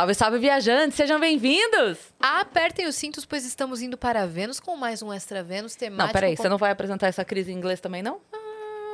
[0.00, 0.96] Salve, salve, viajantes!
[0.96, 1.98] Sejam bem-vindos!
[2.18, 6.06] Apertem os cintos, pois estamos indo para Vênus com mais um Extra Vênus temático.
[6.06, 8.18] Não, peraí, com- você não vai apresentar essa crise em inglês também, não?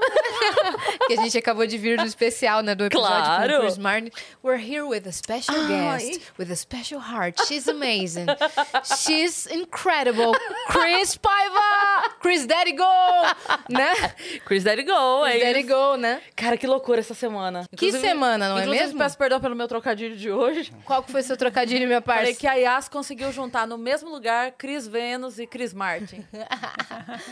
[1.06, 2.74] que a gente acabou de vir do especial, né?
[2.74, 3.52] Do episódio Claro.
[3.52, 4.10] com o Chris Martin.
[4.44, 5.66] We're here with a special Ai.
[5.98, 7.40] guest, with a special heart.
[7.46, 8.26] She's amazing.
[8.84, 10.32] She's incredible.
[10.68, 12.14] Chris Paiva!
[12.20, 12.84] Chris Daddy Go!
[13.68, 13.92] Né?
[14.44, 15.68] Chris Daddy Go, é Chris Daddy isso.
[15.68, 16.20] Go, né?
[16.34, 17.66] Cara, que loucura essa semana.
[17.76, 18.98] Que semana, não é inclusive, mesmo?
[18.98, 20.72] peço perdão pelo meu trocadilho de hoje.
[20.84, 22.40] Qual que foi seu trocadilho, minha Falei parça?
[22.40, 26.24] que a Yas conseguiu juntar no mesmo lugar Chris Vênus e Chris Martin.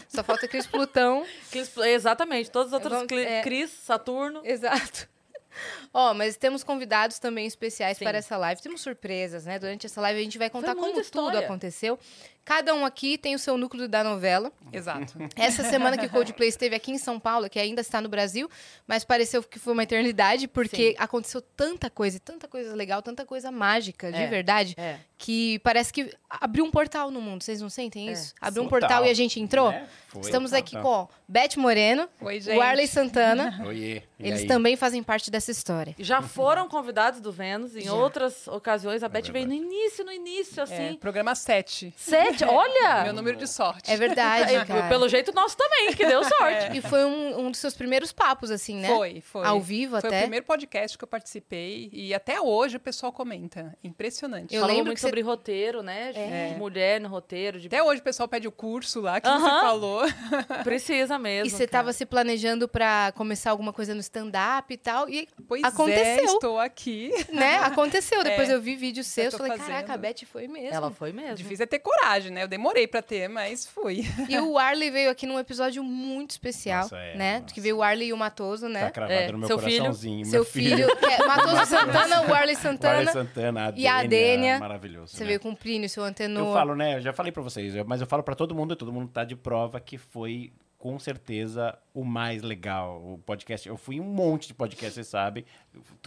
[0.09, 1.25] Só falta Chris Plutão.
[1.51, 3.43] Chris- exatamente, todos os outros é.
[3.43, 4.43] Chris, Saturno.
[4.45, 5.09] Exato.
[5.93, 8.05] Ó, mas temos convidados também especiais Sim.
[8.05, 8.61] para essa live.
[8.61, 9.59] Temos surpresas, né?
[9.59, 11.41] Durante essa live a gente vai contar como tudo história.
[11.41, 11.99] aconteceu.
[12.45, 14.53] Cada um aqui tem o seu núcleo da novela.
[14.73, 15.15] Exato.
[15.35, 18.51] Essa semana que o Coldplay esteve aqui em São Paulo, que ainda está no Brasil,
[18.87, 23.51] mas pareceu que foi uma eternidade, porque aconteceu tanta coisa, tanta coisa legal, tanta coisa
[23.51, 24.99] mágica, de É, verdade, é.
[25.17, 27.43] que parece que abriu um portal no mundo.
[27.43, 28.13] Vocês não sentem É.
[28.13, 28.35] isso?
[28.41, 28.81] Abriu um Total.
[28.81, 29.71] portal e a gente entrou?
[29.71, 29.89] Né?
[30.09, 30.21] Foi.
[30.21, 30.61] Estamos Total.
[30.63, 32.61] aqui com Beth Moreno, Oi, o.
[32.61, 33.63] Arley Santana.
[33.67, 34.03] Oiê.
[34.19, 34.47] E Eles aí?
[34.47, 35.95] também fazem parte dessa história.
[35.99, 37.93] Já foram convidados do Vênus em Já.
[37.95, 39.03] outras ocasiões.
[39.03, 40.97] É A Beth veio no início, no início, É, assim.
[40.97, 41.93] programa 7.
[42.39, 43.05] Sete, olha!
[43.05, 43.91] Meu número de sorte.
[43.91, 44.89] É verdade, É, cara.
[44.89, 46.77] Pelo jeito nosso também, que deu sorte.
[46.77, 48.89] E foi um, um dos seus primeiros papos, assim, né?
[48.89, 49.47] Foi, foi.
[49.47, 50.19] Ao vivo Foi até.
[50.19, 53.77] o primeiro podcast que eu participei e até hoje o pessoal comenta.
[53.83, 54.55] Impressionante.
[54.55, 56.13] Eu Falou lembro muito que você- sobre roteiro, né?
[56.13, 56.55] De É.
[56.59, 59.39] mulher no roteiro, de Até hoje o pessoal pede o curso lá que Aham.
[59.41, 60.03] você falou.
[60.65, 61.47] precisa mesmo.
[61.47, 61.71] E você cara.
[61.85, 65.09] tava se planejando pra começar alguma coisa no stand-up e tal.
[65.09, 66.25] E Pois é, Aconteceu.
[66.25, 67.11] estou aqui.
[67.33, 67.57] né?
[67.59, 68.23] Aconteceu.
[68.25, 69.67] Depois É, eu vi vídeos seus, tô falei, fazendo.
[69.67, 70.75] caraca, a Beth foi mesmo.
[70.75, 71.35] Ela foi mesmo.
[71.37, 72.43] Difícil é ter coragem, né?
[72.43, 74.03] Eu demorei pra ter, mas fui.
[74.29, 77.41] E o Arley veio aqui num episódio muito especial, Nossa, é, né?
[77.41, 77.55] nossa.
[77.55, 78.91] Que veio o Arley e o Matoso, Tá né?
[78.91, 79.79] cravado É, no meu seu filho.
[79.79, 80.25] coraçãozinho.
[80.27, 83.13] Seu meu filho, que é Matoso Santana, o Arley Santana.
[83.13, 84.59] Santana, a e a Dênia, Dênia.
[84.59, 85.15] Maravilhoso.
[85.17, 85.29] Você né?
[85.29, 86.47] veio com o Plínio, seu antenor.
[86.49, 86.97] Eu falo, né?
[86.97, 89.25] Eu já falei pra vocês, mas eu falo pra todo mundo e todo mundo tá
[89.25, 93.01] de prova que foi com certeza o mais legal.
[93.03, 95.43] O podcast, eu fui em um monte de podcast, vocês sabem.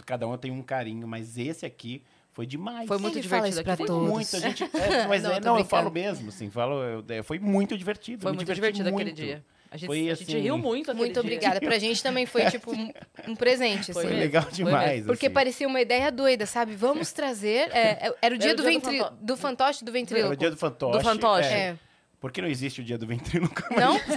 [0.06, 2.04] Cada um tem um carinho, mas esse aqui
[2.38, 2.86] foi demais.
[2.86, 3.78] Foi muito Ele fala divertido isso pra aqui.
[3.82, 4.08] Foi todos.
[4.08, 7.20] muito, a gente, é, mas Não, é, não, eu falo mesmo, assim, falo, eu- é,
[7.20, 8.22] foi muito divertido.
[8.22, 9.16] Foi muito diverti divertido aquele muito.
[9.16, 9.44] dia.
[9.72, 11.20] A gente, Foi a gente assim- riu muito aquele Muito dia.
[11.20, 11.60] obrigada.
[11.60, 12.92] Pra gente também foi, tipo, um,
[13.26, 14.14] um presente, Foi assim.
[14.14, 15.04] Legal demais.
[15.04, 15.34] Porque assim.
[15.34, 16.76] parecia uma ideia doida, sabe?
[16.76, 17.68] Vamos trazer.
[17.72, 19.16] é, é, era o dia, Era do, o dia do ventri...
[19.20, 20.32] do fantoche do Era ventríloco.
[20.32, 20.96] o dia do fantoche.
[20.98, 21.48] Do fantoche.
[21.52, 21.76] É.
[22.18, 22.20] É.
[22.20, 23.62] Por que não existe o dia do ventríloco?
[23.74, 23.98] Não?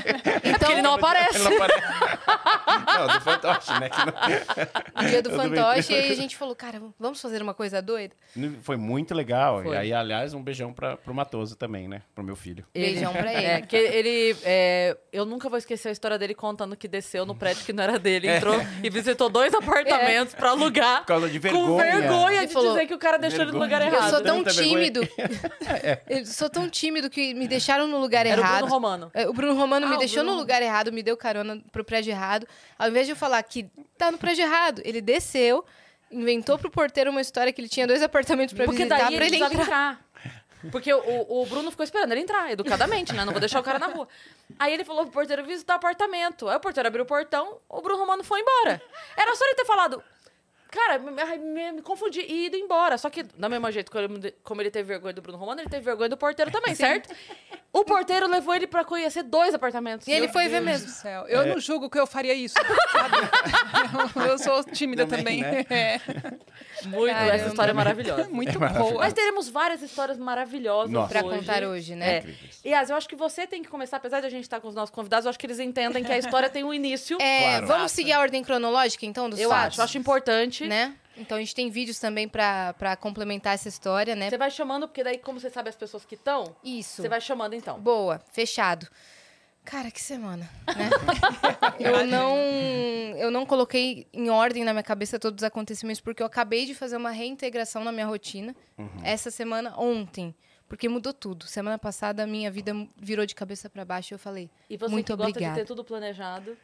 [0.44, 1.36] Então, Porque ele não aparece.
[1.36, 1.82] Ele não aparece.
[2.98, 3.90] não, do fantoche, né?
[3.90, 7.42] que não- o dia do do fantoche, e aí a gente falou, cara, vamos fazer
[7.42, 8.14] uma coisa doida?
[8.64, 9.62] Foi muito legal.
[9.64, 9.76] Foi.
[9.76, 12.02] E aí, aliás, um beijão pra, pro Matoso também, né?
[12.16, 12.66] Pro meu filho.
[12.74, 13.46] Beijão pra ele.
[13.46, 14.36] É, que ele.
[14.44, 17.84] é, eu nunca vou esquecer a história dele contando que desceu no prédio que não
[17.84, 18.28] era dele.
[18.30, 21.02] Entrou e visitou dois apartamentos pra alugar.
[21.02, 21.84] Por causa de Com vergonha.
[22.02, 23.92] vergonha Ele de falou, dizer que o cara deixou ele no lugar vergonha.
[23.92, 24.10] Eu errado.
[24.12, 24.68] sou tão vergonha.
[24.68, 25.02] tímido.
[26.10, 28.58] Eu sou tão tímido que me deixaram no lugar Era o errado.
[28.60, 29.12] Bruno Romano.
[29.14, 30.34] É, O Bruno Romano Ah, me o deixou Bruno.
[30.34, 32.48] no lugar errado, me deu carona pro prédio errado.
[32.80, 35.64] Ao invés de eu falar que tá no prédio errado, ele desceu,
[36.12, 39.26] inventou pro porteiro uma história que ele tinha dois apartamentos pra Porque visitar daí pra
[39.26, 39.62] ele ele entrar.
[39.62, 40.06] entrar.
[40.72, 43.26] Porque o, o Bruno ficou esperando ele entrar, educadamente, né?
[43.26, 44.08] Não vou deixar o cara na rua.
[44.60, 46.48] Aí ele falou pro porteiro visitar o apartamento.
[46.48, 48.80] Aí o porteiro abriu o portão, o Bruno Romano foi embora.
[49.18, 50.04] Era só ele ter falado.
[50.72, 52.98] Cara, me, me- me confundi e ido embora.
[52.98, 53.92] Só que, da mesma jeito
[54.44, 57.14] como ele- teve vergonha do Bruno Romano, ele teve vergonha do porteiro também, certo?
[57.74, 60.08] O porteiro levou ele pra conhecer dois apartamentos.
[60.08, 60.88] E ele foi ver Deus mesmo.
[60.88, 61.26] do céu.
[61.28, 63.16] Eu não julgo que eu faria isso, sabe?
[64.16, 65.42] eu, eu sou tímida Também, também.
[65.42, 65.66] né?
[65.72, 66.00] É.
[66.88, 67.34] Muito, Caramba.
[67.36, 68.28] essa história é maravilhosa.
[68.30, 68.92] Muito maravilhoso.
[68.94, 69.04] boa.
[69.04, 71.10] Mas teremos várias histórias maravilhosas Nossa.
[71.10, 71.38] Pra hoje.
[71.40, 72.16] contar hoje, né?
[72.16, 72.18] É.
[72.20, 72.60] Incríveis.
[72.66, 74.74] Yas, eu acho que você tem que começar, apesar de a gente estar com os
[74.76, 77.18] nossos convidados, eu acho que eles entendem que a história tem um início.
[77.22, 77.68] É, Claro.
[77.68, 79.68] vamos seguir a ordem cronológica, então, dos eu fatos?
[79.74, 80.61] acho, eu acho importante.
[80.68, 80.96] Né?
[81.18, 84.30] Então a gente tem vídeos também pra, pra complementar essa história, né?
[84.30, 87.02] Você vai chamando, porque daí, como você sabe as pessoas que estão, Isso.
[87.02, 87.80] você vai chamando então.
[87.80, 88.88] Boa, fechado.
[89.64, 90.90] Cara, que semana, né?
[91.80, 92.36] eu não
[93.16, 96.74] eu não coloquei em ordem na minha cabeça todos os acontecimentos porque eu acabei de
[96.74, 98.56] fazer uma reintegração na minha rotina
[99.04, 100.34] essa semana ontem,
[100.68, 101.46] porque mudou tudo.
[101.46, 104.92] Semana passada a minha vida virou de cabeça pra baixo e eu falei: E você
[104.92, 106.58] Muito que gosta de ter tudo planejado,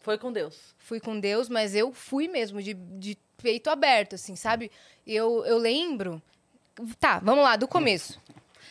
[0.00, 0.56] foi com Deus.
[0.78, 4.70] fui com Deus, mas eu fui mesmo de, de peito aberto, assim, sabe?
[5.06, 6.20] Eu, eu lembro.
[7.00, 8.20] Tá, vamos lá, do começo.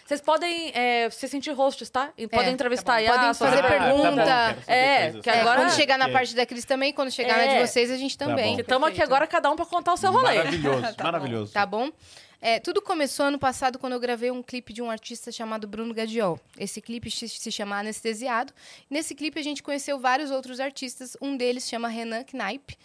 [0.05, 2.13] Vocês podem é, se sentir hosts, tá?
[2.17, 3.25] E podem entrevistar tá a bom.
[3.25, 4.23] Yas, Podem fazer Ah, tá bom, pergunta.
[4.23, 5.21] quero saber É, coisas.
[5.21, 6.13] que É, agora- quando chegar na Ok.
[6.13, 7.61] parte da Cris também, quando chegar na É.
[7.61, 8.53] de vocês, a gente Tá também.
[8.55, 8.61] bom.
[8.61, 9.13] Estamos aqui Perfeito.
[9.13, 10.35] agora, cada um pra contar o seu rolê.
[10.35, 11.51] Maravilhoso, maravilhoso.
[11.51, 11.91] Tá bom?
[12.39, 15.93] É, tudo começou ano passado quando eu gravei um clipe de um artista chamado Bruno
[15.93, 16.39] Gadiol.
[16.57, 18.53] Esse clipe se, chama Anestesiado.
[18.89, 21.17] Nesse clipe a gente conheceu vários outros artistas.
[21.19, 22.77] Um deles chama Renan Knaip.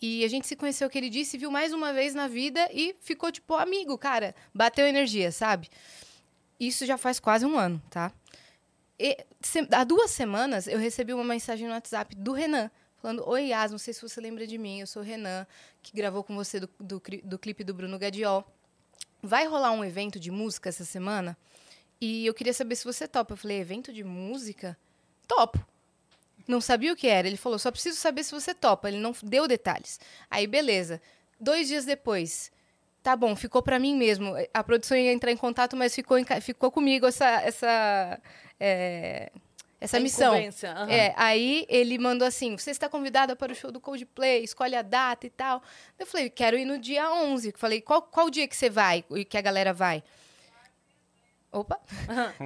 [0.00, 2.94] E a gente se conheceu, que ele disse, viu mais uma vez na vida e
[3.00, 4.34] ficou, tipo, amigo, cara.
[4.54, 5.68] Bateu energia, sabe?
[6.60, 8.12] Isso já faz quase um ano, tá?
[8.98, 13.46] E, se- há duas semanas eu recebi uma mensagem no WhatsApp do Renan, falando: Oi,
[13.48, 15.46] Yas, não sei se você lembra de mim, eu sou o Renan,
[15.82, 18.44] que gravou com você do, do, do clipe do Bruno Gadiol.
[19.22, 21.36] Vai rolar um evento de música essa semana?
[22.00, 23.32] E eu queria saber se você topa.
[23.32, 24.76] Eu falei: evento de música?
[25.26, 25.64] Topo.
[26.46, 27.26] Não sabia o que era.
[27.26, 28.88] Ele falou: só preciso saber se você topa.
[28.88, 29.98] Ele não deu detalhes.
[30.30, 31.00] Aí, beleza.
[31.40, 32.50] Dois dias depois.
[33.02, 34.34] Tá bom, ficou pra mim mesmo.
[34.52, 38.20] A produção ia entrar em contato, mas ficou, em ficou comigo essa, essa,
[38.58, 39.30] é,
[39.80, 40.34] essa missão.
[40.34, 40.90] aham.
[40.90, 44.82] É, aí ele mandou assim: você está convidada para o show do Coldplay, escolhe a
[44.82, 45.62] data e tal.
[45.98, 47.48] Eu falei: quero ir no dia 11.
[47.50, 50.02] Eu Falei: qual, qual dia que você vai e que a galera vai?
[51.50, 51.80] Opa!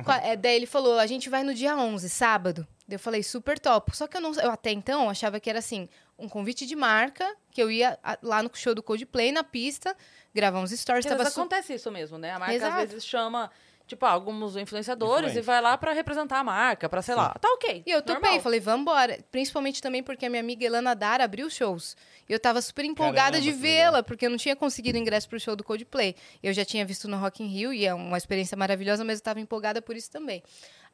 [0.05, 2.67] Qual- é, daí ele falou: a gente vai no dia 11, sábado.
[2.89, 3.97] Eu falei: super top.
[3.97, 5.89] Só que eu, não, eu até então achava que era assim:
[6.19, 9.97] um convite de marca, que eu ia lá no show do Coldplay, na pista,
[10.35, 11.05] gravar uns stories.
[11.05, 12.31] Tava su- acontece isso mesmo, né?
[12.33, 12.77] A marca Exato.
[12.83, 13.51] às vezes chama,
[13.93, 15.43] tipo, alguns influenciadores Influencer.
[15.43, 17.35] e vai lá pra representar a marca, pra sei lá.
[17.41, 17.83] Tá ok.
[17.87, 18.41] E eu topei, normal.
[18.41, 19.19] falei, vambora.
[19.31, 21.97] Principalmente também porque a minha amiga Elana Dara abriu shows.
[22.29, 25.39] E eu tava super empolgada Caramba, de vê-la, porque eu não tinha conseguido ingresso pro
[25.39, 26.17] show do Coldplay.
[26.43, 29.25] Eu já tinha visto no Rock in Rio, e é uma experiência maravilhosa, mas eu
[29.25, 30.43] tava empolgada por isso também.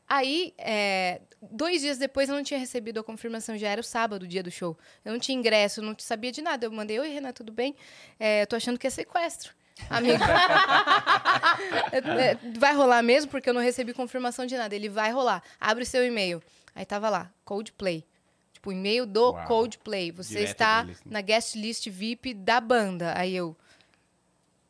[0.08, 4.22] Aí, é, dois dias depois, eu não tinha recebido a confirmação, já era o sábado,
[4.22, 4.76] o dia do show.
[5.04, 6.64] Eu não tinha ingresso, eu não sabia de nada.
[6.64, 7.76] Eu mandei, oi, Renan, tudo bem?
[8.18, 9.57] É, eu tô achando que é sequestro.
[9.90, 10.22] Amigo.
[12.58, 14.74] Vai rolar mesmo, porque eu não recebi confirmação de nada.
[14.74, 15.42] Ele vai rolar.
[15.60, 16.42] Abre o seu e-mail.
[16.74, 18.04] Aí tava lá, Coldplay.
[18.52, 19.46] Tipo, e-mail do Uau.
[19.46, 20.10] Coldplay.
[20.12, 21.12] Você Direto está deles, né?
[21.12, 23.14] na guest list VIP da banda.
[23.16, 23.56] Aí eu.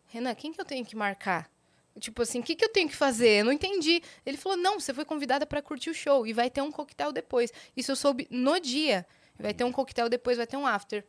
[0.08, 1.50] Renan, quem que eu tenho que marcar?
[1.99, 3.40] Tipo assim, o que, que eu tenho que fazer?
[3.40, 4.02] Eu não entendi.
[4.25, 7.12] Ele falou: não, você foi convidada para curtir o show e vai ter um coquetel
[7.12, 7.52] depois.
[7.76, 9.06] Isso eu soube no dia.
[9.38, 11.05] Vai ter um coquetel depois, vai ter um after.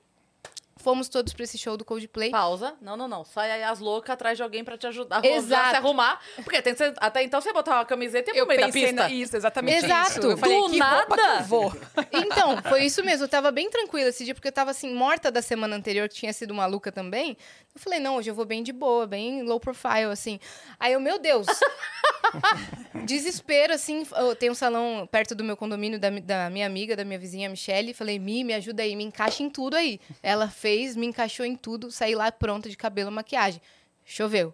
[0.82, 2.32] Fomos todos para esse show do Coldplay.
[2.32, 2.74] Pausa.
[2.82, 3.26] Não, não, não.
[3.26, 5.70] Sai aí as loucas atrás de alguém pra te ajudar a Exato.
[5.72, 6.20] se arrumar.
[6.44, 8.62] Porque tem que ser- até então você botar uma camiseta e ir Eu pro meio
[8.62, 9.04] da pensei pista.
[9.04, 10.12] na, isso, exatamente Exato.
[10.12, 10.22] isso.
[10.22, 11.40] Eu falei, Do que roupa que nada.
[11.42, 11.74] eu vou?
[12.14, 13.26] Então, foi isso mesmo.
[13.26, 16.16] Eu tava bem tranquila esse dia, porque eu tava assim, morta da semana anterior, que
[16.16, 17.36] tinha sido maluca também.
[17.76, 20.40] Eu falei, não, hoje eu vou bem de boa, bem low profile, assim.
[20.80, 21.46] Aí eu, meu Deus.
[23.06, 24.06] Desespero, assim.
[24.16, 27.50] Eu tenho um salão perto do meu condomínio, da, da minha amiga, da minha vizinha
[27.50, 27.94] Michelle.
[27.94, 30.00] Falei, Mi, me ajuda aí, me encaixa em tudo aí.
[30.22, 33.62] Ela fez, me encaixou em tudo, saí lá pronta de cabelo, maquiagem.
[34.06, 34.54] Choveu.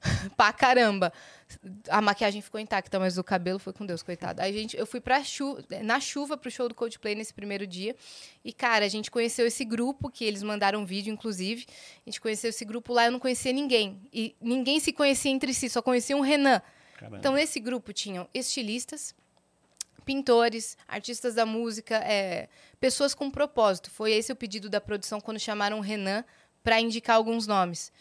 [0.36, 1.12] pra caramba.
[1.88, 4.40] A maquiagem ficou intacta, mas o cabelo foi com Deus, coitado.
[4.42, 7.96] Aí, gente, eu fui pra chu na chuva pro show do Coldplay nesse primeiro dia.
[8.44, 11.66] E, cara, a gente conheceu esse grupo, que eles mandaram um vídeo, inclusive.
[12.06, 14.00] A gente conheceu esse grupo lá, eu não conhecia ninguém.
[14.12, 16.60] E ninguém se conhecia entre si, só conhecia um Renan.
[16.96, 17.18] Caramba.
[17.18, 19.14] Então, nesse grupo tinham estilistas,
[20.08, 22.48] pintores, artistas da música, é,
[22.80, 23.90] pessoas com propósito.
[23.90, 26.24] Foi esse o pedido da produção quando chamaram o Renan
[26.64, 27.92] para indicar alguns nomes.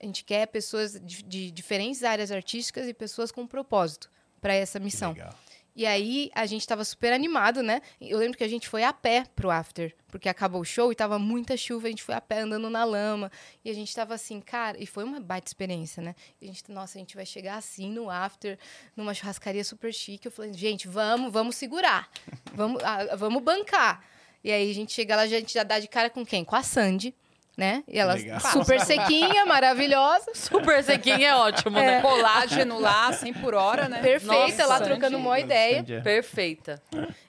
[0.00, 4.10] A gente quer pessoas de, de diferentes áreas artísticas e pessoas com propósito
[4.40, 5.12] para essa Que missão.
[5.12, 5.34] legal.
[5.74, 7.80] E aí a gente tava super animado, né?
[8.00, 10.94] Eu lembro que a gente foi a pé pro after, porque acabou o show e
[10.94, 13.32] tava muita chuva, a gente foi a pé andando na lama.
[13.64, 16.14] E a gente tava assim, cara, e foi uma baita experiência, né?
[16.40, 18.58] E a gente, nossa, a gente vai chegar assim no after,
[18.94, 20.26] numa churrascaria super chique.
[20.26, 22.10] Eu falei, gente, vamos, vamos segurar.
[22.52, 24.04] Vamos, ah, vamos bancar.
[24.44, 26.44] E aí a gente chega lá, a gente já dá de cara com quem?
[26.44, 27.14] Com a Sandy,
[27.56, 27.84] né?
[27.86, 28.40] E ela Legal.
[28.40, 30.32] super sequinha, maravilhosa.
[30.34, 32.00] Super sequinho é ótimo, né?
[32.00, 34.00] Colágeno lá, 100 por hora, né?
[34.00, 35.78] Perfeita, lá Nossa, trocando uma ideia.
[35.78, 36.82] Sandy é- Perfeita.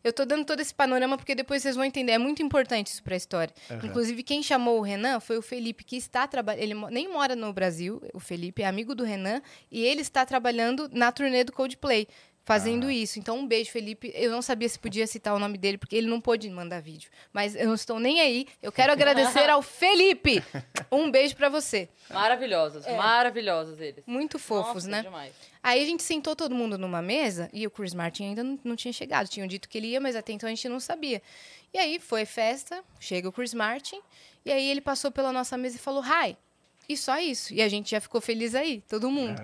[0.03, 2.13] Eu tô dando todo esse panorama porque depois vocês vão entender.
[2.13, 3.53] É muito importante isso pra história.
[3.69, 3.85] Aham.
[3.85, 6.61] Inclusive, quem chamou o Renan foi o Felipe, que está trabalhando.
[6.63, 10.89] Ele nem mora no Brasil, o Felipe é amigo do Renan, e ele está trabalhando
[10.91, 12.07] na turnê do Coldplay.
[12.45, 13.19] Fazendo isso.
[13.19, 14.11] Então, um beijo, Felipe.
[14.13, 17.09] Eu não sabia se podia citar o nome dele, porque ele não pôde mandar vídeo.
[17.31, 18.47] Mas eu não estou nem aí.
[18.61, 20.43] Eu quero agradecer ao Felipe.
[20.91, 21.89] Um beijo pra você.
[22.09, 24.03] Maravilhosos, maravilhosos eles.
[24.05, 25.01] Muito fofos, Nossa, né?
[25.01, 25.33] Demais.
[25.63, 28.75] Aí a gente sentou todo mundo numa mesa e o Chris Martin ainda não, não
[28.75, 29.27] tinha chegado.
[29.27, 31.21] Tinham dito que ele ia, mas até então a gente não sabia.
[31.73, 33.99] E aí foi festa, chega o Chris Martin,
[34.45, 36.37] e aí ele passou pela nossa mesa e falou, hi.
[36.87, 37.53] E só isso.
[37.53, 39.41] E a gente já ficou feliz aí, todo mundo.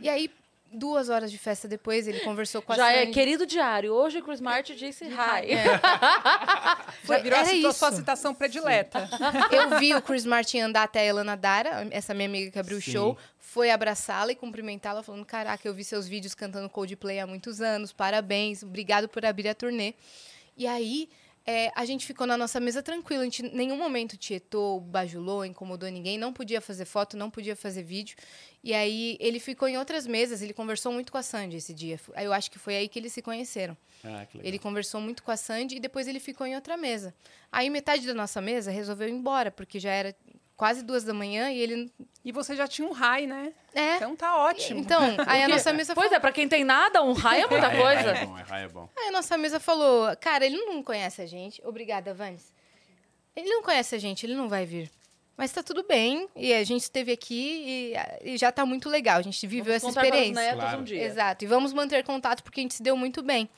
[0.00, 0.30] E aí,
[0.72, 3.12] duas horas de festa depois, ele conversou com a Já é Sandy.
[3.12, 3.92] querido diário.
[3.92, 5.52] Hoje o Chris Martin disse hi.
[5.52, 5.64] É.
[5.80, 9.08] Já Foi- virou a era situa- sua citação predileta.
[9.50, 12.78] Eu vi o Chris Martin andar até a Elana Dara, essa minha amiga que abriu
[12.78, 12.92] o Sim.
[12.92, 17.60] show, foi abraçá-la e cumprimentá-la, falando: Caraca, eu vi seus vídeos cantando Coldplay há muitos
[17.60, 19.94] anos, parabéns, obrigado por abrir a turnê.
[20.56, 21.08] E aí,
[21.46, 25.44] É, a gente ficou na nossa mesa tranquilo, a gente em nenhum momento tietou, bajulou,
[25.44, 28.16] incomodou ninguém, não podia fazer foto, não podia fazer vídeo.
[28.62, 31.98] E aí ele ficou em outras mesas, ele conversou muito com a Sandy esse dia.
[32.16, 33.76] Eu acho que foi aí que eles se conheceram.
[34.04, 34.26] Ah.
[34.42, 37.14] Ele conversou muito com a Sandy e depois ele ficou em outra mesa.
[37.50, 40.14] Aí metade da nossa mesa resolveu ir embora, porque já era
[40.60, 41.90] quase duas da manhã e ele.
[42.22, 43.54] E você já tinha um high, né?
[43.74, 43.96] É.
[43.96, 44.78] Então tá ótimo.
[44.78, 47.68] Então, aí a nossa mesa Pois é, pra quem tem nada, um raio é muita
[47.68, 48.10] é, coisa.
[48.10, 48.90] É, bom, é, raio é bom.
[48.94, 51.62] Aí a nossa mesa falou, cara, ele não conhece a gente.
[51.64, 52.52] Obrigada, Vanes.
[53.34, 54.90] Ele não conhece a gente, ele não vai vir.
[55.34, 59.16] Mas tá tudo bem, e a gente esteve aqui e, e já tá muito legal.
[59.16, 60.42] A gente viveu Vamos essa experiência.
[60.42, 60.80] netos Claro.
[60.80, 61.02] um dia.
[61.02, 61.42] Exato.
[61.42, 63.48] E vamos manter contato porque a gente se deu muito bem.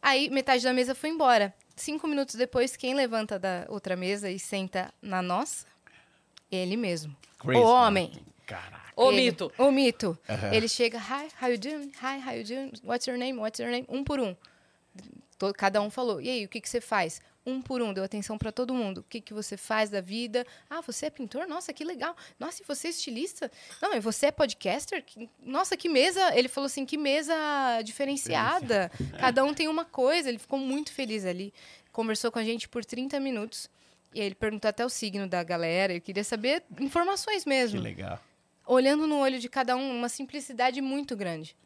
[0.00, 1.54] Aí metade da mesa foi embora.
[1.76, 5.66] Cinco minutos depois, quem levanta da outra mesa e senta na nossa?
[6.50, 7.14] Ele mesmo.
[7.38, 8.08] Chris o homem.
[8.08, 8.24] Martin.
[8.46, 8.92] Caraca.
[8.96, 9.52] O Ele- mito.
[9.58, 10.18] O mito.
[10.28, 10.54] Aham.
[10.54, 11.92] Ele chega, hi, how you doing?
[12.02, 12.72] Hi, how you doing?
[12.84, 13.38] What's your name?
[13.38, 13.84] What's your name?
[13.88, 14.34] Um por um.
[15.38, 16.20] To- Cada um falou.
[16.20, 17.20] E aí, o que, que você faz?
[17.44, 18.98] Um por um, deu atenção para todo mundo.
[18.98, 20.44] O que, que você faz da vida?
[20.68, 21.46] Ah, você é pintor?
[21.46, 22.16] Nossa, que legal.
[22.40, 23.52] Nossa, e você é estilista?
[23.80, 25.04] Não, e você é podcaster?
[25.44, 26.36] Nossa, que mesa.
[26.36, 27.34] Ele falou assim: que mesa
[27.84, 28.90] diferenciada.
[29.20, 30.28] Cada um tem uma coisa.
[30.28, 31.52] Ele ficou muito feliz ali.
[31.92, 33.68] Conversou com a gente por 30 minutos.
[34.14, 35.92] E aí ele perguntou até o signo da galera.
[35.94, 38.20] Eu queria saber informações mesmo Que legal.
[38.66, 41.56] olhando no olho de cada um, uma simplicidade muito grande.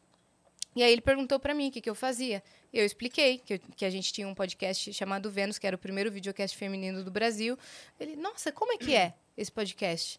[0.74, 2.42] E aí ele perguntou pra mim o que, que eu fazia.
[2.72, 5.78] Eu expliquei que, eu- que a gente tinha um podcast chamado Vênus, que era o
[5.78, 7.58] primeiro videocast feminino do Brasil.
[7.98, 10.16] Ele, nossa, como é que é esse podcast?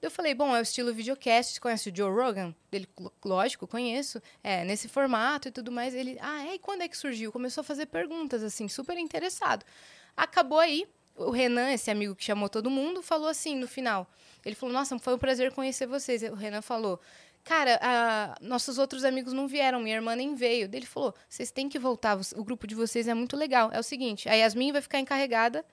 [0.00, 1.52] Eu falei, bom, é o estilo videocast.
[1.54, 2.54] Você conhece o Joe Rogan?
[2.72, 4.20] Ele, "Lo- lógico, conheço.
[4.42, 5.94] É, nesse formato e tudo mais.
[5.94, 6.54] Ele, ah, é?
[6.54, 7.30] E quando é que surgiu?
[7.30, 9.64] Começou a fazer perguntas, assim, super interessado.
[10.16, 10.86] Acabou aí.
[11.26, 14.06] O Renan, esse amigo que chamou todo mundo, falou assim no final.
[14.44, 16.22] Ele falou, nossa, foi um prazer conhecer vocês.
[16.24, 17.00] O Renan falou,
[17.44, 20.68] cara, ah, nossos outros amigos não vieram, minha irmã nem veio.
[20.68, 23.70] Daí Ele falou, vocês têm que voltar, vo- o grupo de vocês é muito legal.
[23.72, 25.64] É o seguinte, a Yasmin vai ficar encarregada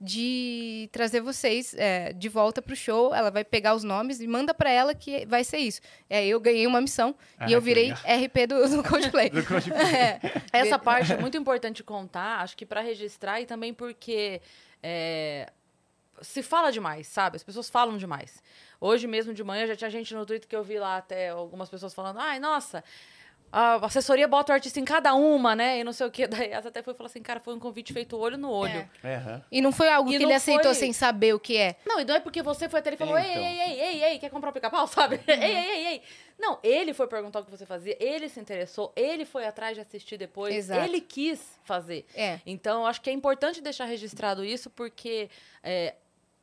[0.00, 3.14] de trazer vocês é, de volta pro show.
[3.14, 5.80] Ela vai pegar os nomes e manda para ela que vai ser isso.
[6.10, 8.24] É, eu ganhei uma missão Ah, e eu virei legal.
[8.24, 9.30] RP do, do Coldplay.
[9.30, 9.78] Do Coldplay.
[9.94, 10.20] É.
[10.52, 14.40] Essa parte é muito importante contar, acho que pra registrar e também porque
[14.82, 15.50] é,
[16.20, 17.36] se fala demais, sabe?
[17.36, 18.42] As pessoas falam demais.
[18.80, 21.68] Hoje mesmo de manhã já tinha gente no Twitter que eu vi lá até algumas
[21.68, 22.82] pessoas falando: ai, nossa.
[23.52, 25.78] A assessoria bota o artista em cada uma, né?
[25.78, 26.26] E não sei o quê.
[26.26, 28.88] Daí ela até foi e falou assim: cara, foi um convite feito olho no olho.
[29.04, 29.16] É.
[29.16, 29.42] Aham.
[29.52, 31.76] E não foi algo E que ele aceitou foi- sem saber o que é.
[31.84, 33.42] Não, e não é porque você foi até ele e falou: ei, Então.
[33.44, 35.20] ei, ei, ei, ei, quer comprar um pica-pau, sabe?
[35.28, 36.02] ei, ei, ei, ei.
[36.38, 39.80] Não, ele foi perguntar o que você fazia, ele se interessou, ele foi atrás de
[39.82, 40.80] assistir depois, Exato.
[40.84, 42.04] ele quis fazer.
[42.16, 42.40] É.
[42.46, 45.28] Então, acho que é importante deixar registrado isso, porque.
[45.62, 45.94] é,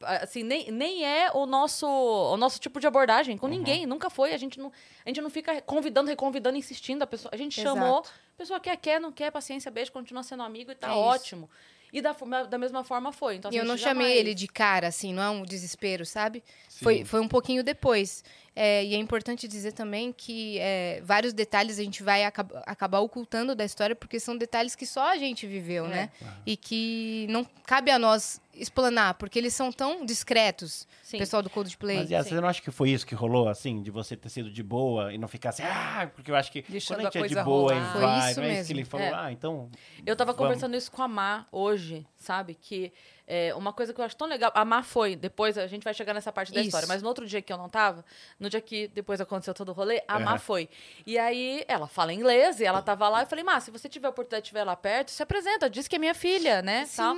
[0.01, 4.33] assim, nem, nem é o nosso, o nosso tipo de abordagem com ninguém, nunca foi.
[4.33, 4.71] A gente não,
[5.05, 7.03] a gente não fica convidando, reconvidando, insistindo.
[7.03, 7.77] A, pessoa, a gente Exato.
[7.77, 10.91] chamou, a pessoa quer, quer, não quer, paciência, beijo, continua sendo amigo e tá É
[10.91, 10.99] isso.
[10.99, 11.49] ótimo.
[11.91, 12.13] E da,
[12.47, 13.37] da mesma forma foi.
[13.37, 16.43] Então, E eu não chamei jamais- ele de cara, assim, não é um desespero, sabe?
[16.67, 16.83] Sim.
[16.83, 18.23] Foi, foi um pouquinho depois.
[18.55, 22.99] É, e é importante dizer também que é, vários detalhes a gente vai acab- acabar
[22.99, 25.89] ocultando da história, porque são detalhes que só a gente viveu, É.
[25.89, 26.09] né?
[26.45, 31.15] E que não cabe a nós explanar, porque eles são tão discretos, Sim.
[31.17, 31.97] o pessoal do Coldplay.
[32.11, 34.61] Mas você não acha que foi isso que rolou, assim, de você ter sido de
[34.63, 37.25] boa e não ficar assim, ah, porque eu acho que Deixando quando a gente a
[37.25, 37.89] é de boa rolar.
[37.89, 39.13] e Foi vai, isso não é isso que ele falou, É.
[39.13, 39.69] ah, então...
[40.05, 40.45] Eu tava Vamos.
[40.47, 42.57] conversando isso com a Má hoje, sabe?
[42.59, 42.91] Que
[43.31, 44.51] é, uma coisa que eu acho tão legal.
[44.55, 46.69] A Má foi, depois a gente vai chegar nessa parte da Isso.
[46.69, 48.03] história, mas no outro dia que eu não tava,
[48.39, 50.39] no dia que depois aconteceu todo o rolê, a Má Aham.
[50.39, 50.69] foi.
[51.05, 53.21] E aí ela fala inglês e ela tava lá.
[53.21, 55.87] Eu falei, Má, se você tiver a oportunidade de estiver lá perto, se apresenta, diz
[55.87, 56.85] que é minha filha, né?
[56.85, 56.97] Sim.
[56.97, 57.17] Tal.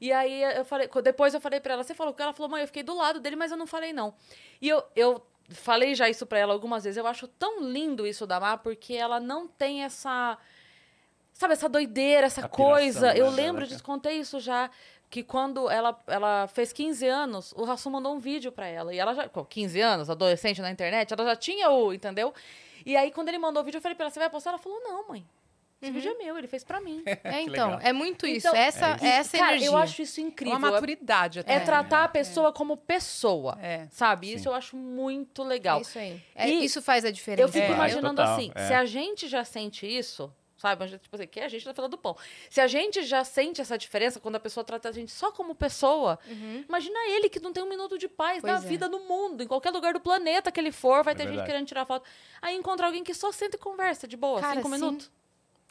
[0.00, 2.62] E aí eu falei, depois eu falei pra ela, você falou que ela falou, mãe,
[2.62, 4.14] eu fiquei do lado dele, mas eu não falei não.
[4.62, 6.96] E eu, eu falei já isso pra ela algumas vezes.
[6.96, 10.38] Eu acho tão lindo isso da Má, porque ela não tem essa.
[11.34, 13.00] Sabe, essa doideira, essa A piração, coisa.
[13.08, 13.66] né, Eu dela, lembro cara.
[13.66, 14.70] disso, contei isso já.
[15.10, 18.94] Que quando ela, ela fez 15 anos, o Rassu mandou um vídeo pra ela.
[18.94, 22.32] E ela já, com 15 anos, adolescente na internet, ela já tinha o, entendeu?
[22.86, 24.50] E aí, quando ele mandou o vídeo, eu falei pra ela, você vai postar?
[24.50, 25.26] Ela falou, não, mãe.
[25.82, 27.02] Esse vídeo é meu, ele fez pra mim.
[27.24, 27.80] É, então, legal.
[27.82, 28.46] é muito isso.
[28.46, 29.68] Então, essa E, essa cara, energia.
[29.68, 30.58] eu acho isso É incrível.
[30.58, 31.54] uma maturidade até.
[31.54, 33.58] É tratar a pessoa como pessoa.
[33.62, 33.88] É.
[33.90, 34.28] Sabe?
[34.28, 34.34] Sim.
[34.36, 35.78] Isso eu acho muito legal.
[35.78, 36.22] É isso aí.
[36.36, 37.42] É, E isso faz a diferença.
[37.42, 38.66] Eu fico É, imaginando total, assim, é.
[38.66, 40.84] se a gente já sente isso, sabe?
[40.84, 42.16] Mas, Tipo assim, que a gente tá falando do pão.
[42.50, 45.54] Se a gente já sente essa diferença quando a pessoa trata a gente só como
[45.54, 46.18] pessoa,
[46.68, 48.68] imagina ele que não tem um minuto de paz na Pois é.
[48.68, 51.30] vida no mundo, em qualquer lugar do planeta que ele for, vai É ter gente
[51.30, 51.50] verdade.
[51.50, 52.04] querendo tirar foto.
[52.42, 55.10] Aí encontra alguém que só senta e conversa de boa, Cara, cinco sim.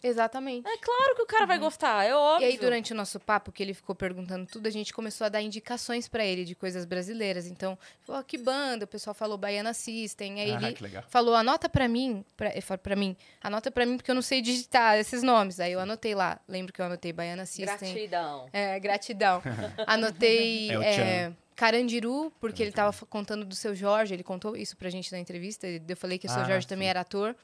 [0.02, 0.68] Exatamente.
[0.68, 2.48] É claro que o cara vai gostar, é óbvio.
[2.48, 5.30] E aí, durante o nosso papo, que ele ficou perguntando tudo, a gente começou a
[5.30, 7.48] dar indicações pra ele de coisas brasileiras.
[7.48, 8.86] Então, falou, "Ó, que banda?
[8.86, 10.40] O pessoal falou Baiana System.
[10.42, 10.78] Aí Ah, ele
[11.10, 14.98] falou, anota pra mim, ele pra mim, anota pra mim porque eu não sei digitar
[14.98, 15.60] esses nomes.
[15.60, 16.40] Aí eu anotei lá.
[16.48, 17.66] Lembro que eu anotei Baiana System.
[17.94, 18.50] Gratidão.
[18.54, 19.42] É, gratidão.
[19.86, 21.34] Anotei É é.
[21.56, 25.20] Carandiru, porque ele tava f- contando do seu Jorge, ele contou isso pra gente na
[25.20, 25.68] entrevista.
[25.68, 26.90] Eu falei que o seu Ah, Jorge também sim.
[26.90, 27.36] era ator.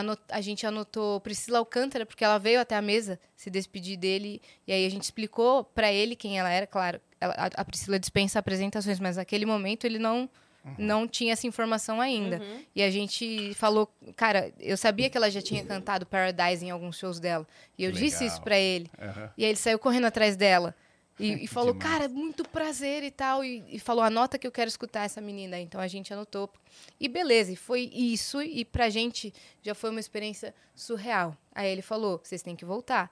[0.00, 4.40] Ano- a gente anotou Priscila Alcântara, porque ela veio até a mesa se despedir dele.
[4.66, 6.66] E aí a gente explicou pra ele quem ela era.
[6.66, 10.30] Claro, ela- a, a Priscila dispensa apresentações, mas naquele momento ele não,
[10.78, 12.38] não tinha essa informação ainda.
[12.38, 12.64] Uhum.
[12.74, 16.96] E a gente falou, cara, eu sabia que ela já tinha cantado Paradise em alguns
[16.96, 17.46] shows dela.
[17.76, 18.28] E eu Que disse legal.
[18.34, 18.90] isso pra ele.
[18.98, 19.30] Aham.
[19.36, 20.74] E aí ele saiu correndo atrás dela.
[21.18, 21.92] E, e falou, Demais.
[21.92, 23.44] cara, muito prazer e tal.
[23.44, 25.58] E, e falou, anota que eu quero escutar essa menina.
[25.60, 26.50] Então a gente anotou.
[26.98, 28.40] E beleza, e foi isso.
[28.42, 31.36] E pra gente já foi uma experiência surreal.
[31.54, 33.10] Aí ele falou, vocês têm que voltar.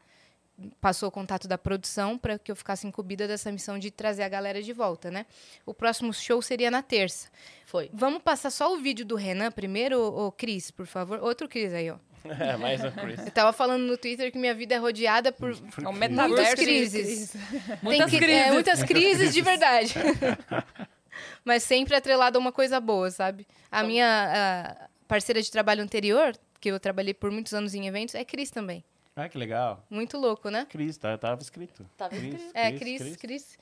[0.78, 4.28] Passou o contato da produção para que eu ficasse incumbida dessa missão de trazer a
[4.28, 5.24] galera de volta, né?
[5.64, 7.30] O próximo show seria na terça.
[7.64, 7.88] Foi.
[7.94, 11.18] Vamos passar só o vídeo do Renan primeiro, ô Cris, por favor?
[11.22, 11.96] Outro Cris aí, ó.
[12.38, 13.18] É, mais um Chris.
[13.26, 15.50] Eu tava falando no Twitter que minha vida é rodeada por
[15.82, 17.34] É um metaverso muitas crises.
[17.82, 18.46] Muitas Tem que- crises.
[18.46, 19.94] É, muitas crises de verdade.
[21.44, 23.46] Mas sempre atrelado a uma coisa boa, sabe?
[23.70, 24.06] A minha
[24.78, 28.50] ah, parceira de trabalho anterior, que eu trabalhei por muitos anos em eventos, é Cris
[28.50, 28.84] também.
[29.16, 29.84] Ah, que legal.
[29.90, 30.66] Muito louco, né?
[30.68, 31.84] Cris, tá, tava escrito.
[31.96, 32.52] Tava Cris, escrito.
[32.54, 33.58] É, Cris, Cris.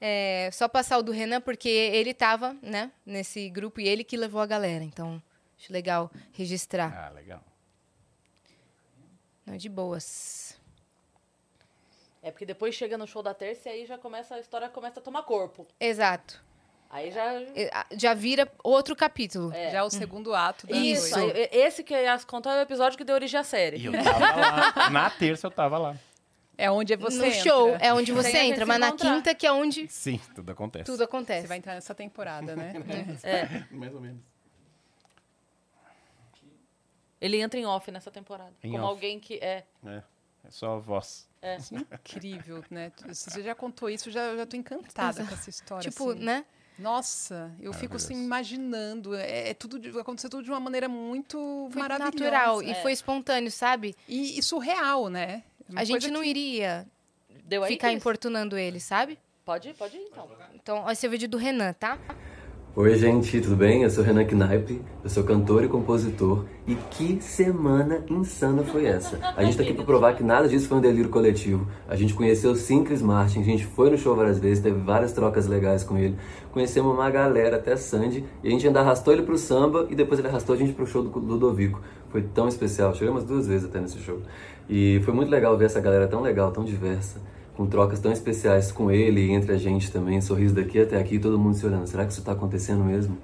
[0.00, 4.16] É, só passar o do Renan, porque ele tava, né, nesse grupo e ele que
[4.16, 4.84] levou a galera.
[4.84, 5.22] Então,
[5.58, 6.92] acho legal registrar.
[6.94, 7.42] Ah, legal.
[9.46, 10.58] Não, de boas.
[12.22, 14.98] É porque depois chega no show da terça e aí já começa, a história começa
[14.98, 15.64] a tomar corpo.
[15.78, 16.44] Exato.
[16.90, 17.40] Aí já.
[17.54, 19.52] É, Já vira outro capítulo.
[19.52, 19.70] É.
[19.70, 21.12] Já é o segundo ato da Isso.
[21.14, 21.48] coisa.
[21.52, 23.76] esse que as contou é o episódio que deu origem à série.
[23.78, 24.90] E eu tava lá.
[24.90, 25.96] Na terça eu tava lá.
[26.58, 27.40] É onde você no entra.
[27.42, 30.84] show é onde você gente entra, mas na quinta que é onde Sim, tudo acontece.
[30.86, 31.42] tudo acontece.
[31.42, 32.72] Você vai entrar nessa temporada, né?
[33.22, 33.66] É.
[33.76, 34.20] Mais ou menos.
[37.20, 38.52] Ele entra em off nessa temporada.
[38.62, 38.92] Em como off.
[38.94, 39.64] alguém que é.
[39.86, 40.02] É,
[40.44, 41.28] é só voz.
[41.92, 42.92] Incrível, né?
[43.06, 45.88] Você já contou isso, eu já, eu já tô encantada com essa história.
[45.88, 46.24] Tipo, assim.
[46.24, 46.44] né?
[46.78, 49.14] Nossa, eu fico assim imaginando.
[49.14, 52.12] É, é tudo de, aconteceu tudo de uma maneira muito Foi maravilhosa.
[52.12, 52.74] natural e é.
[52.82, 53.94] foi espontâneo, sabe?
[54.06, 55.42] E, e surreal, né?
[55.68, 56.86] Uma a gente não que- iria
[57.44, 57.72] Deu aí?
[57.72, 59.18] ficar importunando ele, sabe?
[59.44, 60.28] Pode pode ir então.
[60.54, 61.98] Então, esse é o vídeo do Renan, tá?
[62.78, 63.84] Oi, gente, tudo bem?
[63.84, 66.44] Eu sou Renan Knaip, eu sou cantor e compositor.
[66.66, 69.18] E que semana insana foi essa?
[69.34, 71.66] A gente tá aqui pra provar que nada disso foi um delírio coletivo.
[71.88, 74.78] A gente conheceu o Sim Chris Martin, a gente foi no show várias vezes, teve
[74.78, 76.16] várias trocas legais com ele.
[76.52, 80.20] Conhecemos uma galera, até Sandy, e a gente ainda arrastou ele pro samba e depois
[80.20, 81.80] ele arrastou a gente pro show do Ludovico.
[82.10, 84.20] Foi tão especial, chegamos duas vezes até nesse show.
[84.68, 87.22] E foi muito legal ver essa galera tão legal, tão diversa
[87.56, 91.18] com trocas tão especiais com ele e entre a gente também, sorriso daqui até aqui,
[91.18, 91.86] todo mundo se olhando.
[91.86, 93.16] Será que isso tá acontecendo mesmo?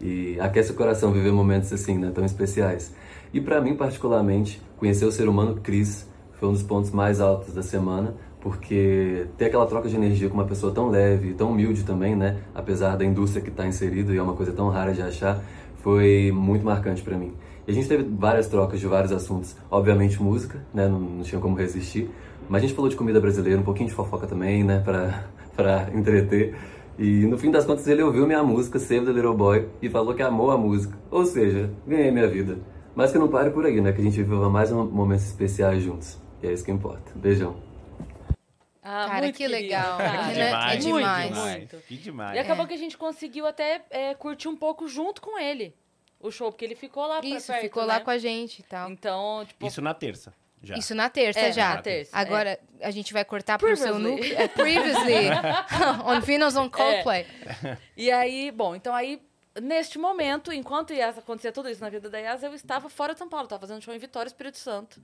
[0.00, 2.92] E aquece o coração viver momentos assim, né, tão especiais.
[3.32, 6.06] E para mim, particularmente, conhecer o ser humano Cris
[6.38, 10.34] foi um dos pontos mais altos da semana, porque ter aquela troca de energia com
[10.34, 14.18] uma pessoa tão leve, tão humilde também, né, apesar da indústria que está inserido e
[14.18, 15.42] é uma coisa tão rara de achar,
[15.82, 17.32] foi muito marcante para mim.
[17.66, 21.40] E a gente teve várias trocas de vários assuntos, obviamente música, né, não, não tinha
[21.40, 22.08] como resistir,
[22.48, 25.24] mas a gente falou de comida brasileira, um pouquinho de fofoca também, né, pra,
[25.56, 26.56] pra entreter.
[26.98, 30.14] E no fim das contas ele ouviu minha música, Save the Little Boy, e falou
[30.14, 30.98] que amou a música.
[31.10, 32.58] Ou seja, ganhei minha vida.
[32.94, 35.82] Mas que não pare por aí, né, que a gente viva mais um- momentos especiais
[35.82, 36.18] juntos.
[36.42, 37.12] E é isso que importa.
[37.14, 37.56] Beijão.
[38.82, 39.98] Ah, Cara, muito que querido, legal.
[39.98, 40.22] cara.
[40.22, 41.36] Renan é demais.
[41.38, 41.76] muito.
[41.86, 42.36] Que demais.
[42.36, 45.74] E acabou que a gente conseguiu até é, curtir um pouco junto com ele
[46.20, 47.88] o show, porque ele ficou lá pra Isso, perto, ficou né?
[47.94, 48.90] lá com a gente e tal.
[48.90, 50.32] Então, tipo, Isso na terça.
[50.62, 50.76] Já.
[50.76, 51.74] Isso na terça É, já.
[51.76, 54.10] na terça, Agora a gente vai cortar pro seu Previously.
[54.10, 54.38] núcleo.
[54.42, 55.14] É, previously.
[56.04, 57.26] on Venus on Coldplay.
[57.96, 59.22] E aí, bom, então aí,
[59.62, 63.18] neste momento, enquanto Yas acontecia tudo isso na vida da Yas, eu estava fora de
[63.18, 65.00] São Paulo, estava fazendo show em Vitória, Espírito Santo.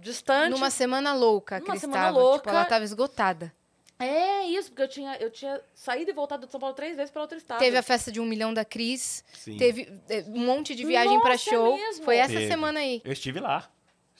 [0.00, 0.50] Distante.
[0.50, 2.18] Numa semana louca, Numa Cris semana tava.
[2.18, 2.38] louca.
[2.38, 3.52] Tipo, ela tava esgotada.
[3.98, 7.10] É isso, porque eu tinha, eu tinha saído e voltado de São Paulo três vezes
[7.10, 7.58] para outro estado.
[7.60, 9.24] Teve a festa de um milhão da Cris.
[9.32, 9.56] Sim.
[9.56, 11.76] Teve é, um monte de viagem é show.
[11.76, 12.04] mesmo?
[12.04, 12.48] Foi essa Teve.
[12.48, 13.00] semana aí.
[13.04, 13.70] Eu estive lá.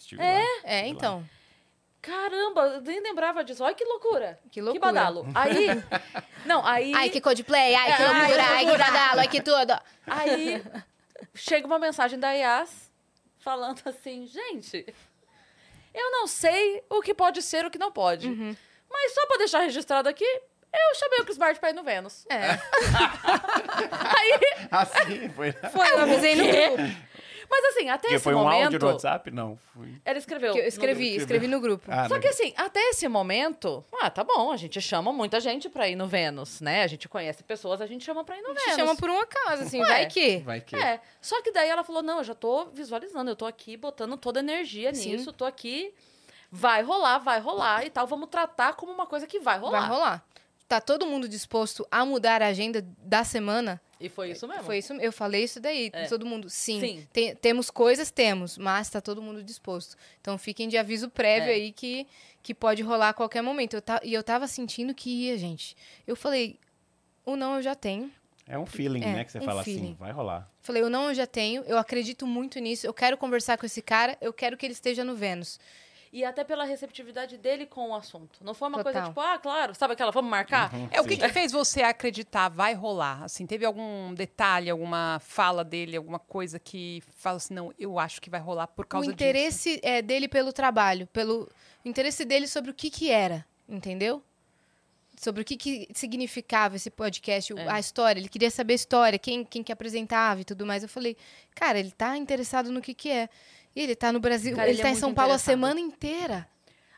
[0.03, 0.39] Estive É?
[0.39, 0.45] lá.
[0.65, 1.25] É, Estive então.
[2.01, 3.63] Caramba, eu nem lembrava disso.
[3.63, 4.39] Olha que loucura.
[4.51, 4.81] Que loucura.
[4.89, 5.25] Que badalo.
[5.35, 5.67] Aí.
[6.45, 6.93] Não, aí.
[6.97, 9.81] Ai, que Coldplay, ai, que loucura, ai, que badalo, ai, que tudo.
[10.09, 10.61] Aí
[11.37, 12.91] chega uma mensagem da Yas
[13.39, 14.85] falando assim, gente,
[15.95, 18.27] eu não sei o que pode ser o que não pode.
[18.27, 18.57] Uhum.
[18.91, 22.27] Mas só pra deixar registrado aqui, eu chamei o Chris Martin pra ir no Vênus.
[22.29, 22.59] É.
[24.19, 25.53] Aí, Assim, foi.
[25.53, 26.69] Foi, eu avisei no quê?
[26.69, 26.97] grupo.
[27.55, 28.63] Mas assim, até Porque esse foi um momento.
[28.65, 29.31] áudio no WhatsApp?
[29.31, 29.59] Não.
[29.75, 29.95] Foi...
[30.07, 30.53] Ela escreveu.
[30.55, 31.21] Que eu no escrevi, grupo.
[31.21, 31.85] escrevi no grupo.
[31.93, 32.21] Ah, Só né?
[32.23, 35.95] que assim, até esse momento, ah, tá bom, a gente chama muita gente pra ir
[35.95, 36.83] no Vênus, né?
[36.83, 38.65] A gente conhece pessoas, a gente chama pra ir no A Vênus.
[38.65, 39.87] gente chama por um acaso, assim, Ué.
[39.87, 40.39] vai que.
[40.39, 40.75] Vai que.
[40.75, 44.17] É, só que daí ela falou, não, eu já tô visualizando, eu tô aqui botando
[44.17, 45.13] toda a energia Sim.
[45.13, 45.93] nisso, tô aqui,
[46.51, 49.81] vai rolar, vai rolar e tal, vamos tratar como uma coisa que vai rolar.
[49.81, 50.25] Vai rolar.
[50.67, 53.79] Tá todo mundo disposto a mudar a agenda da semana?
[54.03, 54.65] E foi isso mesmo.
[54.65, 55.91] Foi isso, eu falei isso daí.
[55.93, 56.07] É.
[56.07, 56.81] Todo mundo, sim.
[56.81, 57.07] Sim.
[57.13, 59.97] Tem- temos coisas, temos, mas tá todo mundo disposto.
[60.21, 61.55] Então fiquem de aviso prévio É.
[61.55, 62.07] aí que,
[62.43, 63.75] que pode rolar a qualquer momento.
[63.75, 65.77] Eu ta- e eu tava sentindo que ia, gente.
[66.07, 66.59] Eu falei,
[67.25, 68.11] o não eu já tenho.
[68.49, 69.25] É um feeling, É, né?
[69.25, 69.97] Que você um fala assim, feeling.
[69.99, 70.51] vai rolar.
[70.61, 73.81] Falei, o não eu já tenho, eu acredito muito nisso, eu quero conversar com esse
[73.81, 75.61] cara, eu quero que ele esteja no Vênus.
[76.13, 78.45] E até pela receptividade dele com o assunto.
[78.45, 79.09] Não foi uma coisa Total.
[79.09, 80.71] tipo, ah, claro, sabe aquela, vamos marcar?
[80.91, 83.23] É, o que, que fez você acreditar vai rolar?
[83.23, 88.21] Assim, teve algum detalhe, alguma fala dele, alguma coisa que fala assim, não, eu acho
[88.21, 91.49] que vai rolar por causa o interesse é, dele pelo trabalho, pelo
[91.85, 94.23] o interesse dele sobre o que que era, entendeu?
[95.19, 97.71] Sobre o que, que significava esse podcast, É.
[97.71, 98.21] a história.
[98.21, 100.83] Ele queria saber a história, quem, quem que apresentava e tudo mais.
[100.83, 101.17] Eu falei,
[101.55, 103.29] cara, ele tá interessado no que que é.
[103.75, 105.81] E ele tá no Brasil, Cara, ele, ele é tá em São Paulo a semana
[105.81, 106.47] inteira.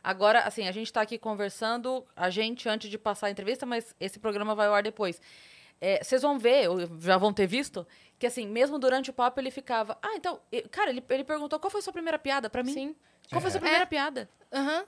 [0.02, 3.94] Agora, assim, a gente tá aqui conversando, a gente, antes de passar a entrevista, mas
[3.98, 5.20] esse programa vai ao ar depois.
[5.80, 7.86] É, Vocês vão ver, ou já vão ter visto,
[8.18, 9.96] que assim, mesmo durante o papo ele ficava.
[10.02, 10.40] Ah, então.
[10.70, 12.72] Cara, ele, ele perguntou qual foi a sua primeira piada pra mim?
[12.72, 12.96] Sim.
[13.30, 14.28] Qual foi a sua primeira piada?
[14.52, 14.84] Aham.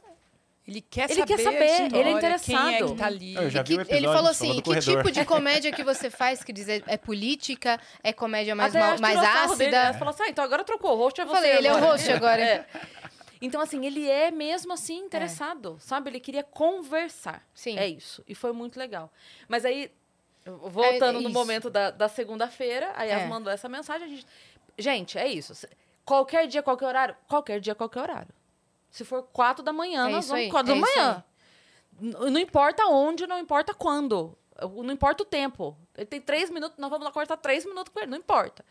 [0.66, 2.86] Ele quer Ele saber, quer a saber, história, ele é Quem é interessado.
[2.92, 3.34] que tá ali.
[3.36, 6.42] Eu já vi que- episódio, ele falou assim: que tipo de comédia que você faz?
[6.42, 7.78] Que diz, é, é política?
[8.02, 9.78] É comédia mais, mal- mais sarro dele, né?
[9.82, 9.98] ácida?
[9.98, 11.76] Falou assim, ah, então agora trocou o host, é Eu você falei, ele é o
[11.76, 11.92] agora.
[11.92, 12.42] host agora.
[12.42, 12.66] É.
[13.40, 16.10] Então, assim, ele é mesmo assim interessado, sabe?
[16.10, 17.46] Ele queria conversar.
[17.54, 17.78] Sim.
[17.78, 18.24] É isso.
[18.26, 19.12] E foi muito legal.
[19.46, 19.92] Mas aí,
[20.44, 21.30] voltando É no isso.
[21.32, 23.26] momento da, da segunda-feira, a Yas É.
[23.26, 24.06] mandou essa mensagem.
[24.06, 24.26] A gente...
[24.78, 25.52] gente, é isso.
[26.04, 27.16] Qualquer dia, qualquer horário?
[27.28, 28.28] Qualquer dia, qualquer horário.
[28.90, 31.24] Se for quatro da manhã, É nós vamos aí, quatro é da manhã.
[32.00, 34.36] Não importa onde, não importa quando.
[34.60, 35.76] Não importa o tempo.
[35.96, 38.64] Ele tem três minutos, nós vamos lá cortar três minutos com ele, não importa.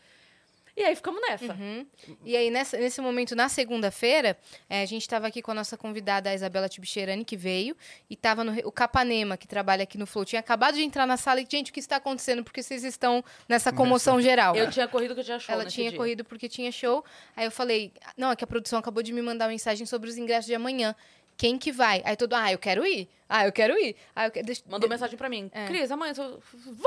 [0.76, 1.54] E aí ficamos nessa.
[1.54, 1.86] Uhum.
[2.24, 4.36] E aí, nessa- nesse momento, na segunda-feira,
[4.68, 7.74] eh, a gente estava aqui com a nossa convidada, a Isabela Tibicherani, que veio,
[8.10, 10.24] e estava no, o Capanema, que trabalha aqui no Flow.
[10.26, 12.44] Tinha acabado de entrar na sala e, gente, o que está acontecendo?
[12.44, 14.54] Porque vocês estão nessa comoção geral.
[14.54, 15.98] Eu tinha corrido que eu tinha show Ela tinha dia.
[15.98, 17.02] corrido porque tinha show.
[17.34, 20.18] Aí eu falei, não, é que a produção acabou de me mandar mensagem sobre os
[20.18, 20.94] ingressos de amanhã.
[21.36, 22.02] Quem que vai?
[22.04, 23.08] Aí todo, ah, eu quero ir.
[23.28, 23.94] Ah, eu quero ir.
[24.14, 24.46] Ah, eu quero...
[24.46, 25.50] deixa- Mandou mensagem pra mim.
[25.52, 25.66] É.
[25.66, 26.12] Cris, amanhã...
[26.16, 26.40] eu-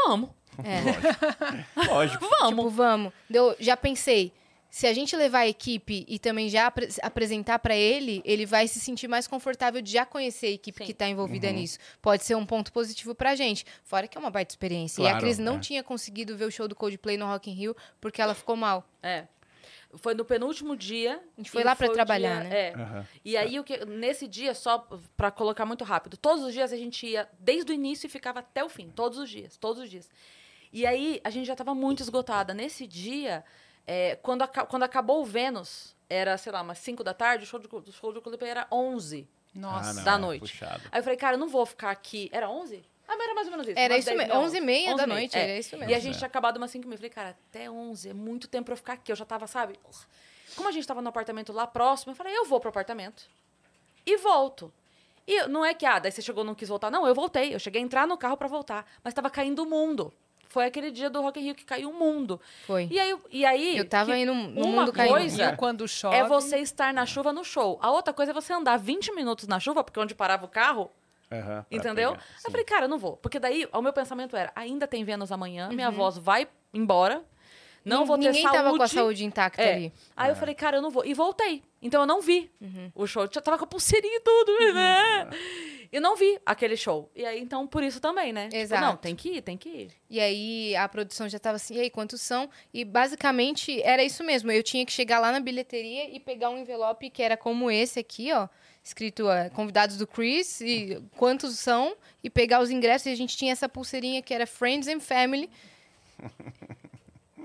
[0.05, 0.29] Vamos.
[0.63, 1.85] É.
[1.87, 2.25] Lógico.
[2.39, 2.55] Vamos.
[2.65, 3.13] Tipo, vamos.
[3.29, 4.31] Eu já pensei,
[4.69, 8.67] se a gente levar a equipe e também já apre- apresentar pra ele, ele vai
[8.67, 10.85] se sentir mais confortável de já conhecer a equipe Sim.
[10.85, 11.53] que tá envolvida Uhum.
[11.53, 11.77] nisso.
[12.01, 13.65] Pode ser um ponto positivo pra gente.
[13.83, 15.01] Fora que é uma baita experiência.
[15.01, 15.59] e a Claro, Cris não é.
[15.59, 18.87] tinha conseguido ver o show do Coldplay no Rock in Rio porque ela ficou mal.
[19.03, 19.25] É.
[19.95, 21.19] Foi no penúltimo dia.
[21.35, 22.59] A gente foi lá pra o trabalhar, dia- né?
[22.69, 22.73] É.
[22.75, 23.07] Aham.
[23.25, 26.77] E aí, o que, nesse dia, só pra colocar muito rápido, todos os dias a
[26.77, 28.89] gente ia desde o início e ficava até o fim.
[28.89, 30.09] Todos os dias, todos os dias.
[30.71, 32.53] E aí, a gente já tava muito esgotada.
[32.53, 33.43] Nesse dia,
[33.87, 37.47] é, quando, aca- quando acabou o Vênus, era, sei lá, umas 5 da tarde, o
[37.47, 39.27] show, de, o show do Coldplay era 11.
[39.55, 39.89] Nossa.
[39.89, 40.41] Ah, não, da noite.
[40.41, 40.83] puxado.
[40.91, 42.29] Aí eu falei, cara, eu não vou ficar aqui.
[42.31, 42.83] Era 11?
[43.11, 43.79] Ah, mas era mais ou menos isso.
[43.79, 44.33] Era isso 10 mesmo.
[44.35, 45.41] não, 11 e meia da 11 noite, é.
[45.41, 45.91] era isso mesmo.
[45.91, 46.17] E a gente É.
[46.19, 46.95] tinha acabado umas 5 e meia.
[46.95, 49.11] Eu falei, cara, até 11, é muito tempo pra eu ficar aqui.
[49.11, 49.79] Eu já tava, sabe?
[50.55, 53.23] Como a gente tava no apartamento lá próximo, eu falei, eu vou pro apartamento.
[54.05, 54.71] E volto.
[55.27, 56.89] E não é que, ah, daí você chegou e não quis voltar.
[56.91, 57.53] Não, eu voltei.
[57.53, 58.85] Eu cheguei a entrar no carro pra voltar.
[59.03, 60.13] Mas tava caindo o mundo.
[60.47, 62.41] Foi aquele dia do Rock in Rio que caiu o mundo.
[62.65, 62.87] Foi.
[62.89, 65.11] E aí, e aí Eu tava aí no, uma mundo caindo.
[65.11, 66.15] coisa- quando chove...
[66.15, 67.77] é você estar na chuva no show.
[67.83, 70.89] A outra coisa é você andar 20 minutos na chuva, porque onde parava o carro,
[71.29, 72.11] Pra Entendeu?
[72.13, 73.15] pegar, Eu falei, cara, eu não vou.
[73.17, 75.75] Porque daí o meu pensamento era: ainda tem Vênus amanhã, Uhum.
[75.75, 77.23] minha voz vai embora,
[77.85, 78.57] não vou ter Ninguém saúde.
[78.57, 79.73] tava com a saúde intacta É.
[79.73, 79.93] ali.
[80.17, 81.05] Aí eu falei, cara, eu não vou.
[81.05, 81.63] E voltei.
[81.81, 82.91] Então eu não vi Uhum.
[82.95, 83.27] o show.
[83.31, 85.29] Já tava com a pulseirinha e tudo, né?
[85.91, 87.09] E não vi aquele show.
[87.15, 88.45] E aí, então, por isso também, né?
[88.49, 88.81] Tipo, Exato.
[88.85, 89.91] não, tem que ir, tem que ir.
[90.09, 92.49] E aí a produção já tava assim, e aí, quantos são?
[92.73, 94.51] E basicamente era isso mesmo.
[94.51, 97.99] Eu tinha que chegar lá na bilheteria e pegar um envelope que era como esse
[97.99, 98.47] aqui, ó.
[98.89, 103.05] Escrito ó, convidados do Chris e quantos são, e pegar os ingressos.
[103.05, 105.47] E a gente tinha essa pulseirinha que era Friends and Family.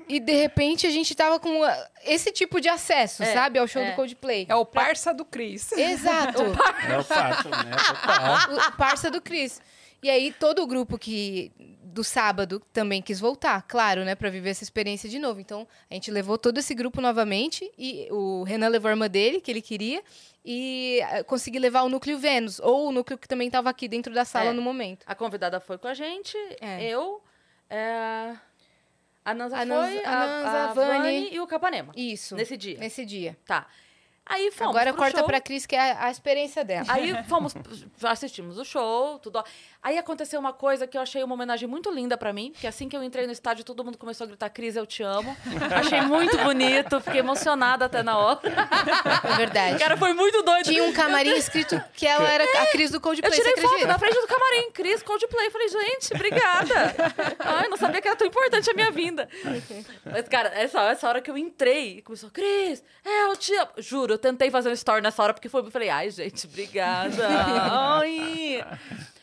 [0.08, 3.58] E de repente a gente tava com ah, esse tipo de acesso, É, sabe?
[3.58, 3.90] Ao show é.
[3.90, 4.46] do Coldplay.
[4.48, 5.70] É o parça do Cris.
[5.72, 6.42] Exato.
[6.88, 7.76] É o fato, né?
[7.88, 8.68] Total.
[8.68, 9.60] o parça do Cris.
[10.02, 11.52] E aí, todo o grupo que
[11.94, 15.40] do sábado também quis voltar, claro, né, Pra viver essa experiência de novo.
[15.40, 19.40] Então, a gente levou todo esse grupo novamente e o Renan levou a irmã dele,
[19.40, 20.02] que ele queria,
[20.44, 24.12] e eh, consegui levar o núcleo Vênus, ou o núcleo que também estava aqui dentro
[24.12, 24.52] da sala É.
[24.52, 25.04] no momento.
[25.06, 26.82] A convidada foi com a gente, É.
[26.84, 27.22] eu.
[27.70, 28.34] é,
[29.24, 30.98] A Nanza A Nanza- foi, a a, Nanza, a a Vani.
[30.98, 31.92] Vani e o Capanema.
[31.96, 32.34] Isso.
[32.36, 32.78] Nesse dia.
[32.78, 33.38] Nesse dia.
[33.46, 33.66] Tá.
[34.26, 35.26] Aí fomos Agora pro corta show.
[35.26, 36.86] pra Cris, que é a, a experiência dela.
[36.88, 37.54] Aí fomos,
[38.02, 39.44] assistimos o show, tudo.
[39.82, 42.88] Aí aconteceu uma coisa que eu achei uma homenagem muito linda pra mim, que assim
[42.88, 45.36] que eu entrei no estádio, todo mundo começou a gritar Cris, eu te amo.
[45.76, 48.40] achei muito bonito, fiquei emocionada até na hora.
[49.30, 49.76] É verdade.
[49.76, 50.64] O cara foi muito doido.
[50.64, 53.86] Tinha um camarim escrito que ela era a Cris do Eu Coldplay, tirei você foto
[53.86, 55.50] na frente do camarim, Cris, Coldplay.
[55.50, 56.94] Falei, gente, obrigada.
[57.38, 59.28] Ai, não sabia que era tão importante a minha vinda.
[60.04, 63.70] Mas, cara, essa, essa hora que eu entrei, começou, Cris, é, eu te amo.
[63.78, 67.26] Juro, eu tentei fazer um story nessa hora, porque foi, eu falei, ai, gente, obrigada.
[68.00, 68.64] Ai.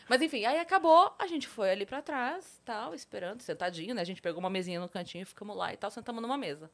[0.08, 4.02] Mas enfim, aí acabou, a gente foi ali pra trás, tal, esperando, sentadinho, né?
[4.02, 6.70] A gente pegou uma mesinha no cantinho, ficamos lá e tal, sentamos numa mesa.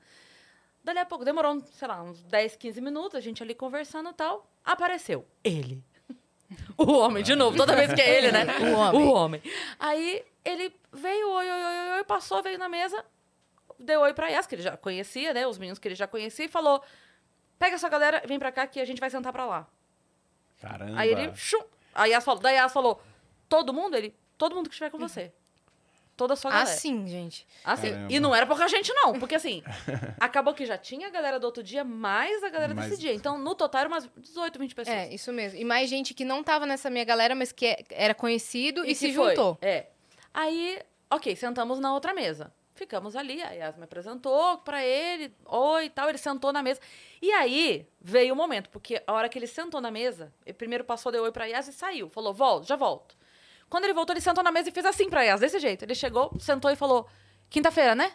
[0.82, 4.14] Dali a pouco, demorou, sei lá, uns 10, 15 minutos, a gente ali conversando e
[4.14, 4.50] tal.
[4.64, 5.82] Apareceu ele.
[6.78, 8.46] O homem, de novo, toda vez que é ele, né?
[8.72, 9.02] O homem.
[9.02, 9.42] O homem.
[9.78, 13.04] Aí ele veio, oi, oi, oi, oi, passou, veio na mesa,
[13.78, 15.46] deu oi pra Yas, que ele já conhecia, né?
[15.46, 16.82] Os meninos que ele já conhecia, e falou:
[17.58, 19.66] pega essa galera, vem pra cá que a gente vai sentar pra lá.
[20.60, 20.98] Caramba.
[20.98, 21.62] Aí ele, chum,
[21.94, 23.00] a Yas falou, daí a Yas falou:
[23.48, 23.96] todo mundo?
[23.96, 25.32] Ele, todo mundo que estiver com você.
[26.16, 26.68] Toda a sua galera.
[26.68, 27.46] Assim, gente.
[27.64, 28.12] Assim, Caramba.
[28.12, 29.20] e não era pouca gente, não.
[29.20, 29.62] Porque assim,
[30.18, 33.14] acabou que já tinha a galera do outro dia, mais a galera Mas- desse dia.
[33.14, 34.96] Então, no total, eram umas 18, 20 pessoas.
[34.96, 35.60] É, isso mesmo.
[35.60, 38.88] E mais gente que não tava nessa minha galera, mas que é- era conhecido e,
[38.88, 39.28] que se foi.
[39.30, 39.56] juntou.
[39.62, 39.86] É.
[40.34, 42.52] Aí, ok, sentamos na outra mesa.
[42.78, 46.80] Ficamos ali, a Yas me apresentou pra ele, oi e tal, ele sentou na mesa.
[47.20, 50.84] E aí, veio o momento, porque a hora que ele sentou na mesa, ele primeiro
[50.84, 52.08] passou, deu oi pra Yas e saiu.
[52.08, 53.16] Falou, volto, já volto.
[53.68, 55.84] Quando ele voltou, ele sentou na mesa e fez assim pra Yas, desse jeito.
[55.84, 57.08] Ele chegou, sentou e falou,
[57.50, 58.12] quinta-feira, né?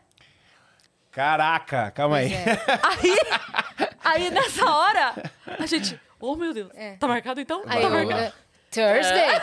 [1.11, 2.33] Caraca, calma aí.
[2.33, 2.43] É.
[2.81, 5.13] Aí, aí nessa hora,
[5.59, 6.95] a gente, oh meu Deus, É.
[6.95, 7.61] tá marcado então?
[7.67, 8.19] Aí tá marcado.
[8.21, 8.33] eh,
[8.71, 9.39] Thursday,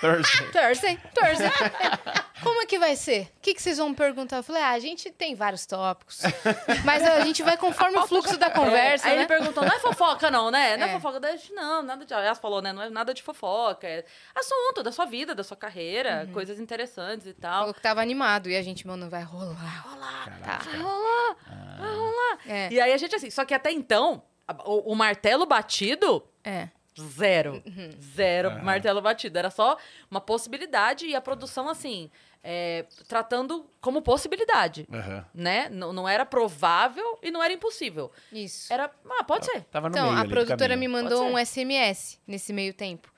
[0.00, 0.50] Thursday.
[0.52, 1.50] Thursday, Thursday.
[2.42, 3.30] Como é que vai ser?
[3.36, 4.36] O que, que vocês vão me perguntar?
[4.38, 6.20] Eu falei, ah, a gente tem vários tópicos.
[6.84, 9.22] Mas a gente vai conforme o fluxo da conversa, Aí né?
[9.22, 10.76] ele perguntou, não é fofoca não, né?
[10.76, 10.92] Não é, É.
[10.92, 12.12] fofoca da gente, não, nada de...
[12.12, 12.72] Ela falou, né?
[12.72, 16.32] Não é nada de fofoca, é assunto da sua vida, da sua carreira, Uhum.
[16.32, 17.60] coisas interessantes e tal.
[17.60, 18.48] Falou que tava animado.
[18.48, 19.82] E a gente, mano, vai rolar.
[19.88, 20.58] rolar, Tá.
[20.64, 21.36] vai rolar,
[21.78, 22.38] vai rolar.
[22.46, 24.22] É, E aí a gente assim, só que até então,
[24.64, 26.68] o, o martelo batido, é.
[27.00, 27.62] zero.
[27.66, 27.90] Uhum.
[28.14, 29.38] Zero martelo batido.
[29.38, 29.76] Era só
[30.10, 32.10] uma possibilidade e a produção, assim,
[32.50, 34.88] é, tratando como possibilidade.
[34.90, 35.22] Aham.
[35.34, 35.68] Né?
[35.70, 38.10] Não, não era provável e não era impossível.
[38.32, 38.72] Isso.
[38.72, 39.64] Era, ah, pode ser.
[39.64, 43.12] Tava no Então, meio a produtora me mandou um SMS nesse meio tempo.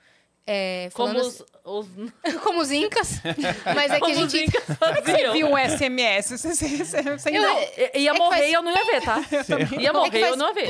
[0.45, 3.21] É, Como falando os, os, assim- como os incas.
[3.73, 4.49] Mas é que a como os gente...
[4.49, 4.63] incas
[5.05, 6.31] Você viu um SMS?
[6.31, 7.57] Você, você, você, você Eu- não.
[7.95, 9.21] Ia É morrer faz- e eu não ia ver, tá?
[9.79, 10.67] Ia morrer e eu não ia ver.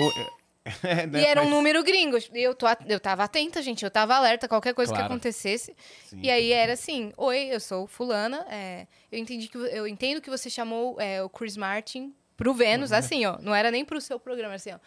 [0.84, 2.18] É, né, E era um mas- número gringo.
[2.34, 3.84] Eu, tô, at- eu tava atenta, gente.
[3.84, 5.08] Eu tava alerta a qualquer coisa Claro.
[5.08, 5.76] que acontecesse.
[6.06, 6.20] Sim.
[6.22, 8.46] E aí era assim: Oi, eu sou fulana.
[8.50, 12.92] é, eu, entendi que, eu entendo que você chamou é, o Chris Martin pro Vênus,
[12.92, 13.38] assim, ó.
[13.42, 14.78] Não era nem pro seu programa, assim, ó.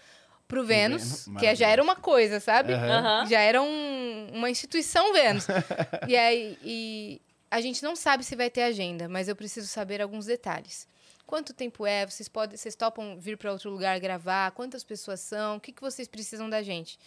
[0.46, 2.72] Pro Vênus, Vênus, que é- já era uma coisa, sabe?
[2.72, 3.26] Aham.
[3.26, 5.46] Já era um- uma instituição Vênus.
[6.08, 10.00] e aí, e a gente não sabe se vai ter agenda, mas eu preciso saber
[10.02, 10.86] alguns detalhes.
[11.26, 12.06] Quanto tempo é?
[12.06, 14.50] Vocês podem, vocês topam vir para outro lugar gravar?
[14.52, 15.56] Quantas pessoas são?
[15.56, 16.98] O que, que vocês precisam da gente?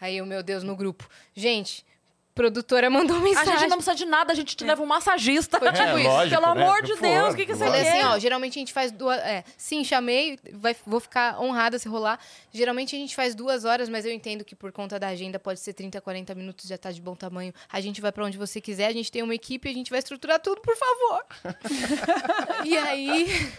[0.00, 1.08] Aí eu, meu Deus, no grupo.
[1.34, 1.84] Gente,
[2.34, 3.58] produtora mandou A mensagem.
[3.58, 5.58] gente não precisa de nada, a gente te leva um massagista.
[5.58, 6.08] Foi tipo É, isso.
[6.08, 6.62] lógico, Pelo né?
[6.64, 7.84] amor de Deus, o que, que você lógico.
[7.84, 7.92] Quer?
[7.98, 9.18] assim, ó, geralmente a gente faz duas.
[9.20, 12.18] É, sim, chamei, vai- vou ficar honrada se rolar.
[12.52, 15.60] Geralmente a gente faz duas horas, mas eu entendo que por conta da agenda pode
[15.60, 17.52] ser 30, 40 minutos, já tá de bom tamanho.
[17.70, 19.98] A gente vai pra onde você quiser, a gente tem uma equipe, a gente vai
[19.98, 21.24] estruturar tudo, por favor.
[22.64, 23.52] e aí.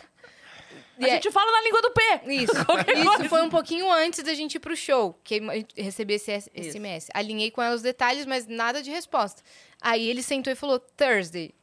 [0.99, 2.01] A gente fala na língua do P.
[2.34, 2.53] Isso.
[2.65, 3.29] Qualquer Isso coisa.
[3.29, 6.71] foi um pouquinho antes da gente ir pro show, que eu recebi esse S- Isso.
[6.77, 7.10] SMS.
[7.13, 9.41] Alinhei com ela os detalhes, mas nada de resposta.
[9.82, 11.53] Aí ele sentou e falou: Thursday.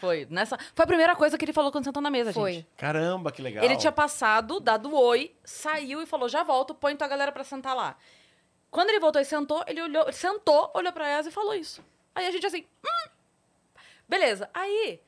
[0.00, 0.26] Foi.
[0.30, 0.56] Nessa...
[0.74, 2.52] Foi a primeira coisa que ele falou quando sentou na mesa, Foi.
[2.54, 2.66] gente.
[2.76, 3.62] Caramba, que legal.
[3.64, 7.74] Ele tinha passado, dado oi, saiu e falou: já volto, põe tua galera pra sentar
[7.76, 7.96] lá.
[8.70, 11.84] Quando ele voltou e sentou, ele olhou, ele sentou, olhou pra Yas e falou isso.
[12.14, 13.10] Aí a gente assim, hum.
[14.08, 14.48] Beleza.
[14.54, 15.00] Aí,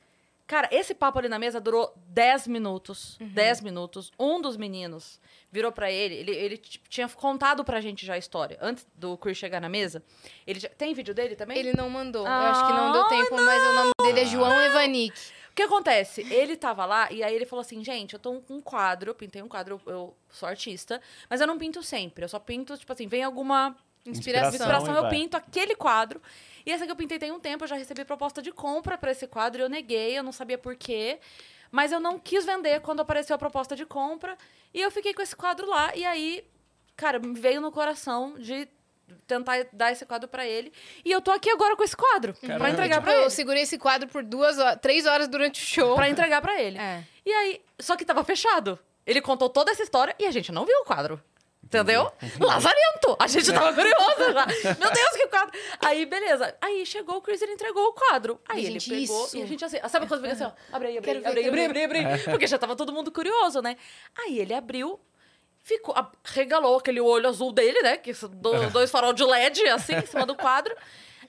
[0.52, 3.16] cara, esse papo ali na mesa durou 10 minutos.
[3.20, 4.10] 10 minutos.
[4.18, 8.58] Um dos meninos virou pra ele, ele, ele tinha contado pra gente já a história.
[8.60, 10.02] Antes do Chris chegar na mesa.
[10.46, 11.58] Ele já- Tem vídeo dele também?
[11.58, 12.26] Ele não mandou.
[12.26, 15.18] eu acho que não deu tempo, mas o nome dele é João Evanick.
[15.50, 16.22] O que acontece?
[16.32, 19.14] Ele tava lá e aí ele falou assim, gente, eu tô com um quadro, eu
[19.14, 22.24] pintei um quadro, eu, eu sou artista, mas eu não pinto sempre.
[22.24, 24.50] Eu só pinto, tipo assim, vem alguma Inspiração.
[24.50, 26.20] inspiração, eu pinto aquele quadro.
[26.66, 29.10] E essa que eu pintei tem um tempo, eu já recebi proposta de compra pra
[29.12, 31.18] esse quadro e eu neguei, eu não sabia por quê.
[31.70, 34.36] Mas eu não quis vender quando apareceu a proposta de compra.
[34.74, 35.94] E eu fiquei com esse quadro lá.
[35.96, 36.44] E aí,
[36.96, 38.68] cara, me veio no coração de
[39.26, 40.72] tentar dar esse quadro pra ele.
[41.04, 42.70] E eu tô aqui agora com esse quadro pra Caramba.
[42.70, 43.30] entregar Tipo, pra eu ele.
[43.30, 45.94] segurei esse quadro por duas horas, três horas durante o show.
[45.94, 46.76] Pra entregar pra ele.
[46.78, 47.02] É.
[47.24, 48.78] E aí, só que tava fechado.
[49.06, 51.20] Ele contou toda essa história e a gente não viu o quadro.
[51.64, 52.12] Entendeu?
[52.38, 53.16] Lazarento!
[53.18, 54.46] A gente tava curioso já.
[54.78, 55.58] Meu Deus, que quadro!
[55.84, 56.54] Aí, beleza.
[56.60, 58.38] Aí chegou o Chris e ele entregou o quadro.
[58.48, 59.36] Aí ele gente, pegou isso.
[59.38, 59.78] e a gente assim.
[59.88, 60.52] Sabe quando fica assim, ó?
[60.74, 62.24] Abre aí, abre aí, ver, abre aí, abre aí, abre aí, abre aí.
[62.24, 63.76] Porque já tava todo mundo curioso, né?
[64.18, 65.00] Aí ele abriu,
[65.62, 65.94] ficou,
[66.24, 67.96] regalou aquele olho azul dele, né?
[67.96, 70.76] Que são do- dois farol de LED, assim, em cima do quadro.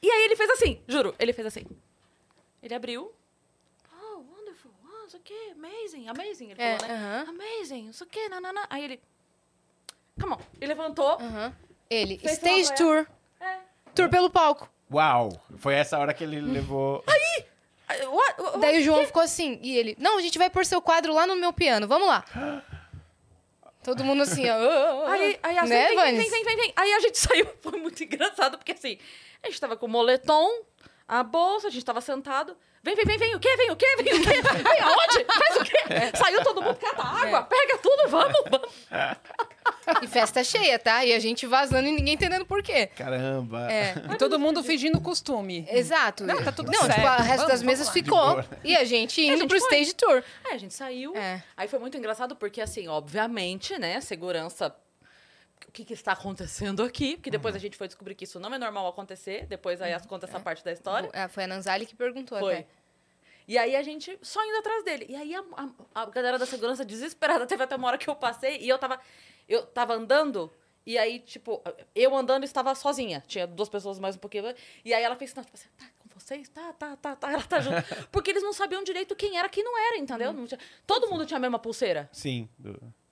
[0.02, 1.66] E aí ele fez assim, juro, ele fez assim.
[2.62, 3.14] Ele abriu.
[3.94, 4.72] Oh, wonderful.
[4.84, 6.52] Oh, isso aqui, amazing, amazing.
[6.52, 7.02] Ele É, falou, né?
[7.26, 7.30] aham.
[7.30, 8.66] Amazing, isso aqui, nanana.
[8.70, 9.02] Aí ele.
[10.20, 10.38] Come on.
[10.60, 11.18] Ele levantou.
[11.20, 11.54] Aham.
[11.90, 13.08] Ele, Fez stage uma tour.
[13.40, 13.58] É.
[13.96, 14.70] Tour pelo palco.
[14.92, 15.30] Uau!
[15.58, 17.04] Foi essa hora que ele levou.
[17.08, 17.46] Aí,
[18.06, 20.82] what- what- Daí o João ficou assim, e ele, não, a gente vai pôr seu
[20.82, 22.24] quadro lá no meu piano, vamos lá.
[23.84, 25.08] Todo mundo assim, ó.
[25.08, 26.18] Aí, aí assim, né, vem, Vanes?
[26.22, 26.74] vem, vem, vem, vem.
[26.76, 28.98] Aí a gente saiu, foi muito engraçado, porque assim,
[29.42, 30.50] a gente tava com o moletom,
[31.08, 32.56] a bolsa, a gente tava sentado.
[32.84, 33.56] Vem, vem, vem, vem, o quê?
[33.56, 33.86] Vem o quê?
[33.98, 34.42] Vem o quê?
[34.42, 35.26] Vem aonde?
[35.26, 36.18] Faz o quê?
[36.18, 37.44] Saiu todo mundo, cata água, É.
[37.44, 38.70] pega tudo, vamos, vamos.
[40.02, 41.06] E festa cheia, tá?
[41.06, 42.88] E a gente vazando e ninguém entendendo por quê.
[42.88, 43.72] Caramba!
[43.72, 43.94] É.
[44.14, 45.66] E todo mundo fingindo costume.
[45.72, 46.26] Exato.
[46.26, 46.96] Não, tá tudo Não, certo.
[46.96, 48.44] tipo, o resto Vamos, das mesas ficou.
[48.64, 49.68] E a gente indo gente pro foi.
[49.80, 50.24] stage tour.
[50.46, 51.16] Aí a gente saiu.
[51.16, 51.42] É.
[51.56, 54.74] Aí foi muito engraçado, porque assim, obviamente, né, segurança.
[55.68, 57.16] O que, que está acontecendo aqui?
[57.16, 59.46] Porque depois a gente foi descobrir que isso não é normal acontecer.
[59.48, 61.10] Depois aí as conta essa parte da história.
[61.14, 62.54] É, Foi a Nanzali que perguntou Foi.
[62.54, 62.68] até.
[63.48, 65.06] E aí a gente só indo atrás dele.
[65.10, 67.46] E aí a, a- a galera da segurança desesperada.
[67.46, 69.00] Teve até uma hora que eu passei e eu tava.
[69.50, 70.52] Eu tava andando.
[70.86, 71.62] E aí, tipo,
[71.96, 73.24] eu andando estava sozinha.
[73.28, 74.54] Tinha duas pessoas mais um pouquinho.
[74.84, 76.50] E aí ela fez sinal, tipo assim, tá com vocês?
[76.50, 77.32] Tá, tá, tá, tá.
[77.32, 77.78] Ela tá junto.
[78.12, 80.32] Porque eles não sabiam direito quem era, quem não era, entendeu?
[80.34, 82.10] Não tinha- todo mundo tinha a mesma pulseira.
[82.12, 82.50] Sim.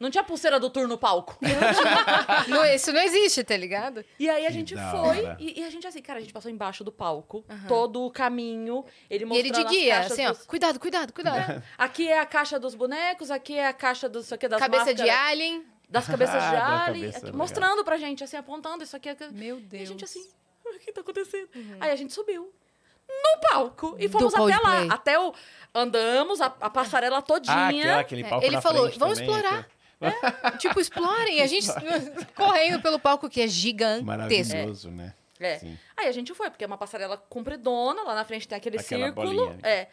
[0.01, 1.37] Do- Não tinha pulseira do tour no palco.
[2.47, 4.03] Não, isso não existe, tá ligado?
[4.19, 5.35] E aí a Que gente foi.
[5.39, 7.45] E, e a gente, assim, cara, a gente passou embaixo do palco.
[7.67, 8.83] Todo o caminho.
[9.09, 10.29] Ele E mostrando ele de guia, assim, ó.
[10.31, 11.63] dos- Cuidado, cuidado, cuidado.
[11.77, 14.93] Aqui é a caixa dos bonecos, aqui é a caixa dos, isso aqui, das Cabeça
[14.93, 15.65] de máscaras, alien.
[15.89, 17.37] das cabeças de Ah, da alien, cabeça, aqui, legal.
[17.37, 19.09] mostrando pra gente, assim, apontando isso aqui.
[19.31, 19.83] Meu E Deus.
[19.83, 20.25] a gente assim,
[20.65, 21.49] "Ah, o que tá acontecendo?
[21.79, 22.51] Aí a gente subiu
[23.09, 24.83] no palco e Do fomos até lá.
[24.93, 25.33] Até o...
[25.75, 27.55] Andamos a, a passarela todinha.
[27.55, 29.67] Ah, aquela, aquele É, palco ele na falou, "Vamos também, explorar."
[30.01, 31.37] Que- Tipo, explorem.
[31.37, 31.67] E a gente
[32.35, 34.05] correndo pelo palco que é gigantesco.
[34.05, 35.13] Maravilhoso, né?
[35.39, 35.57] É.
[35.59, 35.77] Sim.
[35.97, 39.05] Aí a gente foi, porque é uma passarela compridona, lá na frente tem aquele Aquela
[39.07, 39.33] círculo.
[39.47, 39.59] bolinha.
[39.63, 39.87] É.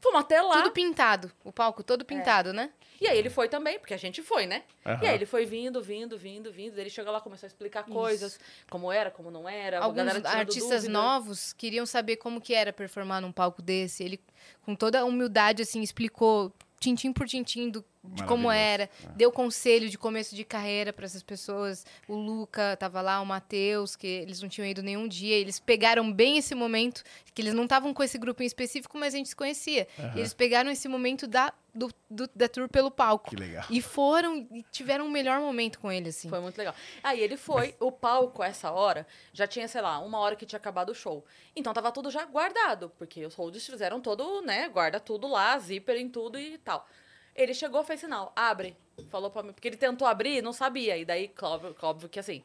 [0.00, 0.56] Fomos até lá.
[0.62, 1.32] Tudo pintado.
[1.42, 2.70] O palco todo pintado, né?
[3.00, 4.62] E aí ele foi também, porque a gente foi, né?
[4.84, 5.02] Aham.
[5.02, 6.78] E aí ele foi vindo, vindo, vindo, vindo.
[6.78, 8.38] Ele chegou lá, começou a explicar coisas,
[8.70, 9.80] como era, como não era.
[9.80, 10.92] Alguns artistas dúvida.
[10.92, 14.02] novos queriam saber como que era performar num palco desse.
[14.04, 14.20] Ele,
[14.62, 18.90] com toda a humildade, assim, explicou tintim por tintim do, de como era.
[19.16, 21.84] Deu conselho de começo de carreira para essas pessoas.
[22.06, 25.34] O Luca tava lá, o Matheus, que eles não tinham ido nenhum dia.
[25.36, 27.02] Eles pegaram bem esse momento,
[27.34, 29.88] que eles não estavam com esse grupo em específico, mas a gente se conhecia.
[30.14, 33.30] E eles pegaram esse momento da, do, do- da tour pelo palco.
[33.30, 33.64] Que legal.
[33.70, 36.28] E foram e tiveram um melhor momento com ele, assim.
[36.28, 36.74] Foi muito legal.
[37.02, 40.44] Aí ele foi, o palco, a essa hora, já tinha, sei lá, uma hora que
[40.46, 41.24] tinha acabado o show.
[41.56, 45.96] Então tava tudo já guardado, porque os holds fizeram todo, né, guarda tudo lá, zíper
[45.96, 46.86] em tudo e tal.
[47.34, 48.76] Ele chegou, fez sinal, abre.
[49.10, 50.96] Falou pra mim, porque ele tentou abrir, não sabia.
[50.96, 52.42] E daí, óbvio, óbvio que assim,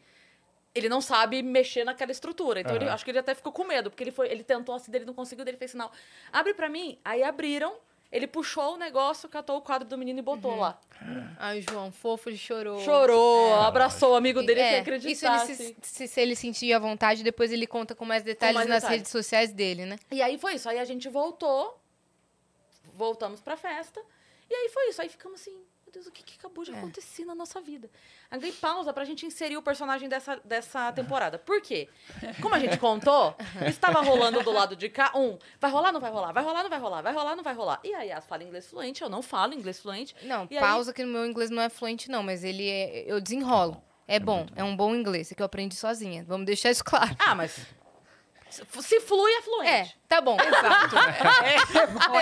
[0.73, 2.62] ele não sabe mexer naquela estrutura.
[2.62, 2.93] Então, ele, Aham.
[2.95, 5.13] acho que ele até ficou com medo, porque ele foi, ele tentou assim, ele não
[5.13, 5.91] conseguiu, ele fez sinal.
[6.32, 6.97] Abre pra mim.
[7.06, 7.75] Aí abriram,
[8.12, 10.80] ele puxou o negócio, catou o quadro do menino e botou lá.
[11.38, 12.80] Ai, João, fofo, ele chorou.
[12.80, 15.12] Chorou, abraçou o amigo dele É, sem acreditar.
[15.12, 15.56] Isso ele assim.
[15.56, 18.82] se, se, se ele sentir à vontade, depois ele conta com mais detalhes mais nas
[18.82, 19.02] detalhes.
[19.02, 19.97] redes sociais dele, né?
[20.12, 20.67] E aí foi isso.
[20.67, 21.80] Aí a gente voltou,
[22.95, 24.02] voltamos pra festa.
[24.49, 25.01] E aí foi isso.
[25.01, 26.77] Aí ficamos assim, meu Deus, o que, que acabou de É.
[26.77, 27.89] acontecer na nossa vida?
[28.31, 31.38] Aí dei pausa pra gente inserir o personagem dessa, dessa temporada.
[31.39, 31.88] Por quê?
[32.41, 33.35] Como a gente contou,
[33.67, 36.69] estava rolando do lado de cá um, vai rolar, não vai rolar, vai rolar, não
[36.69, 37.79] vai rolar, vai rolar, não vai rolar.
[37.83, 40.15] E aí, as fala inglês fluente, eu não falo inglês fluente.
[40.23, 43.03] Não, E aí- pausa que no meu inglês não é fluente, não, mas ele é.
[43.12, 43.81] Eu desenrolo.
[44.07, 46.23] É, bom, é um bom inglês, é que eu aprendi sozinha.
[46.27, 47.15] Vamos deixar isso claro.
[47.19, 47.67] Ah, mas
[48.49, 49.97] se se flui, é É, fluente.
[50.07, 50.38] tá bom.
[50.41, 50.95] Exato.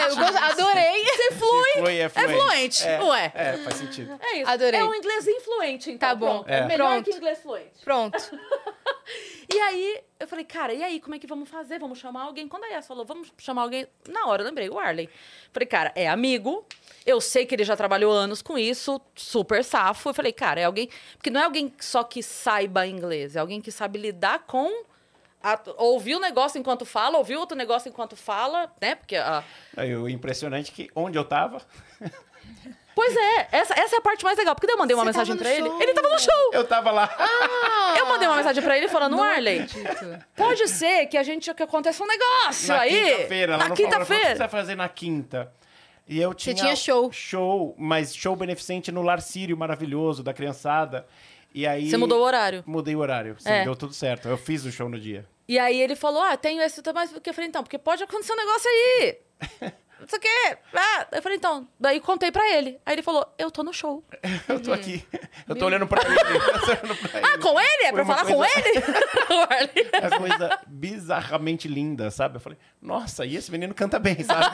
[0.09, 1.05] eu gosto- adorei.
[1.05, 2.33] Se flui, Flui, é é fluente.
[2.37, 2.87] fluente.
[2.87, 3.31] É, Ué.
[3.35, 4.19] É, faz sentido.
[4.21, 4.49] É isso.
[4.51, 4.79] Adorei.
[4.79, 6.09] É um inglês influente, então.
[6.09, 6.43] Tá bom.
[6.47, 6.59] É.
[6.59, 6.65] É.
[6.65, 7.05] melhor Pronto.
[7.09, 7.81] que inglês fluente.
[7.83, 8.17] Pronto.
[9.49, 11.79] E aí, eu falei, cara, e aí, como é que vamos fazer?
[11.79, 12.45] Vamos chamar alguém?
[12.49, 15.09] Quando a Yas falou, vamos chamar alguém, na hora eu lembrei, o Arley.
[15.53, 16.65] Falei, cara, é amigo,
[17.05, 20.09] eu sei que ele já trabalhou anos com isso, super safo.
[20.09, 20.89] Eu falei, cara, é alguém.
[21.13, 24.83] Porque não é alguém só que saiba inglês, é alguém que sabe lidar com.
[25.41, 28.95] A- ouvir o negócio enquanto fala, ouvir outro negócio enquanto fala, né?
[28.95, 29.15] Porque.
[29.15, 29.43] a-
[29.75, 31.61] Aí, o impressionante é que onde eu tava,
[32.95, 34.55] Pois é, essa, essa é a parte mais legal.
[34.55, 35.69] Porque eu mandei uma Você mensagem no ele.
[35.83, 36.49] Ele tava no show.
[36.51, 37.07] eu tava lá.
[37.91, 40.25] Eu eu mandei uma mensagem pra ele falando, Arley, Acredito.
[40.35, 42.89] pode ser que a gente que aconteça um negócio Na aí.
[43.17, 44.35] quinta-feira, Na não falou, o que você quinta-feira.
[44.39, 45.53] vai fazer na quinta?
[46.07, 46.55] E eu tinha...
[46.55, 47.11] tinha show.
[47.11, 51.05] Show, mas show beneficente no Lar Sírio maravilhoso, da criançada.
[51.57, 51.89] E aí...
[51.89, 52.63] Você mudou o horário.
[52.67, 53.63] Mudei o horário, sim, É.
[53.63, 54.27] deu tudo certo.
[54.29, 55.25] Eu fiz o show no dia.
[55.47, 58.31] E aí ele falou: Ah, tenho esse mais porque eu falei, então, porque pode acontecer
[58.31, 59.17] um negócio aí.
[59.99, 60.57] Não sei o quê.
[60.73, 62.79] Ah, eu falei, então, daí contei pra ele.
[62.85, 64.03] Aí ele falou: Eu tô no show.
[64.47, 65.03] Eu tô aqui,
[65.47, 66.15] eu tô olhando pra ele.
[66.17, 67.41] olhando pra Ah, ele.
[67.41, 67.83] com ele?
[67.83, 69.87] É Foi pra uma falar com coisa- ele?
[69.93, 72.37] É coisa bizarramente linda, sabe?
[72.37, 74.45] Eu falei, nossa, e esse menino canta bem, sabe?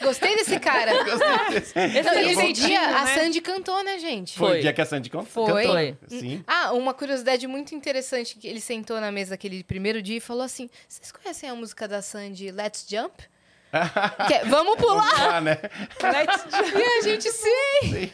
[0.00, 0.92] Gostei desse cara.
[1.04, 1.74] Gostei desse.
[2.02, 3.14] Não, e esse Jeitinho, dia a né?
[3.14, 4.36] Sandy cantou, né, gente?
[4.38, 4.58] Foi Foi.
[4.58, 5.46] o dia que a Sandy con- Foi.
[5.46, 5.72] cantou.
[5.72, 5.96] Foi.
[6.08, 6.44] Sim.
[6.46, 10.42] Ah, uma curiosidade muito interessante que ele sentou na mesa aquele primeiro dia e falou
[10.42, 13.13] assim: "Vocês conhecem a música da Sandy Let's Jump?"
[14.26, 15.36] Que é, Vamos pular.
[15.36, 15.58] Ah, né?
[16.74, 18.10] E a gente sim.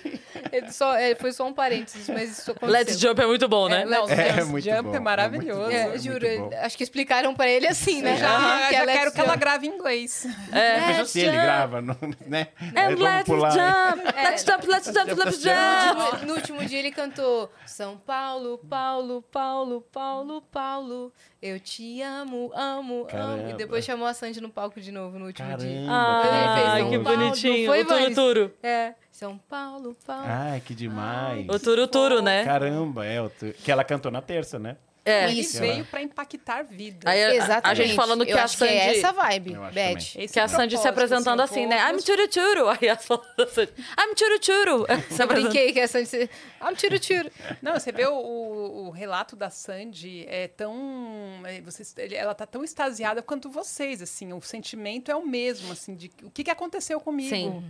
[0.53, 2.73] Ele só, é, foi só um parênteses, mas isso aconteceu.
[2.73, 3.83] Let's Jump é muito bom, né?
[3.83, 5.71] É, Não, Let's É, Jump, muito Jump bom, é é maravilhoso.
[5.71, 6.27] É, bom, juro,
[6.63, 8.17] acho que explicaram pra ele assim, né?
[8.17, 9.41] Já, Que já é Let's quero que ela Jump.
[9.41, 10.27] grave em inglês.
[10.53, 10.81] É.
[10.87, 11.43] Veja se ele Jump.
[11.43, 11.97] grava, não-
[12.27, 12.49] né?
[12.61, 13.51] And vamos let's pular.
[13.53, 16.21] jump, let's jump, let's jump, let's jump.
[16.23, 22.51] No, no último dia ele cantou São Paulo, Paulo, Paulo, Paulo, Paulo, eu te amo,
[22.55, 23.07] amo, amo.
[23.07, 23.51] Caramba.
[23.51, 25.50] E depois chamou a Sandy no palco de novo no último dia.
[25.59, 27.67] Caramba, Ah, que Paulo, bonitinho.
[27.67, 28.15] foi, o Turu Vanes?
[28.15, 28.53] Turu.
[28.63, 30.25] É, São Paulo, Paulo.
[30.27, 31.47] Ai, que demais.
[31.49, 32.45] O Turu Turu, né?
[32.45, 33.21] Caramba, é.
[33.21, 34.77] o tu- Que ela cantou na terça, né?
[35.11, 35.31] É.
[35.33, 35.59] Isso.
[35.63, 37.03] Ele veio pra impactar vidas.
[37.07, 37.83] Aí a- a, Exatamente.
[37.87, 38.73] gente falando que Eu a acho Sandy...
[38.73, 39.97] que é essa vibe, Eu acho Beth.
[40.17, 41.91] Esse Que a Sandy se propósito, apresentando assim, assim, né?
[41.91, 42.69] I'm Turu Turu.
[42.69, 44.15] Aí as falas da Sandy, I'm.
[45.11, 45.29] Se Eu apresentando.
[45.29, 46.31] brinquei que a Sandy...
[46.61, 47.31] Ah, tiro, tiro.
[47.63, 52.35] Não, você vê o, o- o relato da Sandy é tão, é, vocês, ele- ela
[52.35, 56.45] tá tão extasiada quanto vocês, assim, o sentimento é o mesmo, assim, de o que,
[56.45, 57.31] que aconteceu comigo.
[57.31, 57.65] Sim.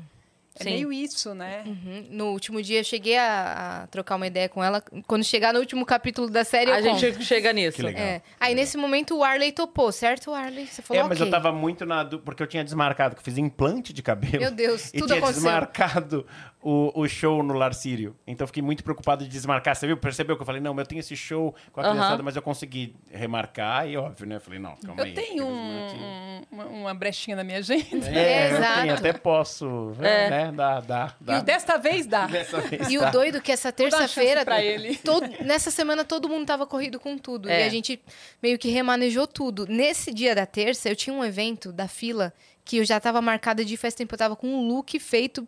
[0.61, 0.71] É Sim.
[0.71, 1.65] meio isso, né?
[1.67, 2.07] Uhum.
[2.11, 4.83] No último dia eu cheguei a, a trocar uma ideia com ela.
[5.07, 6.99] Quando chegar no último capítulo da série, A eu conto.
[7.01, 7.77] gente chega nisso.
[7.77, 8.03] Que legal.
[8.03, 8.23] É.
[8.39, 10.67] Aí nesse momento o Arley topou, certo, Arley?
[10.67, 11.27] Você falou é, mas ok.
[11.27, 12.05] eu tava muito na.
[12.05, 14.39] Porque eu tinha desmarcado, que eu fiz implante de cabelo.
[14.39, 15.43] Meu Deus, e tudo tinha aconteceu.
[15.43, 16.27] desmarcado
[16.63, 18.15] o, o show no Lar Sírio.
[18.27, 19.75] Então eu fiquei muito preocupado de desmarcar.
[19.75, 19.97] Você viu?
[19.97, 21.93] Percebeu que eu falei, não, mas eu tenho esse show com a Aham.
[21.95, 23.89] criançada, mas eu consegui remarcar.
[23.89, 24.37] E óbvio, né?
[24.37, 25.13] Eu falei, não, calma Eu aí.
[25.15, 25.95] tenho infelizmente.
[26.03, 28.09] um- uma, uma brechinha na minha agenda.
[28.09, 28.81] É, eu Exato.
[28.81, 29.93] tenho, até posso.
[30.01, 30.31] É.
[30.31, 30.53] Né?
[30.53, 31.39] Dá, dá, dá.
[31.39, 32.27] E desta vez dá.
[32.31, 33.09] Dessa vez E dá.
[33.09, 34.97] o doido é que essa terça-feira, pra ele.
[35.05, 37.49] todo- nessa semana todo mundo tava corrido com tudo.
[37.49, 37.63] É.
[37.63, 38.01] E a gente
[38.43, 39.67] meio que remanejou tudo.
[39.67, 42.33] Nesse dia da terça, eu tinha um evento da fila
[42.65, 44.15] que eu já tava marcada de faz tempo.
[44.15, 45.47] Eu tava com um look feito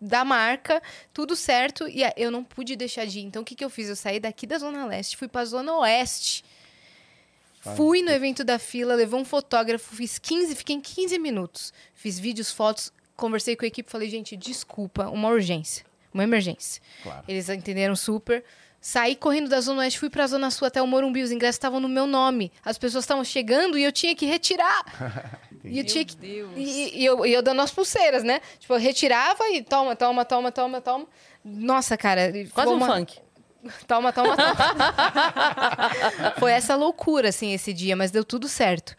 [0.00, 1.88] da marca, tudo certo.
[1.88, 3.22] E a- eu não pude deixar de ir.
[3.22, 3.88] Então o que, que eu fiz?
[3.88, 6.44] Eu saí daqui da Zona Leste, fui pra Zona Oeste.
[7.76, 11.72] Fui no evento da fila, levei um fotógrafo, fiz 15, fiquei em 15 minutos.
[11.94, 16.82] Fiz vídeos, fotos, conversei com a equipe, falei, gente, desculpa, uma urgência, uma emergência.
[17.02, 17.24] Claro.
[17.26, 18.44] Eles entenderam super.
[18.86, 21.22] Saí correndo da Zona Oeste, fui pra Zona Sul até o Morumbi.
[21.22, 22.52] Os ingressos estavam no meu nome.
[22.62, 24.84] As pessoas estavam chegando e eu tinha que retirar.
[25.64, 26.14] e eu tinha que.
[26.14, 26.50] Deus.
[26.54, 28.42] E, e eu, e eu dando as pulseiras, né?
[28.58, 31.06] Tipo, eu retirava e toma, toma, toma, toma, toma.
[31.42, 32.30] Nossa, cara.
[32.52, 33.18] Quase um uma- funk.
[33.88, 34.54] Toma, toma, toma.
[36.38, 38.94] Foi essa loucura, assim, esse dia, mas deu tudo certo.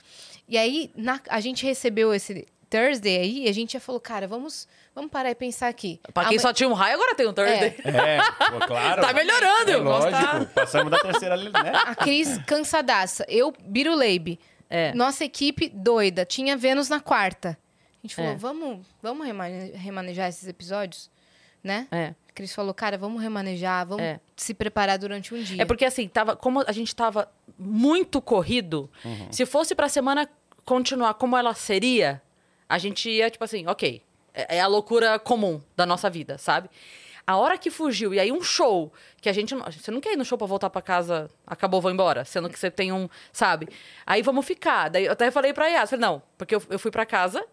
[0.50, 4.28] E aí, na- a gente recebeu esse Thursday aí, e a gente já falou, cara,
[4.28, 6.00] vamos, vamos parar e pensar aqui.
[6.14, 7.76] Pra quem Ama- só tinha um raio, agora tem um Thursday.
[7.84, 8.18] É,
[8.50, 9.02] pô, claro.
[9.06, 9.72] Tá melhorando.
[9.72, 10.46] É lógico.
[10.56, 11.72] Passamos da terceira ali, né?
[11.86, 13.26] A Cris cansadaça.
[13.28, 14.40] Eu, Biruleibe.
[14.70, 14.94] É.
[14.96, 16.26] Nossa equipe doida.
[16.26, 17.58] Tinha Vênus na quarta.
[18.04, 18.36] A gente falou, É.
[18.36, 21.10] vamos, vamos remane- remanejar esses episódios?
[21.64, 21.88] Né?
[21.92, 22.14] É.
[22.30, 24.20] A Cris falou, cara, vamos remanejar, vamos É.
[24.36, 25.62] se preparar durante um dia.
[25.62, 27.28] É porque assim, tava, como a gente tava
[27.58, 28.90] muito corrido,
[29.32, 30.30] se fosse pra semana
[30.64, 32.22] continuar como ela seria,
[32.70, 34.02] a gente ia, tipo assim, ok.
[34.36, 36.70] É, é a loucura comum da nossa vida, sabe?
[37.28, 39.56] A hora que fugiu, e aí um show, que a gente.
[39.56, 42.24] Você não quer ir no show pra voltar pra casa, acabou, vou embora.
[42.24, 43.10] Sendo que você tem um.
[43.34, 43.68] Sabe?
[44.06, 44.90] Aí vamos ficar.
[44.90, 47.44] Daí eu até falei pra Yas, falei, não, porque eu, eu fui pra casa.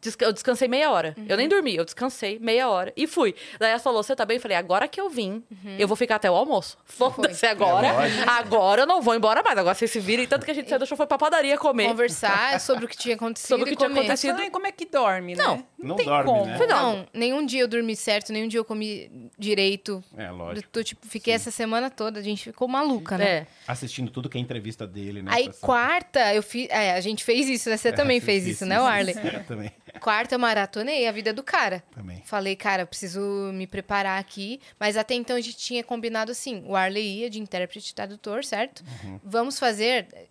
[0.00, 1.14] Desca- Eu descansei meia hora.
[1.28, 3.34] Eu nem dormi, eu descansei meia hora e fui.
[3.58, 4.36] Daí ela falou: Você tá bem?
[4.36, 5.42] Eu falei: Agora que eu vim,
[5.78, 6.76] eu vou ficar até o almoço.
[6.84, 7.88] Foda-se agora.
[8.26, 9.56] agora eu não vou embora mais.
[9.58, 10.26] Agora vocês se virem.
[10.26, 11.86] Tanto que a gente saiu do show foi pra padaria comer.
[11.88, 14.00] Conversar sobre o que tinha acontecido Sobre o que e tinha comer.
[14.00, 14.30] acontecido.
[14.30, 15.42] Mas também, como é que dorme, né?
[15.44, 16.46] Não, não tem dorme, como.
[16.46, 16.58] né?
[16.66, 16.78] Não.
[16.96, 20.02] Não, nenhum dia eu dormi certo, nenhum dia eu comi direito.
[20.16, 20.68] É, Eu lógico.
[20.70, 23.24] tô, tipo, fiquei essa semana toda, a gente ficou maluca, né?
[23.28, 23.46] É.
[23.66, 25.30] Assistindo tudo que é entrevista dele, né?
[25.34, 26.68] Aí, quarta, eu fiz.
[26.70, 27.76] É, a gente fez isso, né?
[27.76, 29.14] Você também É, fez fiz, isso, fiz, né, Arley?
[29.34, 29.72] Eu também.
[29.98, 31.82] Quarta, eu maratonei a vida do cara.
[31.94, 32.22] Também.
[32.24, 33.20] Falei, cara, eu preciso
[33.52, 34.60] me preparar aqui.
[34.78, 38.44] Mas até então a gente tinha combinado assim: o Arley ia de intérprete e tradutor,
[38.44, 38.82] certo?
[39.04, 39.20] Uhum.
[39.22, 40.26] Vamos fazer eh,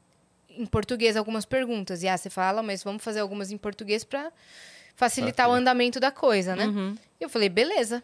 [0.50, 2.04] em português algumas perguntas.
[2.04, 4.32] E ah, você fala, mas vamos fazer algumas em português pra
[4.96, 6.66] facilitar o andamento da coisa, né?
[6.66, 6.98] Uhum.
[7.20, 8.02] E eu falei, beleza.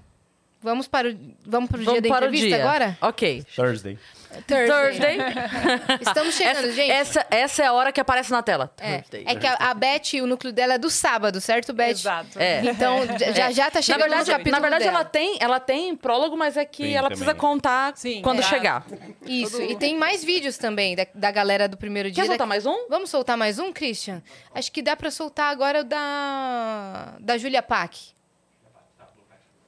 [0.62, 2.64] Vamos para o, vamos para o Vamos dia da para o entrevista dia.
[2.64, 2.98] agora?
[3.02, 3.44] Ok.
[3.54, 4.00] Thursday.
[4.42, 5.18] Thursday.
[6.02, 6.92] Estamos chegando, essa, gente.
[6.92, 8.72] Essa, essa é a hora que aparece na tela.
[8.80, 9.24] É, Thursday.
[9.28, 11.90] é que a, a Beth, o núcleo dela é do sábado, certo, Beth?
[11.92, 12.40] Exato.
[12.40, 12.62] É.
[12.66, 13.00] Então,
[13.36, 14.98] já, já tá Na chegando verdade, no capítulo na verdade dela.
[15.00, 17.18] ela tem, ela tem prólogo, mas é que Tem ela também.
[17.26, 18.44] precisa contar Sim, quando é.
[18.44, 18.86] chegar.
[19.26, 22.24] Isso, Todo- e tem mais vídeos também da, da galera do primeiro dia.
[22.24, 22.88] Quer soltar da- mais um?
[22.90, 24.22] Vamos soltar mais um, Christian?
[24.54, 28.14] Acho que dá pra soltar agora o da, da Julia Pack.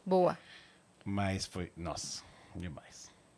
[0.05, 0.37] Boa.
[1.03, 1.71] Mas foi.
[1.75, 2.23] Nossa,
[2.55, 2.84] demais.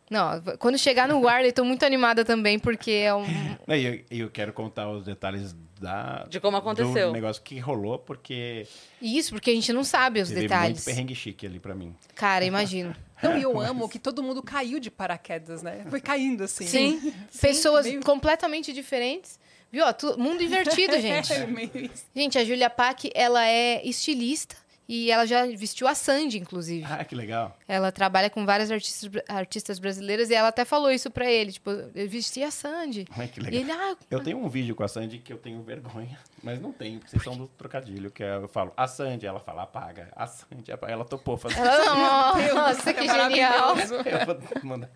[0.09, 3.25] Não, quando chegar no Warley, tô muito animada também, porque é um...
[3.69, 7.07] E eu, eu quero contar os detalhes da, De como aconteceu.
[7.07, 8.65] do negócio que rolou, porque
[9.01, 10.77] Isso, porque a gente não sabe os teve detalhes.
[10.77, 11.93] muito perrengue chique ali pra mim.
[12.15, 12.95] Cara, imagino.
[13.21, 15.83] Não, e eu amo que todo mundo caiu de paraquedas, né?
[15.89, 16.65] Foi caindo assim.
[16.67, 17.13] Sim.
[17.41, 19.39] Pessoas meio- completamente diferentes.
[19.71, 19.83] Viu?
[19.85, 21.33] ó, tu- mundo invertido, gente.
[21.33, 22.05] É, meio isso.
[22.15, 24.55] Gente, a Julia Pack, ela é estilista
[24.87, 26.85] e ela já vestiu a Sandy, inclusive.
[26.89, 27.57] Ah, que legal.
[27.67, 31.69] Ela trabalha com várias artistas, artistas brasileiras e ela até falou isso pra ele, tipo,
[31.71, 33.05] eu vesti a Sandy.
[33.17, 33.59] Ai, que E legal.
[33.61, 36.71] ele, ah, Eu tenho um vídeo com a Sandy que eu tenho vergonha, mas não
[36.71, 40.09] tenho, porque vocês são do trocadilho, que é, eu falo, a Sandy, ela fala, apaga.
[40.15, 40.93] A Sandy, apaga.
[40.93, 41.59] ela topou fazer.
[41.59, 43.75] ela, nossa, que É genial.
[43.77, 44.89] Eu vou mandar.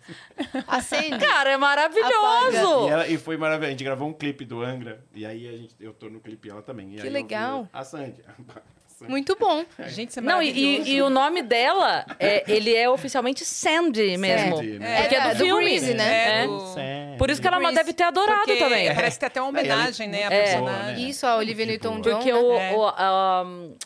[0.66, 1.18] A Sandy.
[1.18, 2.86] Cara, é maravilhoso!
[2.86, 3.68] E, ela- e foi maravilhoso.
[3.68, 6.48] A gente gravou um clipe do Angra, e aí a gente, eu tô no clipe
[6.48, 6.92] ela também.
[6.92, 7.62] E Que aí eu legal.
[7.64, 8.22] vi A Sandy.
[9.08, 9.64] Muito bom.
[9.86, 14.56] Gente, isso é Não, e, e- o nome dela, é, ele é oficialmente Sandy mesmo.
[14.56, 15.00] Sandy, né?
[15.02, 15.64] Porque é, É, do do filme.
[15.64, 16.04] Grease, né?
[16.40, 16.44] É.
[16.44, 17.18] É, do- Sandy.
[17.18, 17.74] Por isso que ela Grease.
[17.74, 18.94] deve ter adorado Porque também.
[18.94, 20.24] Parece que tem até uma homenagem, né?
[20.24, 20.42] A É.
[20.42, 20.84] personagem.
[20.84, 21.00] Boa, né?
[21.00, 21.66] Isso, a Olivia.
[21.66, 22.16] Newton-John.
[22.16, 22.38] Porque né?
[22.38, 22.72] o, É.
[22.74, 23.44] o- a,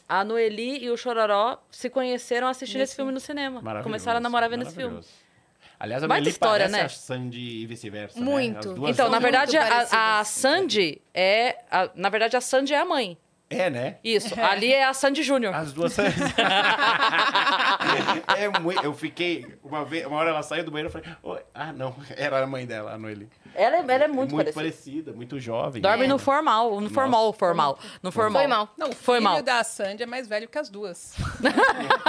[0.09, 3.63] a Noeli e o Chororó se conheceram assistindo esse filme no cinema.
[3.83, 5.01] Começaram a namorar vendo esse filme.
[5.79, 6.85] Aliás, a Baita Noeli história, parece né?
[6.87, 8.19] a Sandy e vice-versa.
[8.19, 8.55] Muito.
[8.69, 8.73] Né?
[8.73, 10.25] As duas Então, na verdade, muito a, a.
[10.25, 11.57] Sandy é.
[11.71, 13.19] a- na verdade, a Sandy é a mãe.
[13.49, 13.99] É, né?
[14.03, 14.35] Isso.
[14.41, 15.55] Ali é a Sandy Júnior.
[15.55, 16.05] As duas são.
[18.37, 18.83] é muito.
[18.85, 19.47] Eu fiquei.
[19.63, 21.17] Uma, vez, uma hora ela saiu do banheiro e falei.
[21.23, 21.95] "Oi." Ah, não.
[22.17, 23.29] Era a mãe dela, a Noeli.
[23.55, 24.55] Ela, é- ela é muito, muito parecida.
[24.55, 25.81] parecida, muito jovem.
[25.81, 26.09] Dorme É.
[26.09, 26.81] no formal.
[26.81, 27.79] No formal, formal.
[28.03, 28.41] No formal.
[28.43, 28.69] Foi mal.
[28.77, 29.43] Não, o Foi filho mal.
[29.43, 31.15] da Sandy é mais velho que as duas.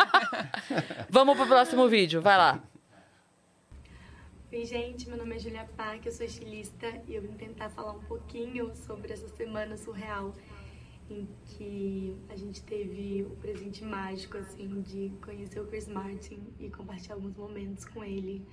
[1.10, 2.22] Vamos pro próximo vídeo.
[2.22, 2.60] Vai lá.
[4.52, 7.92] Oi, gente, meu nome é Julia Pac, eu sou estilista e eu vim tentar falar
[7.92, 10.34] um pouquinho sobre essa semana surreal
[11.10, 16.70] em que a gente teve o presente mágico, assim, de conhecer o Chris Martin e
[16.70, 18.45] compartilhar alguns momentos com ele.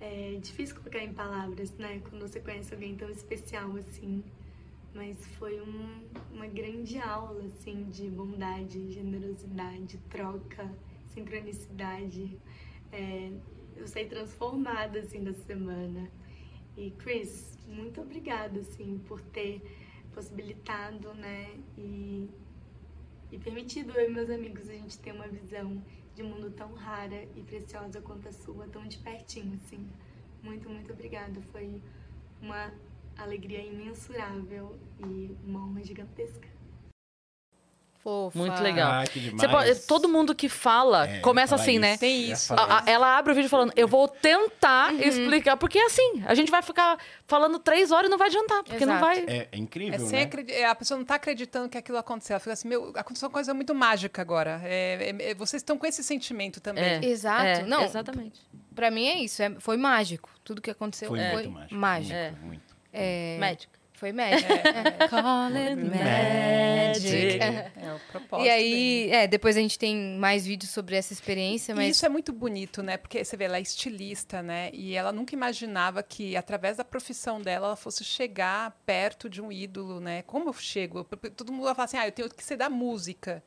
[0.00, 4.24] É difícil colocar em palavras, né, quando você conhece alguém tão especial assim,
[4.94, 10.70] mas foi um- uma grande aula, assim, de bondade, generosidade, troca,
[11.14, 12.36] sincronicidade.
[12.90, 13.30] É,
[13.76, 16.10] eu saí transformada assim da semana.
[16.76, 19.62] E Chris, muito obrigada assim por ter
[20.12, 22.28] possibilitado, né, e,
[23.32, 25.82] e permitido eu e meus amigos a gente ter uma visão
[26.14, 29.88] de mundo tão rara e preciosa quanto a sua, tão de pertinho assim.
[30.42, 31.40] Muito, muito obrigada.
[31.52, 31.80] Foi
[32.42, 32.72] uma
[33.16, 36.48] alegria imensurável e uma honra gigantesca.
[38.02, 38.38] Fofa.
[38.38, 38.90] Muito legal.
[38.92, 39.50] Ah, que demais.
[39.50, 41.90] Pode- todo mundo que fala É, começa assim, né?
[41.92, 42.00] isso.
[42.00, 42.54] Tem Eu ia isso.
[42.54, 45.00] A- a- ela abre o vídeo falando, eu vou tentar Uhum.
[45.00, 45.56] explicar.
[45.58, 46.96] Porque é assim, a gente vai ficar
[47.26, 48.62] falando três horas e não vai adiantar.
[48.64, 49.04] Porque não Exato.
[49.06, 49.24] vai.
[49.26, 50.24] É, é incrível, É sem né?
[50.24, 52.32] acredi- é, a pessoa não está acreditando que aquilo aconteceu.
[52.34, 54.60] Ela fica assim, meu, aconteceu uma coisa muito mágica agora.
[54.64, 56.82] É, é, é, vocês estão com esse sentimento também.
[56.84, 57.04] É.
[57.04, 57.44] Exato.
[57.44, 58.40] É, não, Exatamente.
[58.74, 59.42] pra mim é isso.
[59.42, 60.30] é- foi mágico.
[60.42, 61.74] Tudo que aconteceu Foi foi, muito mágico.
[61.74, 62.14] mágico.
[62.14, 62.30] É.
[62.42, 63.70] Muito, muito.
[64.06, 64.46] É, Magic.
[64.46, 65.08] Foi mágico.
[65.10, 67.38] Call it magic.
[67.40, 68.46] É o propósito.
[68.46, 72.06] E aí, é, depois a gente tem mais vídeos sobre essa experiência, E mas isso
[72.06, 72.96] é muito bonito, né?
[72.96, 74.70] Porque você vê, ela é estilista, né?
[74.72, 79.50] E ela nunca imaginava que, através da profissão dela, ela fosse chegar perto de um
[79.52, 80.22] ídolo, né?
[80.22, 81.04] Como eu chego?
[81.04, 83.42] Porque Todo mundo vai falar assim, ah, eu tenho que ser da música.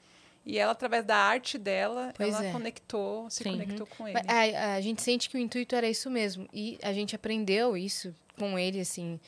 [0.45, 2.51] E ela, através da arte dela, Pois ela é.
[2.51, 3.51] conectou, se Sim.
[3.51, 4.17] conectou com ele.
[4.27, 6.47] A, a gente sente que o intuito era isso mesmo.
[6.53, 9.19] E a gente aprendeu isso com ele, assim.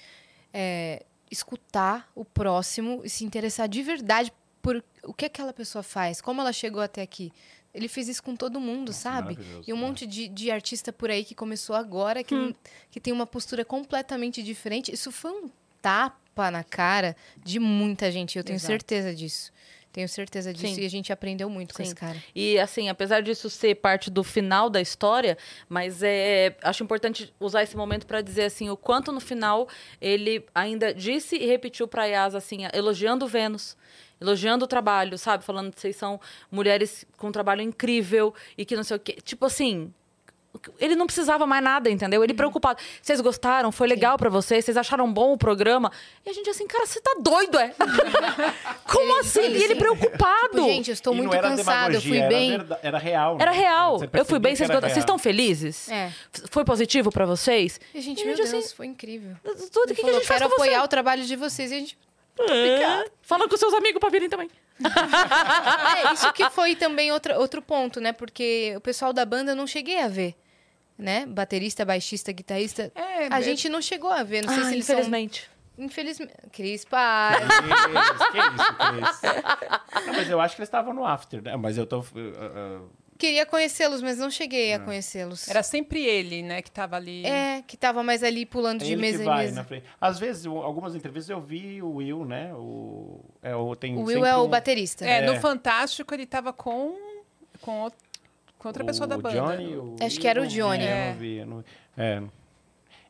[0.53, 6.21] é, escutar o próximo e se interessar de verdade por o que aquela pessoa faz,
[6.21, 7.31] como ela chegou até aqui.
[7.73, 9.37] Ele fez isso com todo mundo, Nossa, sabe?
[9.67, 9.81] E um né?
[9.81, 12.55] monte de, de artista por aí que começou agora, que,
[12.89, 14.93] que tem uma postura completamente diferente.
[14.93, 15.49] Isso foi um
[15.81, 18.37] tapa na cara de muita gente.
[18.37, 18.71] Eu tenho Exato.
[18.71, 19.51] certeza disso.
[19.95, 20.75] Tenho certeza disso.
[20.75, 20.81] Sim.
[20.81, 21.83] E a gente aprendeu muito com Sim.
[21.83, 22.21] esse cara.
[22.35, 25.37] E assim, apesar disso ser parte do final da história,
[25.69, 29.69] mas é, acho importante usar esse momento para dizer assim o quanto no final
[30.01, 33.77] ele ainda disse e repetiu para Yas assim, elogiando Vênus,
[34.19, 36.19] elogiando o trabalho, sabe, falando que vocês são
[36.51, 39.17] mulheres com um trabalho incrível e que não sei o quê.
[39.23, 39.93] Tipo assim,
[40.79, 42.23] Ele não precisava mais nada, entendeu?
[42.23, 42.79] Ele preocupado.
[43.01, 43.71] Vocês gostaram?
[43.71, 44.63] Foi legal pra vocês?
[44.65, 45.91] Vocês acharam bom o programa?
[46.25, 47.73] E a gente assim, cara, você tá doido, é?
[48.85, 49.39] Como Ele- assim?
[49.41, 50.49] ele e ele preocupado.
[50.51, 52.53] Tipo, gente, eu estou E muito era cansada, eu fui bem.
[52.53, 53.35] Era, verda- era real.
[53.35, 53.41] né?
[53.41, 53.99] Era real.
[54.13, 54.87] Eu fui bem, vocês gostaram.
[54.93, 55.89] Vocês estão felizes?
[55.89, 56.11] É.
[56.49, 57.79] Foi positivo pra vocês?
[57.93, 59.35] E a gente, E a meu Deus, assim, foi incrível.
[59.71, 60.85] Tudo que, que a gente faz quero apoiar você?
[60.85, 61.71] o trabalho de vocês.
[61.71, 61.97] E a gente,
[62.49, 63.05] É.
[63.21, 64.49] Fala com seus amigos pra virem também.
[65.97, 68.11] É, isso que foi também outra, outro ponto, né?
[68.11, 70.35] Porque o pessoal da banda eu não cheguei a ver,
[70.97, 71.25] né?
[71.25, 72.91] Baterista, baixista, guitarrista.
[72.95, 74.45] É, a é- gente não chegou a ver.
[74.45, 75.41] Não sei Ah, se eles infelizmente.
[75.41, 75.55] são...
[75.85, 76.33] Infelizmente.
[76.53, 77.37] Cris, para.
[78.31, 80.05] Que isso.
[80.05, 81.55] Não, mas eu acho que eles estavam no after, né?
[81.57, 81.99] Mas eu tô.
[81.99, 84.75] uh, uh, Queria conhecê-los, mas não cheguei É.
[84.75, 85.47] a conhecê-los.
[85.47, 87.25] Era sempre ele, né, que tava ali.
[87.25, 89.55] É, que tava mais ali pulando de ele mesa que em mesa.
[89.55, 89.85] na frente.
[89.99, 92.53] Às vezes, algumas entrevistas eu vi o Will, né?
[92.53, 95.05] O, é, o, tem O Will é o um- baterista.
[95.05, 95.21] É, É.
[95.25, 96.93] no Fantástico ele tava com,
[97.61, 97.91] com, o-
[98.65, 99.39] com outra pessoa da o banda.
[99.39, 100.83] Johnny, o Acho que era o vi, Johnny.
[100.83, 101.09] eu É.
[101.11, 101.63] não vi, eu não-
[101.95, 102.23] é.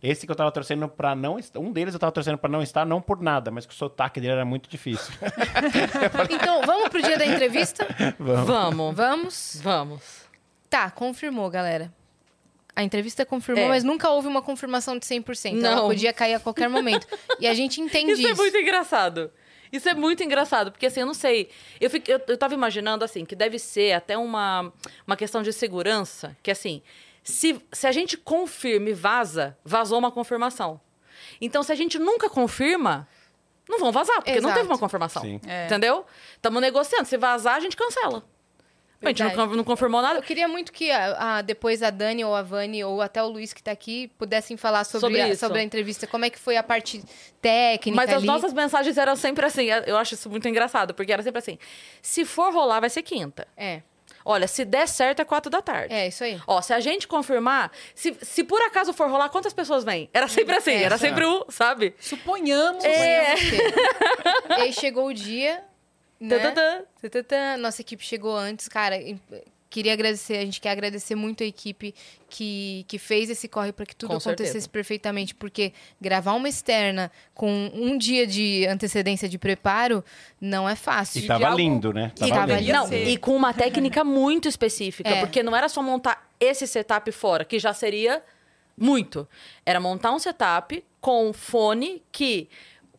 [0.03, 1.57] Esse que eu tava torcendo pra não estar.
[1.59, 4.19] Um deles eu tava torcendo pra não estar, não por nada, mas que o sotaque
[4.19, 5.13] dele era muito difícil.
[6.29, 7.87] Então, vamos pro dia da entrevista?
[8.19, 8.95] Vamos.
[8.95, 9.59] Vamos?
[9.63, 10.25] Vamos.
[10.69, 11.91] Tá, confirmou, galera.
[12.75, 13.67] A entrevista confirmou, É.
[13.69, 15.63] mas nunca houve uma confirmação de 100%.
[15.63, 15.87] Ela Não.
[15.87, 17.07] podia cair a qualquer momento.
[17.39, 18.31] E a gente entende Isso isso.
[18.31, 19.31] é muito engraçado.
[19.71, 21.49] Isso é muito engraçado, porque assim, eu não sei.
[21.79, 24.71] Eu, fico, eu, eu tava imaginando assim, que deve ser até uma,
[25.05, 26.81] uma questão de segurança, que assim,
[27.23, 30.79] se, se a gente confirma e vaza, vazou uma confirmação.
[31.41, 33.07] Então, se a gente nunca confirma,
[33.67, 34.55] não vão vazar, porque não Exato.
[34.55, 35.21] teve uma confirmação.
[35.21, 35.41] Sim.
[35.47, 35.65] É.
[35.65, 36.05] Entendeu?
[36.35, 37.05] Estamos negociando.
[37.05, 38.23] Se vazar, a gente cancela.
[39.01, 40.17] A gente não, não confirmou nada.
[40.19, 43.27] Eu queria muito que a, a- depois a Dani ou a Vani ou até o
[43.27, 46.07] Luiz que tá aqui pudessem falar sobre, Sobre a, sobre a entrevista.
[46.07, 47.03] Como é que foi a parte
[47.41, 48.25] técnica Mas as ali.
[48.25, 49.67] nossas mensagens eram sempre assim.
[49.85, 51.57] Eu acho isso muito engraçado, porque era sempre assim.
[52.01, 53.47] Se for rolar, vai ser quinta.
[53.55, 53.81] É,
[54.27, 55.93] Olha, se der certo, é quatro da tarde.
[55.93, 56.41] é isso aí.
[56.47, 60.09] Ó, se a gente confirmar, se, se por acaso for rolar, quantas pessoas vêm?
[60.11, 61.93] Era sempre assim, É, era sempre um, sabe?
[61.99, 62.83] Suponhamos.
[62.83, 63.35] É.
[63.35, 65.63] E aí chegou o dia,
[66.19, 66.39] né?
[66.39, 66.83] Tã-tã-tã.
[67.01, 67.57] Tã-tã-tã.
[67.57, 68.95] Nossa equipe chegou antes, cara.
[69.67, 71.93] Queria agradecer, a gente quer agradecer muito a equipe
[72.29, 74.69] que, que fez esse corre para que tudo Com acontecesse certeza.
[74.69, 80.01] perfeitamente, porque gravar uma externa com um dia de antecedência de preparo
[80.39, 81.19] não é fácil.
[81.23, 82.13] E tava algo- lindo, né?
[82.15, 82.71] E, Tava tava- lindo.
[82.71, 85.19] Não, e com uma técnica muito específica, É.
[85.19, 88.23] porque não era só montar esse setup fora, que já seria
[88.77, 89.27] muito.
[89.65, 92.47] Era montar um setup com um fone que,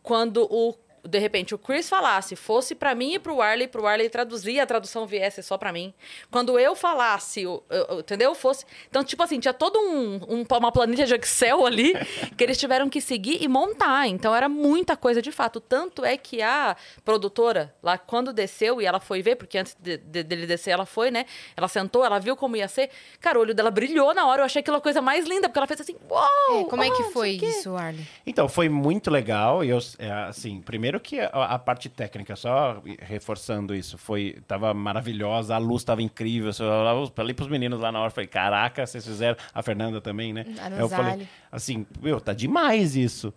[0.03, 0.75] quando o
[1.07, 4.65] de repente o Chris falasse, fosse pra mim e pro Arley, pro Arley traduzir, a
[4.65, 5.93] tradução viesse só pra mim.
[6.29, 8.33] Quando eu falasse, o- o- o- entendeu?
[8.35, 8.65] Fosse.
[8.89, 11.93] Então, tipo assim, tinha todo um, um- uma planilha de Excel ali
[12.37, 14.07] que eles tiveram que seguir e montar.
[14.07, 15.59] Então era muita coisa de fato.
[15.59, 19.97] Tanto é que a produtora, lá quando desceu e ela foi ver, porque antes de-
[19.97, 21.25] de- dele descer ela foi, né?
[21.55, 22.89] Ela sentou, ela viu como ia ser.
[23.19, 24.41] Cara, o olho dela brilhou na hora.
[24.41, 26.61] Eu achei aquela coisa mais linda, porque ela fez assim, uau!
[26.61, 28.05] É, como é uau, que foi isso, Arlen?
[28.25, 29.63] Então, foi muito legal.
[29.63, 34.73] E eu, é, assim, primeiro que a, a parte técnica, só reforçando isso, foi tava
[34.73, 36.51] maravilhosa, a luz tava incrível.
[36.59, 39.37] Eu falei pros meninos lá na hora, falei, caraca, vocês fizeram.
[39.53, 40.45] A Fernanda também, né?
[40.77, 43.33] Eu falei, assim, meu, tá demais isso.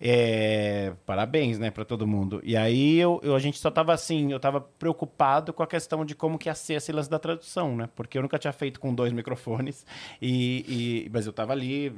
[0.00, 2.40] É, parabéns, né, pra todo mundo.
[2.44, 6.04] E aí eu, eu- a gente só tava assim, eu tava preocupado com a questão
[6.04, 7.88] de como que ia ser esse lance da tradução, né?
[7.94, 9.86] Porque eu nunca tinha feito com dois microfones,
[10.20, 11.90] e, e- mas eu tava ali,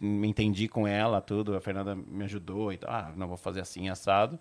[0.00, 3.88] me entendi com ela, tudo, a Fernanda me ajudou e ah, não vou fazer assim,
[3.88, 4.38] assado.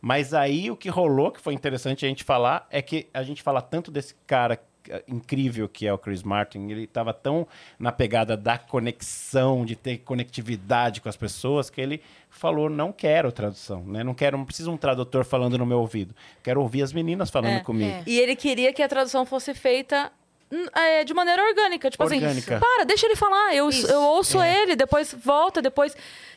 [0.00, 3.42] Mas aí o que rolou, que foi interessante a gente falar, é que a gente
[3.42, 4.60] fala tanto desse cara
[5.06, 7.46] incrível que é o Chris Martin, ele estava tão
[7.78, 13.30] na pegada da conexão, de ter conectividade com as pessoas, que ele falou, não quero
[13.32, 14.02] tradução, né?
[14.04, 16.14] Não quero, não preciso um tradutor falando no meu ouvido.
[16.42, 17.60] Quero ouvir as meninas falando É.
[17.60, 17.90] comigo.
[17.90, 18.02] É.
[18.06, 20.10] E ele queria que a tradução fosse feita
[20.52, 21.90] hum, é, de maneira orgânica.
[21.90, 22.56] Tipo Orgânica.
[22.56, 23.54] assim, para, deixa ele falar.
[23.54, 23.86] Eu, Isso.
[23.86, 25.96] eu ouço ele, depois volta, depois.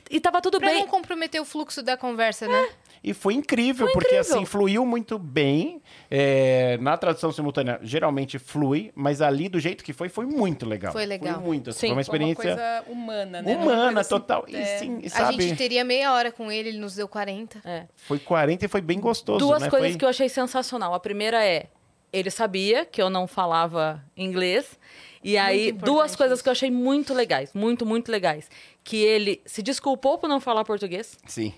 [0.09, 0.79] E tava tudo Pra bem.
[0.81, 2.69] não comprometer o fluxo da conversa, né?
[3.03, 5.81] E foi incrível, porque assim, fluiu muito bem.
[6.09, 10.93] É, na tradução simultânea, geralmente flui, mas ali, do jeito que foi, foi muito legal.
[10.93, 11.41] Foi legal.
[11.41, 11.71] muito.
[11.71, 11.87] assim, Sim.
[11.87, 13.55] foi uma Foi uma experiência coisa humana, né?
[13.57, 14.45] Uma humana, assim, total.
[14.47, 14.77] E é.
[14.77, 17.61] sim, e A sabe, gente teria meia hora com ele, ele nos deu 40.
[17.65, 17.87] É.
[17.95, 19.69] foi 40 e foi bem gostoso, Duas né?
[19.69, 20.93] coisas Foi- que eu achei sensacional.
[20.93, 21.65] A primeira é,
[22.11, 24.79] ele sabia que eu não falava inglês.
[25.23, 26.43] E aí, duas coisas isso.
[26.43, 28.49] que eu achei muito legais, muito, muito legais.
[28.83, 31.17] Que ele se desculpou por não falar português.
[31.25, 31.53] Sim.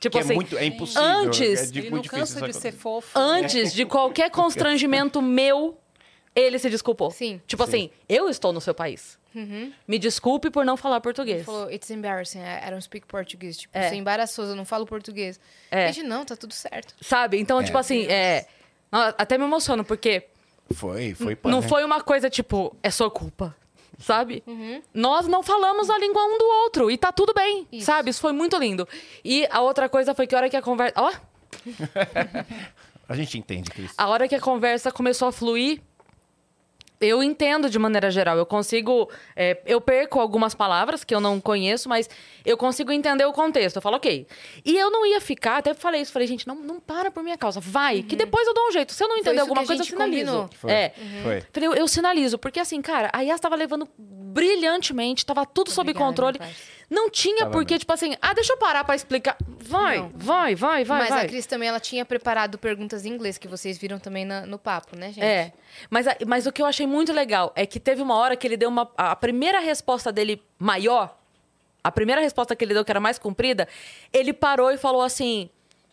[0.00, 1.02] Tipo que assim, é muito, é impossível.
[1.02, 3.18] antes- é de- muito não difícil ser fofo.
[3.18, 5.76] antes de qualquer constrangimento meu,
[6.34, 7.10] ele se desculpou.
[7.10, 7.40] Sim.
[7.46, 7.68] Tipo Sim.
[7.68, 9.18] assim, eu estou no seu país.
[9.86, 11.36] Me desculpe por não falar português.
[11.38, 13.58] Ele falou, it's embarrassing, I don't speak Portuguese.
[13.60, 13.88] Tipo, É.
[13.88, 15.38] você é embaraçoso, eu não falo português.
[15.70, 15.92] É.
[15.92, 16.92] Gente, não, tá tudo certo.
[17.00, 17.38] Sabe?
[17.38, 18.46] Então, tipo assim, é.
[18.90, 20.24] Não, Até me emociono, porque
[20.72, 21.38] Foi, foi.
[21.44, 21.68] não punk.
[21.68, 23.54] foi uma coisa tipo, é sua culpa.
[23.98, 24.42] Sabe?
[24.94, 27.86] Nós não falamos a língua um do outro e tá tudo bem, Isso.
[27.86, 28.10] sabe?
[28.10, 28.86] Isso foi muito lindo.
[29.24, 30.94] E a outra coisa foi que a hora que a conversa.
[30.96, 31.12] Ó,
[33.08, 33.94] A gente entende, Cris.
[33.96, 35.80] a hora que a conversa começou a fluir,
[37.00, 38.36] eu entendo de maneira geral.
[38.36, 39.08] Eu consigo.
[39.36, 42.08] é, eu perco algumas palavras que eu não conheço, mas
[42.44, 43.76] eu consigo entender o contexto.
[43.76, 44.26] Eu falo, ok.
[44.64, 47.38] E eu não ia ficar, até falei isso, falei, gente, não, não para por minha
[47.38, 47.60] causa.
[47.60, 48.92] Vai, que depois eu dou um jeito.
[48.92, 50.26] Se eu não entender alguma coisa, eu sinalizo.
[50.26, 50.50] combinou.
[50.54, 50.70] Foi.
[50.70, 50.92] É.
[51.22, 51.42] Foi.
[51.52, 53.88] Falei, eu, eu sinalizo, porque assim, cara, a Yas tava levando
[54.28, 56.38] brilhantemente, tava tudo sob Obrigada, controle.
[56.38, 56.78] meu parça.
[56.90, 57.80] Não tinha Tava porque, mesmo.
[57.80, 59.36] tipo assim, ah, deixa eu parar pra explicar.
[59.46, 60.10] Vai, Não.
[60.14, 61.24] vai, vai, vai, Mas vai.
[61.26, 64.58] a Cris também, ela tinha preparado perguntas em inglês, que vocês viram também na- no
[64.58, 65.22] papo, né, gente?
[65.22, 65.52] É.
[65.90, 68.56] Mas, mas o que eu achei muito legal é que teve uma hora que ele
[68.56, 68.90] deu uma.
[68.96, 71.14] A primeira resposta dele maior,
[71.84, 73.68] a primeira resposta que ele deu, que era mais comprida,
[74.12, 75.50] ele parou e falou assim.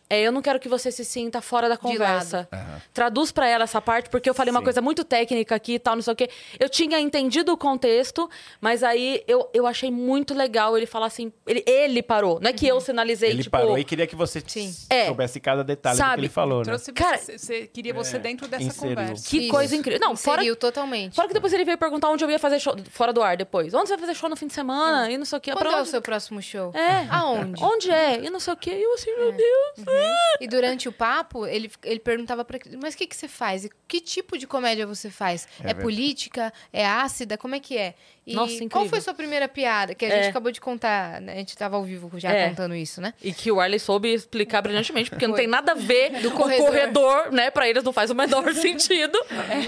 [0.08, 2.48] É, eu não quero que você se sinta fora da conversa.
[2.94, 4.64] Traduz pra ela essa parte, porque eu falei uma Sim.
[4.64, 6.30] coisa muito técnica aqui e tal, não sei o quê.
[6.60, 8.28] Eu tinha entendido o contexto,
[8.60, 11.32] mas aí eu, eu achei muito legal ele falar assim.
[11.46, 12.38] Ele, ele parou.
[12.40, 13.56] Não é que eu sinalizei, Ele tipo.
[13.56, 14.74] parou e queria que você Sim.
[14.88, 15.06] É.
[15.06, 16.76] soubesse cada detalhe do que Sabe, ele falou, né?
[16.94, 18.96] Cara, você, queria você dentro dessa inseriu.
[18.96, 19.28] conversa.
[19.28, 19.50] Que Isso.
[19.50, 20.00] coisa incrível.
[20.00, 21.14] Não, fora, totalmente.
[21.14, 23.74] Fora que depois ele veio perguntar onde eu ia fazer show fora do ar depois.
[23.74, 25.10] Onde você vai fazer show no fim de semana?
[25.10, 25.52] E não sei o quê.
[25.52, 26.72] Quando Pra é o seu próximo show?
[26.74, 27.06] É.
[27.10, 27.62] Aonde?
[27.62, 28.24] Onde é?
[28.24, 28.70] E não sei o quê.
[28.70, 29.95] E eu assim, meu Deus.
[30.40, 33.64] E durante o papo, ele, ele perguntava pra mas o que, que você faz?
[33.64, 35.48] E que tipo de comédia você faz?
[35.60, 35.82] É, verdade.
[35.82, 36.52] política?
[36.72, 37.38] É ácida?
[37.38, 37.94] Como é que é?
[38.26, 39.94] E Nossa, qual foi sua primeira piada?
[39.94, 40.16] Que a É.
[40.22, 41.34] gente acabou de contar, né?
[41.34, 42.48] A gente tava ao vivo já É.
[42.48, 43.14] contando isso, né?
[43.22, 45.42] E que o Arley soube explicar brilhantemente, porque não Foi.
[45.42, 46.66] tem nada a ver Do o corredor.
[46.66, 47.50] corredor, né?
[47.50, 49.16] Pra eles não faz o menor sentido.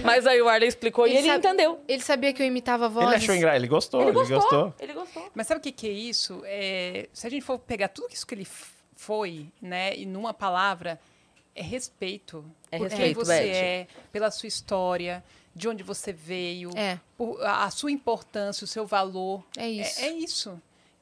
[0.03, 1.81] Mas aí o Arley explicou e ele sabe- entendeu.
[1.89, 3.09] Ele sabia que eu imitava vozes.
[3.09, 4.75] Ele achou engraçado, ele gostou, ele, gostou.
[4.81, 5.31] Ele gostou.
[5.35, 6.43] Mas sabe o que, que é isso?
[6.45, 8.47] É, se a gente for pegar tudo isso que ele
[9.09, 11.01] foi, né, e numa palavra,
[11.55, 12.45] é respeito.
[12.71, 15.23] É por respeito, quem você é, pela sua história,
[15.55, 16.99] de onde você veio, É.
[17.17, 19.45] por- a a sua importância, o seu valor.
[19.57, 20.01] É isso.
[20.01, 20.61] É, é isso.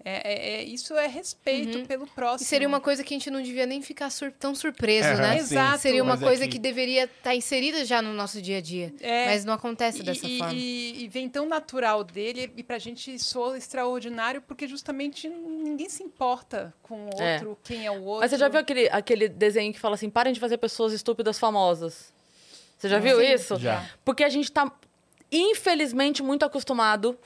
[0.09, 2.47] É, é- é- isso é respeito pelo E próximo.
[2.49, 5.33] seria uma coisa que a gente não devia nem ficar sur- tão surpreso, Aham, né?
[5.39, 5.55] sim.
[5.55, 5.79] Exato.
[5.81, 6.59] Seria uma é coisa que- que...
[6.61, 8.95] deveria estar inserida já no nosso dia a dia.
[9.01, 9.27] É.
[9.27, 10.55] Mas não acontece E- dessa e, forma.
[10.55, 16.05] E, e vem tão natural dele e pra gente soa extraordinário porque justamente ninguém se
[16.05, 17.35] importa com o É.
[17.35, 18.21] outro, quem é o outro.
[18.21, 21.37] Mas você já viu aquele, aquele desenho que fala assim: parem de fazer pessoas estúpidas
[21.37, 22.15] famosas?
[22.79, 23.33] Você já viu Sim.
[23.35, 23.57] isso?
[23.59, 23.85] Já.
[24.05, 24.71] Porque a gente tá,
[25.33, 27.19] infelizmente, muito acostumado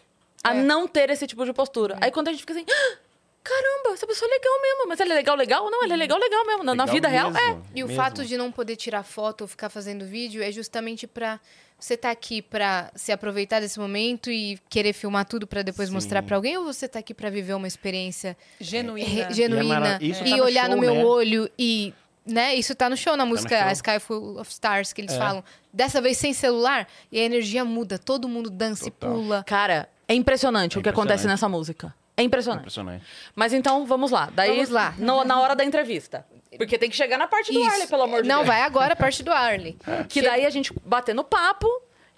[0.42, 0.62] a É.
[0.62, 1.96] não ter esse tipo de postura.
[2.00, 2.64] Aí quando a gente fica assim.
[2.68, 2.96] "Ah,
[3.42, 4.86] Caramba, essa pessoa é legal mesmo.
[4.86, 5.70] Mas ela é legal, legal?
[5.70, 6.62] Não, ela é legal, legal mesmo.
[6.62, 7.32] Na, na Legal vida real, é.
[7.32, 8.02] mesmo, E o mesmo.
[8.02, 11.40] fato de não poder tirar foto ou ficar fazendo vídeo é justamente pra
[11.78, 15.94] você tá aqui pra se aproveitar desse momento e querer filmar tudo pra depois Sim.
[15.94, 19.08] mostrar pra alguém ou você tá aqui pra viver uma experiência genuína.
[19.28, 21.04] re- genuína mara- isso e tá no olhar show, no meu né?
[21.04, 21.94] olho e
[22.26, 23.68] né, isso tá no show na música show.
[23.68, 25.18] A Sky Full of Stars que eles É.
[25.18, 25.42] falam.
[25.72, 29.14] Dessa vez sem celular e a energia muda, todo mundo dança e Total.
[29.16, 29.44] pula.
[29.46, 31.94] Cara, é impressionante É o que acontece nessa música.
[32.16, 32.62] É impressionante.
[32.62, 33.04] Impressionante.
[33.34, 34.28] Mas então, vamos lá.
[34.34, 34.94] Daí, Vamos lá.
[34.98, 36.26] no- na hora da entrevista.
[36.58, 37.70] Porque tem que chegar na parte do Isso.
[37.70, 38.48] Arley, pelo amor de Não, Deus.
[38.48, 39.76] vai agora a parte do Arley.
[40.08, 41.66] Que daí a gente batendo papo,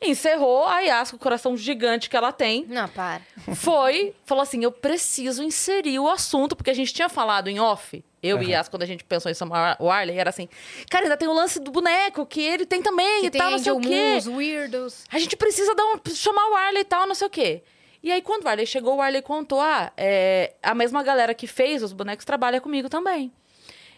[0.00, 3.20] encerrou, a Yas, com o coração gigante que ela tem, Não, para.
[3.54, 8.02] foi, falou assim: eu preciso inserir o assunto, porque a gente tinha falado em off.
[8.22, 10.48] Eu e Yas, quando a gente pensou em chamar o Arley, era assim:
[10.90, 13.50] cara, ainda tem o lance do boneco, que ele tem também Que e tem tal,
[13.50, 14.12] não sei o quê.
[14.12, 15.04] Moons, Weirdos.
[15.12, 17.62] A gente precisa dar um, chamar o Arley e tal, não sei o quê.
[18.02, 21.46] E aí, quando o Arley chegou, o Arley contou: ah, é, a mesma galera que
[21.46, 23.32] fez os bonecos trabalha comigo também.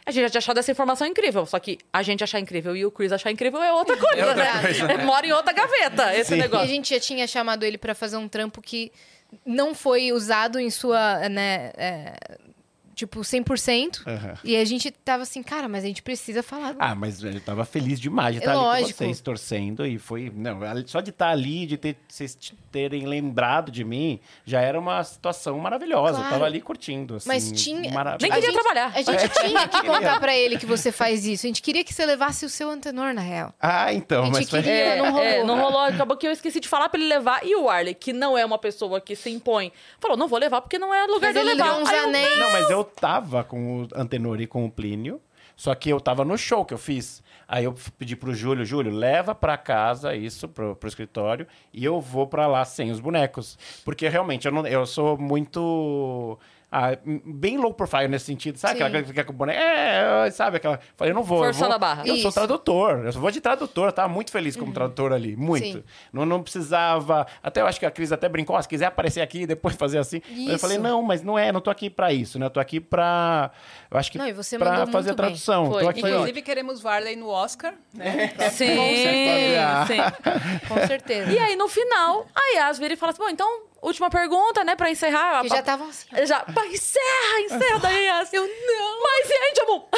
[0.07, 2.85] A gente já tinha achado essa informação incrível, só que a gente achar incrível e
[2.85, 5.03] o Chris achar incrível é outra coisa, né?
[5.03, 6.37] Mora em outra gaveta esse Sim.
[6.37, 6.69] E a negócio.
[6.69, 8.93] gente já tinha chamado ele pra fazer um trampo que
[9.47, 12.17] não foi usado em sua, né, é,
[12.95, 14.07] tipo, 100%.
[14.07, 14.35] Aham.
[14.45, 16.77] E a gente tava assim, cara, mas a gente precisa falar.
[16.79, 18.99] Ah, mas ele tava feliz demais de É estar ali com lógico.
[18.99, 19.87] vocês, torcendo.
[19.87, 20.31] E foi.
[20.35, 22.37] Não, só de estar ali, de ter, vocês
[22.75, 26.15] terem lembrado de mim, já era uma situação maravilhosa.
[26.15, 26.31] Eu Claro.
[26.33, 27.15] tava ali curtindo.
[27.15, 28.93] Assim, Mas tinha- marav- Nem A queria gente- trabalhar.
[28.93, 31.47] A gente tinha que contar pra ele que você faz isso.
[31.47, 33.55] A gente queria que você levasse o seu antenor, na real.
[33.61, 34.61] Ah, então, A gente mas foi.
[34.61, 35.25] queria- É, não rolou.
[35.25, 35.81] é, não rolou.
[35.83, 37.47] Acabou que eu esqueci de falar pra ele levar.
[37.47, 39.71] E o Arley, que não é uma pessoa que se impõe,
[40.01, 41.79] falou: não vou levar porque não é lugar Mas de eu ele levar.
[41.81, 42.39] uns eu, anéis.
[42.39, 45.21] Não, mas eu tava com o Antenor e com o Plínio,
[45.57, 47.23] só que eu tava no show que eu fiz.
[47.55, 52.01] Aí eu pedi pro Júlio, Júlio, leva pra casa isso, pro, pro escritório, e eu
[52.01, 53.57] vou pra lá sem os bonecos.
[53.85, 56.37] Porque realmente, eu, não, eu sou muito...
[56.77, 58.79] ah, bem low profile nesse sentido, sabe?
[58.79, 58.83] Sim.
[58.83, 60.57] Aquela que fica com o boneco, é, sabe?
[60.57, 61.39] Aquela, falei, eu não vou.
[61.39, 62.03] eu Forçando vou- a barra.
[62.03, 62.33] Eu sou Isso.
[62.33, 65.65] tradutor, eu vou de tradutor, eu tava muito feliz como tradutor ali, muito.
[65.79, 65.85] Sim.
[66.13, 69.21] Não, não precisava, até eu acho que a Cris até brincou, "Ah, se quiser aparecer
[69.21, 70.21] aqui e depois fazer assim.
[70.29, 72.47] Mas eu falei, não, mas não é, não tô aqui pra isso, né?
[72.47, 73.51] Eu tô aqui pra.
[73.91, 75.71] Eu acho que Não, e você pra fazer a tradução.
[75.71, 76.01] Foi, tô aqui.
[76.01, 77.75] foi Inclusive, queremos Varley no Oscar.
[77.95, 78.33] Né?
[78.51, 79.87] Sim, certeza.
[79.87, 80.67] sim.
[80.69, 81.31] Com certeza.
[81.33, 84.75] E aí, no final, a Yas vira e fala assim: bom, então última pergunta, né,
[84.75, 85.43] pra encerrar.
[85.43, 86.07] Que já estavam assim.
[86.25, 87.79] Já, pá, encerra, encerra.
[87.83, 89.01] Daí assim, eu não.
[89.03, 89.89] Mas e aí, Jamu?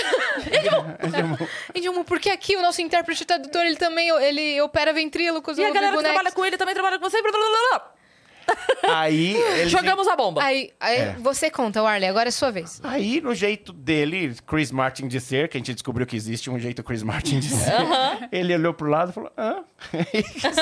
[1.75, 5.59] Edilmo, porque aqui o nosso intérprete tradutor, ele também ele opera ventrílocos.
[5.59, 6.15] E a galera que bonecos.
[6.15, 7.23] trabalha com ele também trabalha com você.
[7.23, 7.96] Blá, blá, blá, blá.
[8.89, 10.43] Aí ele Jogamos a bomba.
[10.43, 11.17] Aí, aí É.
[11.19, 12.81] você conta, Warley, agora é sua vez.
[12.85, 16.59] Aí, no jeito dele, Chris Martin de ser, que a gente descobriu que existe um
[16.59, 17.73] jeito Chris Martin de ser,
[18.31, 19.65] ele olhou pro lado e falou, hã?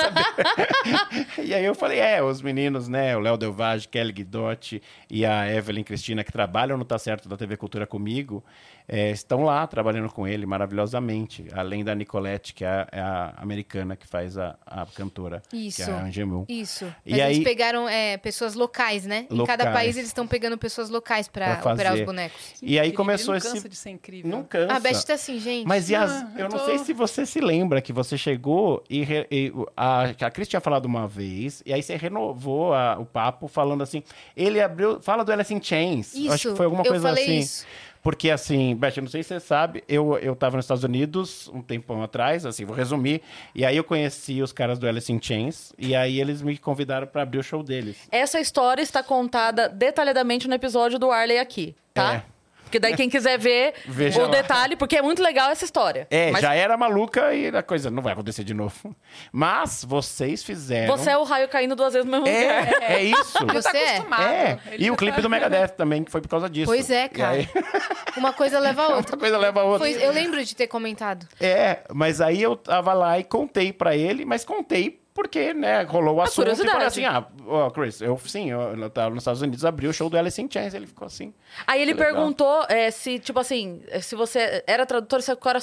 [1.43, 5.51] E aí eu falei, é, os meninos, né, o Léo Delvage, Kelly Guidotti e a
[5.51, 8.43] Evelyn Cristina, que trabalham no Tá Certo da TV Cultura comigo,
[8.87, 13.33] é, estão lá trabalhando com ele maravilhosamente, além da Nicolette, que é a, é a
[13.37, 15.83] americana que faz a, a cantora, Isso.
[15.83, 16.45] que é a Angemou.
[16.47, 16.85] Isso.
[17.05, 17.43] E Mas eles aí-
[17.75, 19.27] pegaram é, pessoas locais, né?
[19.29, 19.73] Em cada Locais.
[19.73, 22.05] país eles estão pegando pessoas locais pra, Pra operar os fazer.
[22.05, 22.41] bonecos.
[22.61, 23.55] E aí começou ele não esse...
[23.57, 24.31] cansa de ser incrível.
[24.31, 24.73] Não cansa.
[24.73, 25.67] A Beth tá assim, gente.
[25.67, 28.17] Mas e as, Ah, eu eu não tô- sei se você se lembra que você
[28.17, 31.95] chegou e, re- e a, que a Cris tinha falado uma vez, e aí você
[31.95, 34.03] renovou a- o papo falando assim,
[34.35, 36.13] ele abriu, fala do Alice in Chains.
[36.15, 37.39] Isso, Acho que foi alguma eu coisa falei assim.
[37.39, 37.65] isso.
[38.05, 41.47] Porque assim, Beth, eu não sei se você sabe, eu, eu tava nos Estados Unidos
[41.51, 43.23] um tempão atrás, assim, vou resumir,
[43.55, 47.07] e aí eu conheci os caras do Alice in Chains, e aí eles me convidaram
[47.07, 47.97] pra abrir o show deles.
[48.11, 52.17] Essa história está contada detalhadamente no episódio do Arley aqui, tá?
[52.17, 52.34] É.
[52.65, 54.31] Porque daí quem quiser ver Veja o lá.
[54.31, 56.07] detalhe, porque é muito legal essa história.
[56.11, 58.95] É, Mas já era maluca e a coisa não vai acontecer de novo.
[59.31, 60.95] Mas vocês fizeram...
[60.97, 62.83] você é o raio caindo duas vezes no mesmo lugar.
[62.83, 63.45] É, é isso.
[63.45, 63.89] Tá Você é?
[63.93, 64.23] acostumado.
[64.23, 66.65] É, e o clipe tá- do Megadeth também, que foi por causa disso.
[66.67, 67.31] Pois é, cara.
[67.37, 67.47] aí,
[68.17, 69.15] Uma coisa leva a outra.
[69.15, 69.79] uma coisa leva a outra.
[69.87, 71.27] Foi- eu lembro de ter comentado.
[71.39, 76.17] É, mas aí eu tava lá e contei pra ele, mas contei porque, né, rolou
[76.17, 79.41] o assunto e falei assim, ah, ó, Chris, eu sim, eu, eu tava nos Estados
[79.41, 81.33] Unidos, abri o show do Alice in Chains, ele ficou assim.
[81.65, 82.13] Aí ele legal.
[82.13, 85.61] perguntou é, se, tipo assim, se você era tradutor, se qual era a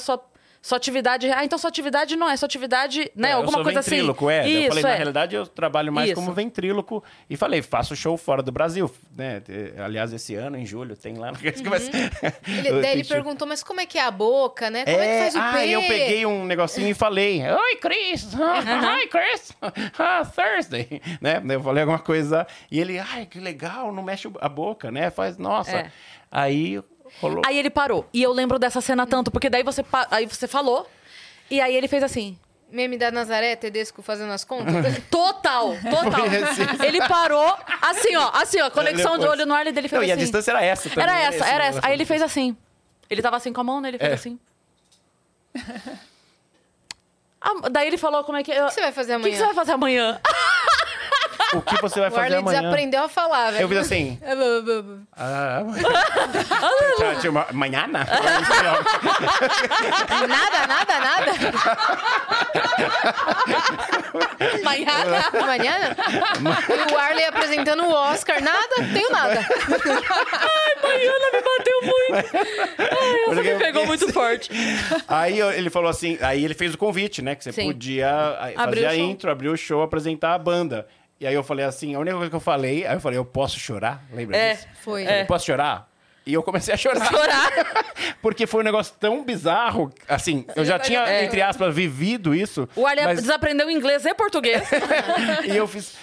[0.63, 1.29] sua, atividade.
[1.29, 3.29] Ah, então sua atividade não é, sua atividade, né?
[3.29, 4.37] É, alguma eu sou coisa ventríloco, assim.
[4.37, 4.47] é.
[4.47, 4.87] Isso, eu falei, é.
[4.87, 6.15] na realidade, eu trabalho mais Isso.
[6.15, 7.03] como ventríloco.
[7.29, 9.43] E falei, faço show fora do Brasil, né?
[9.83, 11.33] Aliás, esse ano, em julho, tem lá...
[12.47, 14.85] Ele, daí ele perguntou, mas como é que é a boca, né?
[14.85, 15.69] Como é, que faz o ah, P?
[15.69, 18.31] eu peguei um negocinho e falei, Oi, Chris!
[18.33, 19.53] Hi, Chris!
[19.99, 21.01] Ah, Thursday!
[21.19, 21.41] Né?
[21.49, 25.09] Eu falei alguma coisa e ele, ai, que legal, não mexe a boca, né?
[25.09, 25.71] Faz, nossa.
[25.71, 25.91] É.
[26.31, 26.81] Aí
[27.21, 27.41] rolou.
[27.45, 28.07] Aí ele parou.
[28.13, 30.89] E eu lembro dessa cena tanto, porque daí você, pa- aí você falou,
[31.49, 32.37] e aí ele fez assim.
[32.71, 34.73] Meme da Nazaré, Tedesco fazendo as contas.
[35.11, 36.25] Total, total.
[36.25, 36.85] Esse.
[36.85, 40.11] Ele parou, assim, ó, assim, ó, conexão de olho no ar dele fez Não, e
[40.11, 40.23] a assim.
[40.23, 41.03] distância era essa também.
[41.03, 41.23] Era né?
[41.25, 41.79] essa, Esse era essa.
[41.83, 42.57] Aí ele fez assim.
[43.09, 43.89] Ele tava assim com a mão, né?
[43.89, 44.13] Ele fez É.
[44.15, 44.39] assim.
[47.39, 48.51] Ah, daí ele falou como é que.
[48.51, 49.31] O que você vai fazer O que, amanhã?
[49.33, 50.19] que você vai fazer amanhã?
[51.55, 52.61] O que você vai O fazer Arley amanhã?
[52.61, 53.63] desaprendeu a falar, velho.
[53.63, 54.19] Eu fiz assim.
[55.15, 55.61] Ah,
[56.97, 57.85] tchau, tchau, ma- Manhã?
[60.27, 61.31] Nada, nada, nada.
[64.61, 64.91] Amanhã?
[65.41, 65.75] Amanhã?
[66.89, 68.41] E o Arley apresentando o Oscar.
[68.41, 69.41] Nada, tenho nada.
[70.83, 72.37] Mariana me bateu muito.
[72.79, 74.49] Ai, essa me pegou muito forte.
[75.07, 77.35] Aí ele falou assim, aí ele fez o convite, né?
[77.35, 77.67] Que você Sim.
[77.67, 78.09] podia
[78.55, 79.05] Abrir fazer o a show.
[79.09, 80.87] intro, abrir o show, apresentar a banda.
[81.23, 83.23] E aí eu falei assim, a única coisa que eu falei, aí eu falei, eu
[83.23, 84.03] posso chorar?
[84.11, 84.55] Lembra É.
[84.55, 84.67] disso?
[84.81, 85.05] Foi.
[85.07, 85.89] Eu posso chorar?
[86.25, 87.05] E eu comecei a chorar.
[87.09, 87.49] Chorar.
[88.21, 89.89] Porque foi um negócio tão bizarro.
[90.05, 91.23] Assim, eu já tinha, É.
[91.23, 92.67] entre aspas, vivido isso.
[92.75, 94.63] O Arley mas- desaprendeu inglês e português.
[95.47, 95.95] e eu fiz.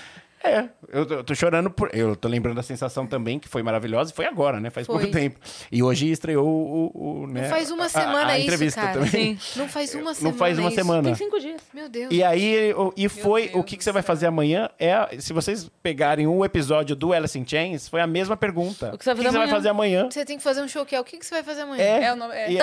[0.42, 1.90] É, eu tô, eu tô chorando por.
[1.94, 4.70] Eu tô lembrando da sensação também, que foi maravilhosa, e foi agora, né?
[4.70, 4.96] Faz Foi.
[4.96, 5.38] pouco tempo.
[5.70, 6.90] E hoje estreou o.
[6.94, 9.00] o, né, Não faz uma a- semana a, isso, entrevista cara.
[9.04, 9.38] também.
[9.54, 10.74] Não faz uma semana Não faz uma isso.
[10.76, 11.02] semana.
[11.02, 11.60] Tem cinco dias.
[11.74, 12.08] Meu Deus.
[12.10, 13.48] E aí, o- e foi.
[13.48, 15.16] Deus O que, que você vai fazer amanhã é.
[15.20, 18.92] Se vocês pegarem um episódio do Alice in Chains, foi a mesma pergunta.
[18.94, 19.54] O que você vai fazer vai amanhã?
[19.56, 20.08] fazer amanhã?
[20.10, 21.82] Você tem que fazer um show que é o que, que você vai fazer amanhã?
[21.84, 22.54] É, É o nome- é.
[22.54, 22.58] é,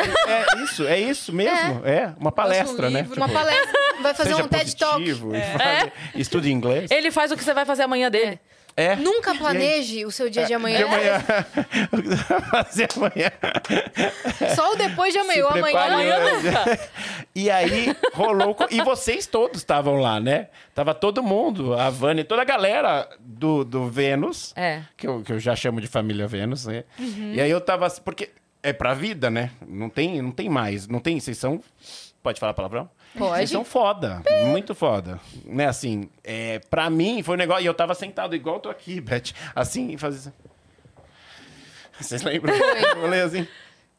[0.57, 1.85] é isso, é isso mesmo.
[1.85, 3.01] É, uma palestra, né?
[3.01, 3.17] livro.
[3.17, 3.79] Uma palestra.
[4.01, 5.03] Vai fazer um TED Talk.
[5.03, 6.89] e fale- estude inglês.
[6.91, 8.39] Ele faz o que você vai fazer amanhã dele.
[8.79, 8.95] É.
[8.95, 10.77] Nunca planeje o seu dia de amanhã.
[10.77, 11.23] De amanhã.
[11.91, 13.31] o que você vai fazer amanhã?
[14.55, 15.47] Só o depois de amanhã.
[15.47, 15.79] O Se amanhã.
[15.79, 16.79] amanhã nunca.
[17.33, 18.55] E aí rolou.
[18.69, 20.49] E vocês todos estavam lá, né?
[20.75, 24.83] Tava todo mundo, a Vânia, toda a galera do, do Vênus, É.
[24.95, 26.83] que, eu, que eu já chamo de família Vênus, né?
[26.99, 27.87] E aí eu tava.
[27.87, 28.29] assim, Porque
[28.61, 29.49] é pra vida, né?
[29.67, 30.87] Não tem, não tem mais.
[30.87, 31.19] Não tem.
[31.19, 31.61] Vocês são.
[32.21, 32.87] Pode falar palavrão?
[33.17, 33.37] Pode.
[33.37, 34.21] Vocês são foda.
[34.47, 35.19] Muito foda.
[35.45, 37.63] Né, assim, é, pra mim foi um negócio.
[37.63, 39.33] E eu tava sentado igual eu tô aqui, Beth.
[39.55, 40.19] Assim, e fazia.
[40.19, 40.31] assim.
[41.99, 42.53] Vocês lembram?
[42.55, 43.47] Eu falei assim.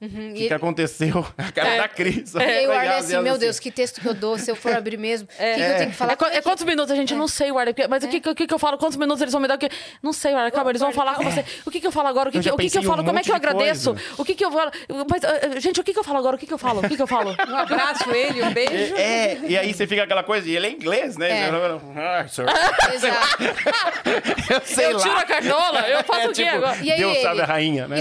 [0.01, 1.27] O Uhum, que, que aconteceu?
[1.37, 2.33] A cara da Cris.
[2.35, 4.39] E aí o Foi Arley as- assim, as meu Deus, que texto que eu dou
[4.39, 5.27] se eu for abrir mesmo?
[5.27, 6.13] O que, que eu tenho que falar?
[6.13, 6.93] É, qu- é quantos minutos?
[6.93, 7.75] A gente não sei, Warner.
[7.75, 8.79] porque- Mas o que, que, que que eu falo?
[8.79, 9.57] Quantos minutos eles vão me dar?
[9.57, 9.71] O que-
[10.01, 10.53] Não sei, Warner.
[10.53, 11.45] Calma, eles vão falar com você.
[11.67, 12.29] O que, que eu falo agora?
[12.29, 13.03] O que, Eu que, o que, que eu em um falo?
[13.05, 13.95] Como é que eu de agradeço?
[13.95, 14.09] coisa.
[14.19, 14.71] O que, que eu falo?
[15.11, 16.37] Mas, ah, ah, gente, o que, que eu falo agora?
[16.37, 16.81] O que, que eu falo?
[16.81, 17.35] O que, que eu falo?
[17.49, 18.95] Um abraço ele, um beijo.
[18.95, 21.29] É, e aí você fica aquela coisa, e ele é inglês, né?
[21.47, 21.51] É.
[21.97, 22.49] Ai, senhor.
[22.95, 23.43] Exato.
[24.53, 25.21] Eu sei eu tiro lá.
[25.21, 25.81] a cartola?
[25.89, 26.77] Eu faço É, o quê tipo, agora?
[26.83, 27.97] E aí Deus sabe a rainha, né?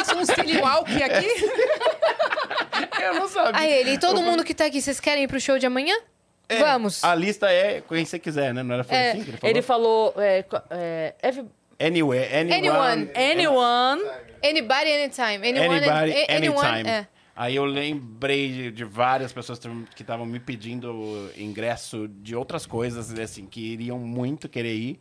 [0.00, 1.25] Isso um Silly Walk aqui.
[3.02, 3.60] Eu não sabia.
[3.60, 5.94] Aí ele, e todo mundo que tá aqui, vocês querem ir pro show de amanhã?
[6.48, 7.02] É, Vamos.
[7.02, 8.62] A lista é quem você quiser, né?
[8.62, 9.50] Não era foi É, assim que ele falou?
[9.50, 10.14] Ele falou...
[10.18, 11.46] É, é, every-
[11.78, 12.54] Anyway, anyone.
[12.54, 13.10] Anyone.
[13.14, 14.02] anyone...
[14.44, 15.36] Anybody, anytime.
[15.48, 15.90] Anyone, Anybody,
[16.30, 16.88] a- anyone, anytime.
[16.90, 17.06] é.
[17.34, 19.58] Aí eu lembrei de, de várias pessoas
[19.94, 25.00] que estavam me pedindo ingresso de outras coisas, assim, que iriam muito querer ir.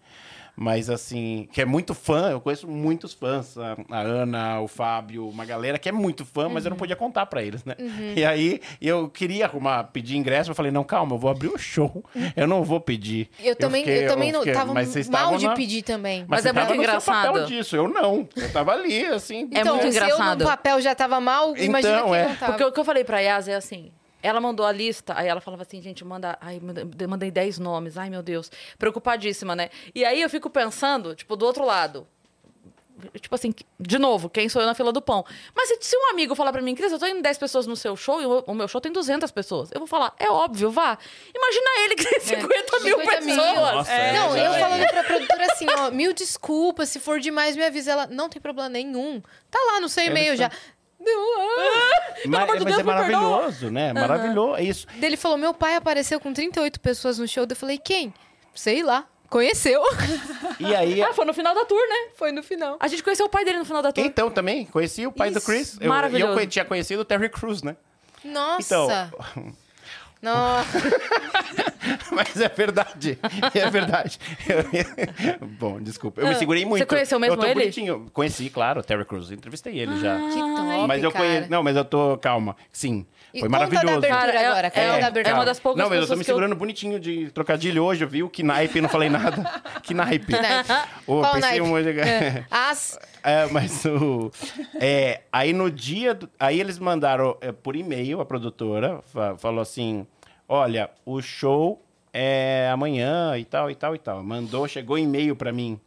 [0.58, 3.58] Mas, assim, que é muito fã, eu conheço muitos fãs.
[3.58, 6.76] A, a Ana, o Fábio, uma galera que é muito fã, mas eu Uhum.
[6.76, 7.76] não podia contar pra eles, né?
[8.16, 11.58] E aí eu queria arrumar, pedir ingresso, eu falei, não, calma, eu vou abrir o
[11.58, 12.04] show.
[12.36, 13.30] Eu não vou pedir.
[13.44, 16.26] Eu também, eu fiquei- também não, fiquei- tava mas vocês mal de na- pedir também.
[16.28, 17.26] Mas você é muito tava engraçado.
[17.34, 18.28] papel disso, eu não.
[18.36, 19.50] Eu tava ali, assim.
[19.54, 20.40] É então, muito se eu engraçado.
[20.40, 22.28] no papel já tava mal, imagina Então, quem é.
[22.30, 22.52] não tava.
[22.54, 23.92] Porque o que eu falei pra Yas é assim.
[24.26, 26.38] Ela mandou a lista, aí ela falava assim, gente, manda.
[26.42, 26.60] Ai,
[27.08, 28.52] mandei 10 nomes, ai meu Deus.
[28.80, 29.70] Preocupadíssima, né?
[29.94, 32.08] E aí eu fico pensando, tipo, do outro lado.
[33.20, 35.26] Tipo assim, de novo, quem sou eu na fila do pão?
[35.54, 37.76] Mas se, se um amigo falar pra mim, Cris, eu tô indo 10 pessoas no
[37.76, 39.70] seu show e o, o meu show tem 200 pessoas.
[39.74, 40.98] Eu vou falar, é óbvio, vá.
[41.36, 43.36] Imagina ele que tem 50 mil 50 mil.
[43.36, 43.74] pessoas.
[43.76, 44.10] Nossa, É.
[44.10, 44.60] é Não, eu verdade.
[44.60, 47.92] falando pra produtora assim, ó, mil desculpas, se for demais me avisa.
[47.92, 49.22] Ela, não tem problema nenhum.
[49.52, 50.50] Tá lá no seu e-mail já.
[51.08, 52.14] Ah.
[52.28, 52.96] Mas, amor de mas Deus, é me perdoa.
[52.96, 53.94] maravilhoso, né?
[53.94, 54.56] Maravilhoso.
[54.56, 54.88] É isso.
[54.96, 57.46] Daí Ele falou, meu pai apareceu com 38 pessoas no show.
[57.50, 58.14] Eu falei, quem?
[58.54, 59.06] Sei lá.
[59.30, 59.82] Conheceu.
[60.58, 62.12] E aí, Ah, foi no final da tour, né?
[62.16, 62.78] Foi no final.
[62.80, 64.06] A gente conheceu o pai dele no final da tour.
[64.06, 65.78] então também, conheci o pai do Isso, Chris.
[65.82, 66.30] Eu, maravilhoso.
[66.30, 67.76] E eu conhe- tinha conhecido o Terry Crews, né?
[68.24, 68.62] Nossa.
[68.66, 69.54] Então,
[70.26, 70.80] Nossa.
[72.12, 73.18] mas é verdade.
[73.54, 74.20] É verdade.
[74.48, 76.22] Eu- Bom, desculpa.
[76.22, 76.82] Eu me Ah, segurei muito.
[76.82, 77.54] você conheceu mesmo eu tô ele?
[77.60, 78.08] bonitinho.
[78.12, 79.32] Conheci, claro, o Terry Crews.
[79.32, 80.18] Entrevistei ele já.
[80.18, 81.26] Que top, Mas eu cara.
[81.26, 81.52] conheço.
[81.52, 82.18] Não, mas eu tô.
[82.18, 82.56] Calma.
[82.72, 83.06] Sim.
[83.34, 83.98] E Foi conta da maravilhoso.
[83.98, 84.68] abertura Cara, é- agora.
[84.68, 85.30] é- Conta da abertura.
[85.30, 87.30] é uma das poucas Não, mas eu tô pessoas me que eu- segurando bonitinho de
[87.32, 89.44] trocadilho hoje, eu vi o que naipe, não falei nada.
[89.84, 90.32] Que naipe.
[90.32, 90.72] naipe?
[91.06, 91.62] Ô, Qual pensei naipe?
[91.62, 92.98] um- As.
[93.24, 94.32] É, mas o.
[94.80, 96.14] É, aí no dia.
[96.14, 100.08] do- aí eles mandaram é, por e-mail, a produtora fa- falou assim:
[100.48, 101.82] olha, o show
[102.14, 104.24] é amanhã e tal, e tal, e tal.
[104.24, 105.80] Mandou, chegou e-mail pra mim.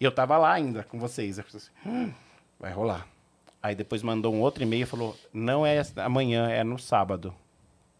[0.00, 1.38] E eu tava lá ainda com vocês.
[1.38, 2.12] Eu falei assim, "Hum,
[2.58, 3.06] vai rolar.
[3.62, 7.34] Aí depois mandou um outro e-mail e falou: não é amanhã, é no sábado.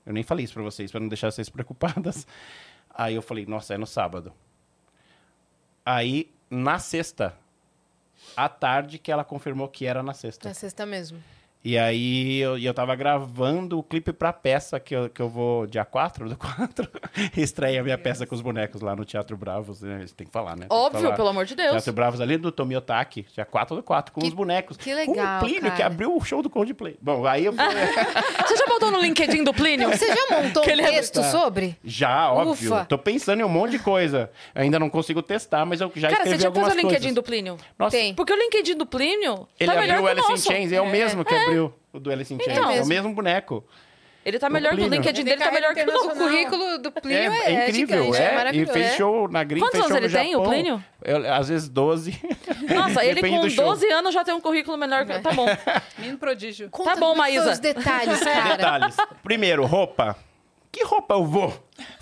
[0.07, 2.27] Eu nem falei isso pra vocês, pra não deixar vocês preocupadas.
[2.95, 4.33] Aí eu falei: nossa, é no sábado.
[5.85, 7.35] Aí, na sexta,
[8.37, 10.49] à tarde, que ela confirmou que era na sexta.
[10.49, 11.23] Na sexta mesmo.
[11.69, 15.29] E aí eu, e eu tava gravando o clipe pra peça que eu, que eu
[15.29, 16.89] vou, dia 4 do 4,
[17.37, 19.83] estreia a minha peça com os bonecos lá no Teatro Bravos.
[19.83, 20.07] Né?
[20.17, 20.61] Tem que falar, né?
[20.61, 21.15] Tem que Óbvio, falar.
[21.17, 21.73] pelo amor de Deus.
[21.73, 24.79] Teatro Bravos ali do Tomiotaki, dia 4 do 4, com Que- os bonecos.
[24.79, 25.87] que Com legal, o Plínio, que cara.
[25.89, 26.97] abriu o show do Coldplay.
[27.03, 27.53] Bom, aí eu...
[28.49, 29.91] Você já botou no LinkedIn do Plínio?
[29.91, 31.77] Você já montou Que um ele é- texto sobre?
[31.85, 32.73] já, óbvio.
[32.73, 32.87] Ufa.
[32.87, 34.31] Tô pensando em um monte de coisa.
[34.55, 37.01] Ainda não consigo testar, mas eu já Cara, você escrevi já algumas fez o LinkedIn
[37.09, 37.15] coisas.
[37.15, 37.57] do Plínio?
[37.79, 38.15] Nossa, Tem.
[38.15, 40.37] Porque o LinkedIn do Plínio ele tá abriu o que o Alice in.
[40.51, 42.59] Chains, é o mesmo que abriu o do Alice in Chains.
[42.59, 42.71] Então.
[42.71, 43.65] é o mesmo boneco.
[44.25, 44.89] Ele tá melhor que o.
[44.89, 46.09] LinkedIn Ele dele, tá melhor que o nosso.
[46.11, 48.49] O currículo do Plínio É, é, é incrível, gigante, é.
[48.49, 48.97] é e fez É.
[48.97, 50.43] show na gringa, Quantos anos ele tem, o.
[50.43, 50.85] Plínio?
[51.03, 52.21] Eu- às vezes 12.
[52.75, 53.65] Nossa, ele com do show.
[53.65, 55.19] 12 anos já tem um currículo melhor que...
[55.21, 55.47] Tá bom.
[55.97, 56.69] Menino prodígio.
[56.69, 57.53] Conta bom, como é que foi Maísa.
[57.53, 58.57] Os detalhes, cara.
[58.57, 58.97] Detalhes.
[59.23, 60.15] Primeiro, roupa.
[60.71, 61.55] Que roupa eu vou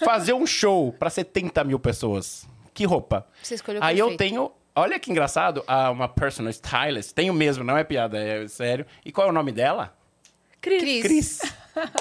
[0.02, 2.48] fazer um show pra 70 mil pessoas?
[2.74, 3.24] Que roupa?
[3.40, 4.18] Você escolheu Aí eu perfeito.
[4.30, 4.52] tenho...
[4.76, 7.12] Olha que engraçado, ah, uma personal stylist.
[7.12, 8.84] Tenho mesmo, não é piada, é sério.
[9.04, 9.96] E qual é o nome dela?
[10.60, 10.80] Cris.
[10.82, 11.02] Cris.
[11.02, 11.40] Cris.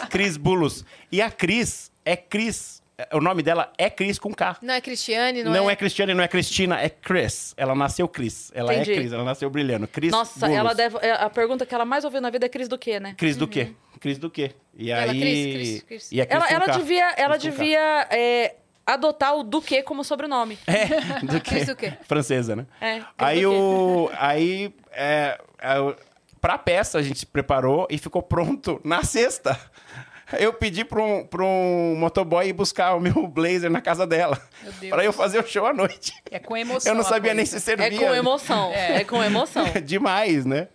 [0.09, 0.83] Cris Bulos.
[1.11, 2.83] E a Cris é Cris.
[3.11, 4.57] O nome dela é Cris com K.
[4.61, 5.73] Não é Cristiane, não, Não, é...
[5.73, 7.53] é Cristiane, não é Cristina, é Chris.
[7.57, 8.51] Ela nasceu Cris.
[8.55, 8.93] Ela Entendi.
[8.93, 9.85] é Cris, ela nasceu brilhando.
[9.87, 10.55] Cris Nossa, Bulos.
[10.55, 10.97] ela deve...
[11.01, 13.13] é, A pergunta que ela mais ouviu na vida é Cris do quê, né?
[13.17, 13.73] Cris do quê?
[13.99, 14.51] Cris do quê?
[14.77, 15.19] E Ela, aí...
[15.19, 16.11] Cris, Cris, Cris.
[16.11, 16.77] E é Cris Ela, com ela K.
[16.77, 17.63] devia, ela Cris com K.
[17.63, 18.55] devia é,
[18.85, 20.57] adotar o do quê como sobrenome.
[20.67, 20.85] É,
[21.25, 21.93] do quê?
[22.03, 22.65] Francesa, né?
[22.79, 24.09] É, Aí o...
[24.17, 24.73] Aí...
[24.91, 25.95] É, é,
[26.39, 29.59] pra peça a gente se preparou e ficou pronto na sexta.
[30.39, 34.41] Eu pedi pra um, pra um motoboy ir buscar o meu blazer na casa dela.
[34.89, 36.13] Pra eu fazer o show à noite.
[36.31, 36.91] É com emoção.
[36.91, 37.85] Eu não sabia nem se servia.
[37.87, 38.71] É com emoção.
[38.71, 39.65] É, com emoção.
[39.83, 40.67] Demais, né?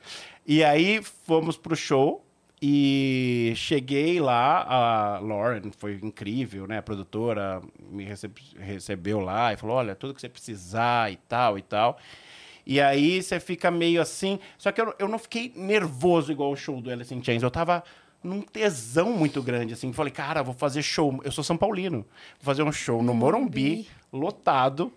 [0.47, 2.25] E aí fomos pro show
[2.63, 6.79] e cheguei lá, a Lauren foi incrível, né?
[6.79, 11.57] A produtora me receb- recebeu lá e falou: olha, tudo que você precisar e tal
[11.59, 11.99] e tal.
[12.67, 14.39] E aí você fica meio assim.
[14.59, 17.43] Só que eu, eu não fiquei nervoso igual o show do Alice in Chains.
[17.43, 17.83] Eu tava
[18.23, 19.91] num tesão muito grande, assim.
[19.95, 21.19] Falei, cara, vou fazer show.
[21.25, 22.01] Eu sou São Paulino.
[22.39, 24.93] Vou fazer um show no Morumbi, lotado.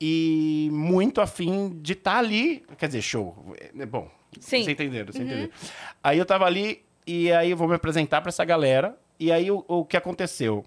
[0.00, 2.64] E muito afim de estar ali.
[2.78, 3.54] Quer dizer, show.
[3.78, 4.62] É, Bom, Sim.
[4.62, 5.50] vocês entenderam, vocês entenderam.
[6.02, 8.96] Aí eu tava ali e aí eu vou me apresentar pra essa galera.
[9.18, 10.64] E aí o, o que aconteceu?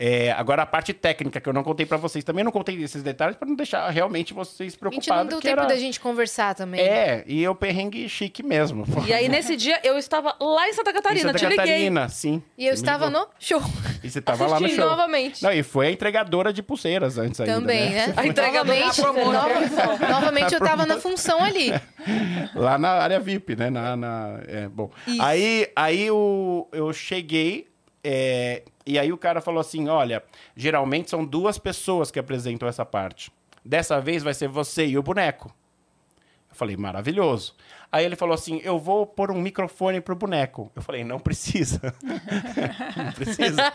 [0.00, 2.22] É, agora a parte técnica que eu não contei pra vocês.
[2.24, 5.24] Também não contei esses detalhes pra não deixar realmente vocês A gente preocupados.
[5.24, 5.66] não deu tempo era...
[5.68, 6.80] da gente conversar também.
[6.80, 8.84] É, e eu perrengue chique mesmo.
[9.06, 11.56] E aí, nesse dia, eu estava lá em Santa Catarina, Em Santa te liguei.
[11.66, 12.40] Catarina, sim.
[12.56, 13.22] E eu estava ligou.
[13.22, 13.60] no show.
[14.04, 14.84] E você tava lá no show.
[14.86, 15.42] novamente.
[15.42, 18.14] Não, e foi a entregadora de pulseiras antes ainda, Também, né?
[18.16, 19.00] A entregadora novamente,
[19.74, 21.72] nova- novamente eu tava na função ali.
[22.54, 23.68] Lá na área VIP, né?
[23.68, 24.90] Na, na- é, bom.
[25.06, 25.20] Isso.
[25.22, 27.66] Aí, aí o, eu cheguei
[28.02, 30.22] é, e aí o cara falou assim, olha,
[30.56, 33.30] geralmente são duas pessoas que apresentam essa parte.
[33.64, 35.54] Dessa vez vai ser você e o boneco.
[36.50, 37.54] Eu falei, maravilhoso.
[37.90, 40.70] Aí ele falou assim, eu vou pôr um microfone pro boneco.
[40.76, 41.94] Eu falei, não precisa.
[42.96, 43.72] não precisa.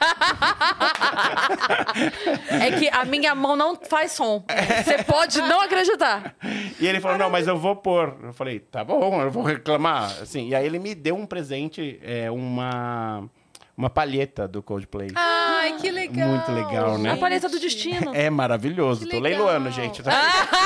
[2.50, 4.44] É que a minha mão não faz som.
[4.84, 6.36] Você pode não acreditar.
[6.80, 8.16] E ele falou, não, mas eu vou pôr.
[8.22, 10.06] Eu falei, tá bom, eu vou reclamar.
[10.22, 13.28] Assim, e aí ele me deu um presente, é, uma,
[13.76, 15.10] uma palheta do Coldplay.
[15.16, 16.30] Ai, que legal.
[16.30, 17.12] Muito legal, né?
[17.14, 18.14] A paleta do destino.
[18.14, 19.06] É maravilhoso.
[19.06, 19.46] Que Tô legal.
[19.46, 20.02] leiloando, gente.
[20.04, 20.12] Tá-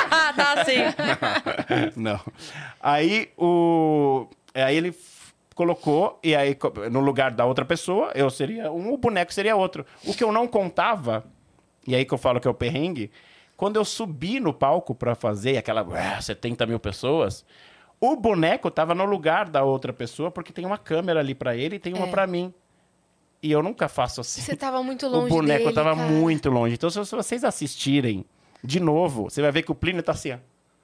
[0.10, 0.78] Ah, tá assim.
[1.95, 2.20] Não.
[2.82, 4.28] Aí o.
[4.53, 4.93] Aí ele
[5.53, 6.55] colocou, e aí
[6.91, 9.86] no lugar da outra pessoa, eu seria um, o boneco seria outro.
[10.05, 11.26] O que eu não contava,
[11.88, 13.10] e aí que eu falo que é o perrengue,
[13.55, 17.43] quando eu subi no palco pra fazer aquela ué, 70 mil pessoas,
[17.99, 21.78] o boneco tava no lugar da outra pessoa, porque tem uma câmera ali pra ele
[21.78, 22.10] e tem uma É.
[22.12, 22.53] pra mim.
[23.41, 24.41] E eu nunca faço assim.
[24.41, 26.09] Você tava muito O longe boneco dele, tava cara.
[26.09, 26.73] muito longe.
[26.75, 28.25] Então, se, se vocês assistirem
[28.63, 30.38] de novo, você vai ver que o Plínio tá assim, ó.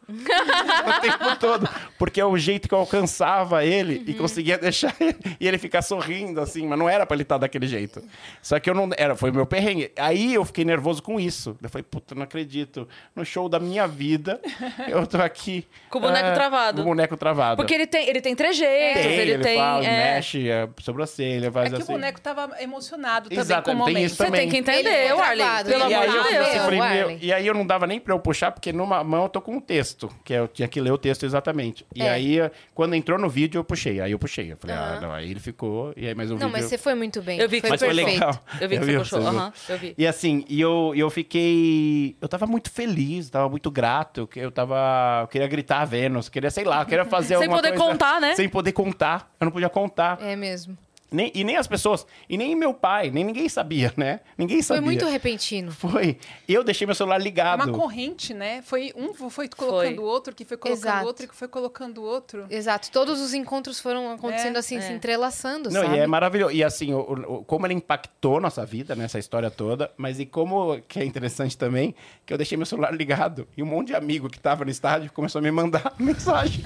[0.09, 1.69] o tempo todo.
[1.97, 4.03] Porque é o jeito que eu alcançava ele Uhum.
[4.07, 7.37] e conseguia deixar ele, e ele ficar sorrindo, assim, mas não era pra ele estar
[7.37, 8.03] daquele jeito.
[8.41, 8.89] Só que eu não.
[8.97, 9.91] Era, foi o meu perrengue.
[9.97, 11.57] Aí eu fiquei nervoso com isso.
[11.61, 12.87] Eu falei, puta, não acredito.
[13.15, 14.39] No show da minha vida,
[14.87, 15.65] eu tô aqui.
[15.89, 16.75] Com o boneco ah, travado.
[16.77, 17.57] Com o boneco travado.
[17.57, 19.57] Porque ele tem, ele tem trejeitos, tem, ele, ele, tem.
[19.57, 20.15] fala, é.
[20.15, 21.83] mexe a sobrancelha, É faz que assim.
[21.83, 24.05] o boneco tava emocionado também Exato, com o tem momento.
[24.05, 24.41] isso Você também.
[24.41, 26.79] tem que entender, travado, Pelo amor e, aí de eu, Deus.
[26.79, 27.19] Warley.
[27.21, 29.55] e aí eu não dava nem pra eu puxar, porque numa mão eu tô com
[29.55, 29.92] um texto,
[30.23, 31.85] que eu tinha que ler o texto exatamente.
[31.95, 32.09] E É.
[32.09, 33.99] aí, quando entrou no vídeo, eu puxei.
[34.01, 34.51] Aí eu puxei.
[34.51, 35.93] Eu falei, ah, não, aí ele ficou.
[35.95, 36.51] E aí, mas o Não, vídeo.
[36.51, 37.39] mas você foi muito bem.
[37.39, 38.13] Eu vi que foi Mas foi perfeito.
[38.13, 38.43] legal.
[38.61, 39.19] Eu vi que você puxou.
[39.27, 39.95] Aham, eu vi.
[39.97, 42.15] E assim, e eu, e eu fiquei.
[42.21, 44.27] Eu tava muito feliz, tava muito grato.
[44.27, 45.19] que Eu tava.
[45.21, 47.83] Eu queria gritar a Vênus, queria, sei lá, eu queria fazer Sem alguma poder coisa-
[47.91, 48.35] contar, né?
[48.35, 49.31] Sem poder contar.
[49.39, 50.17] Eu não podia contar.
[50.21, 50.77] É mesmo.
[51.13, 54.19] Nem, e nem as pessoas, e nem meu pai, nem ninguém sabia, né?
[54.37, 54.81] Ninguém Foi sabia.
[54.81, 55.71] muito repentino.
[55.71, 56.17] Foi.
[56.47, 57.63] Eu deixei meu celular É ligado.
[57.63, 58.63] uma corrente, né?
[58.63, 61.03] Foi um foi colocando o outro, que foi colocando Exato.
[61.03, 62.47] o outro, que foi colocando o outro.
[62.49, 62.89] Exato.
[62.91, 64.81] Todos os encontros foram acontecendo É, assim, é.
[64.81, 65.95] se entrelaçando, Não, sabe?
[65.95, 66.53] e é maravilhoso.
[66.55, 70.81] E assim, o, o- como ele impactou nossa vida, nessa história toda, mas e como
[70.87, 71.93] que é interessante também,
[72.25, 75.11] que eu deixei meu celular ligado e um monte de amigo que tava no estádio
[75.11, 76.63] começou a me mandar mensagem.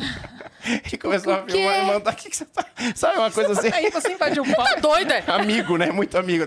[0.91, 1.53] e começou a quê?
[1.57, 2.65] me mandar, o que, que você tá...
[2.95, 3.69] Sabe uma coisa assim?
[3.73, 5.23] Aí você invadiu o palco, Doida!
[5.27, 5.91] Amigo, né?
[5.91, 6.45] Muito amigo.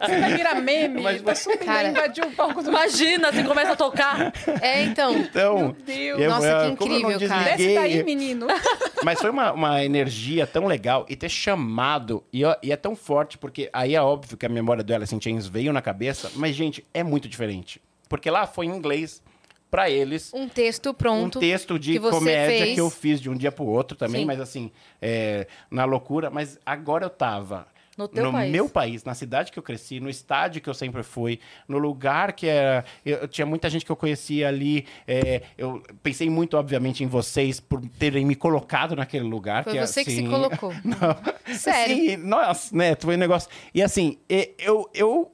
[0.00, 1.88] você vai virar meme, Mas- tá subindo, Cara.
[1.88, 2.70] invadiu o palco do...
[2.70, 4.32] Imagina, você começa a tocar.
[4.60, 5.12] É, então.
[5.16, 6.20] Então, Meu Deus.
[6.20, 7.56] eu- Nossa, eu- que como eu não incrível, cara.
[7.56, 8.46] Desce daí, menino.
[9.04, 12.22] Mas foi uma, uma energia tão legal e ter chamado.
[12.32, 15.20] E, e é tão forte, porque aí é óbvio que a memória do Alice in
[15.20, 17.80] Chains veio na cabeça, mas, gente, é muito diferente.
[18.08, 19.22] Porque lá foi em inglês,
[19.70, 20.32] pra eles.
[20.34, 21.38] Um texto pronto.
[21.38, 22.74] Um texto de que você comédia fez.
[22.74, 24.26] que eu fiz de um dia pro outro também, Sim.
[24.26, 26.28] mas assim, é, na loucura.
[26.30, 27.66] Mas agora eu tava
[27.96, 28.50] No teu país.
[28.50, 32.32] meu país, na cidade que eu cresci, no estádio que eu sempre fui, no lugar
[32.32, 32.84] que era.
[33.04, 34.86] Eu, eu tinha muita gente que eu conhecia ali.
[35.06, 39.64] é, eu pensei muito, obviamente, em vocês por terem me colocado naquele lugar.
[39.64, 40.72] Foi que, você que se assim, colocou.
[40.84, 41.54] Não.
[41.54, 41.94] Sério.
[41.94, 42.96] Assim, nossa, né?
[42.98, 43.48] Foi um negócio.
[43.74, 44.18] E assim,
[44.58, 45.30] eu, eu.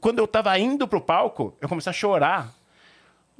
[0.00, 2.59] Quando eu tava indo pro palco, eu comecei a chorar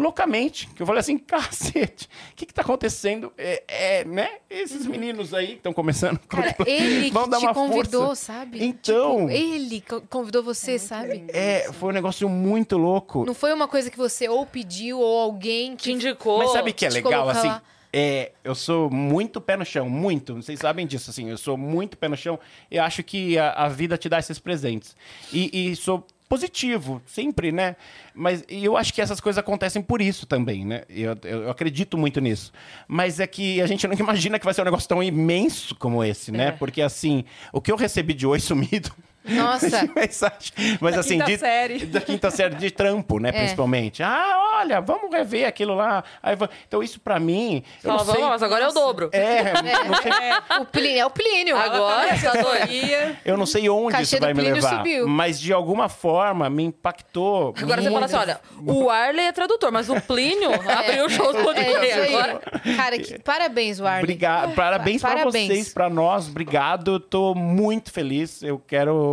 [0.00, 0.66] loucamente.
[0.74, 3.32] Que eu falei assim, cacete, o que que tá acontecendo?
[3.38, 4.30] É, é, né?
[4.48, 6.18] Esses meninos aí que estão começando...
[6.20, 8.32] Cara, ele vão que dar te uma convidou, força.
[8.32, 8.64] sabe?
[8.64, 11.24] Então- Tipo, ele co- convidou você, sabe?
[11.28, 13.24] É, foi um negócio muito louco.
[13.24, 16.38] Não foi uma coisa que você ou pediu ou alguém Te que indicou.
[16.38, 17.48] Mas sabe o que é te legal, assim?
[17.48, 17.62] lá.
[17.92, 20.36] É, eu sou muito pé no chão, muito.
[20.36, 21.28] Vocês sabem disso, assim.
[21.28, 22.38] Eu sou muito pé no chão.
[22.70, 24.94] Eu acho que a, a vida te dá esses presentes.
[25.32, 27.74] E, e sou positivo, sempre, né?
[28.14, 30.84] Mas e eu acho que essas coisas acontecem por isso também, né?
[30.88, 32.52] Eu, eu, eu acredito muito nisso.
[32.86, 36.04] Mas é que a gente não imagina que vai ser um negócio tão imenso como
[36.04, 36.46] esse, né?
[36.46, 36.52] É.
[36.52, 38.92] Porque, assim, o que eu recebi de oi sumido...
[39.24, 40.52] Nossa, mensagem.
[40.80, 41.78] Mas Da assim, quinta de, série.
[41.86, 43.28] da quinta série de trampo, né?
[43.28, 43.32] É.
[43.32, 44.02] Principalmente.
[44.02, 46.02] Ah, olha, vamos rever aquilo lá.
[46.22, 46.36] Aí,
[46.66, 47.62] então, isso pra mim.
[47.82, 48.14] Eu Fala, não sei.
[48.14, 49.10] "Vamos, mas agora é o dobro.
[49.20, 49.52] É,
[49.84, 50.10] não sei,
[50.60, 51.56] o Plínio, é o Plínio.
[51.56, 54.78] Agora, tá eu não sei onde Cachê isso vai me levar.
[54.78, 55.06] subiu.
[55.06, 57.54] Mas de alguma forma me impactou.
[57.60, 61.32] Agora você fala assim, olha, o Arley é tradutor, mas o Plínio abriu o show
[61.32, 62.14] do É aí.
[62.14, 62.40] agora.
[62.76, 64.02] Cara, que- parabéns, Warley.
[64.02, 64.54] Obrigado.
[64.54, 65.48] Parabéns pra Parabéns.
[65.48, 66.28] vocês, pra nós.
[66.28, 66.98] Obrigado.
[66.98, 68.42] Tô muito feliz.
[68.42, 69.10] Eu quero.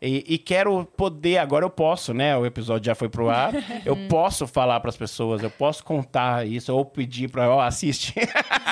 [0.00, 1.38] E, e quero poder.
[1.38, 2.36] Agora eu posso, né?
[2.36, 3.52] O episódio já foi pro ar.
[3.84, 7.48] Eu posso falar pras pessoas, eu posso contar isso, ou pedir pra.
[7.48, 8.12] Ó, assiste.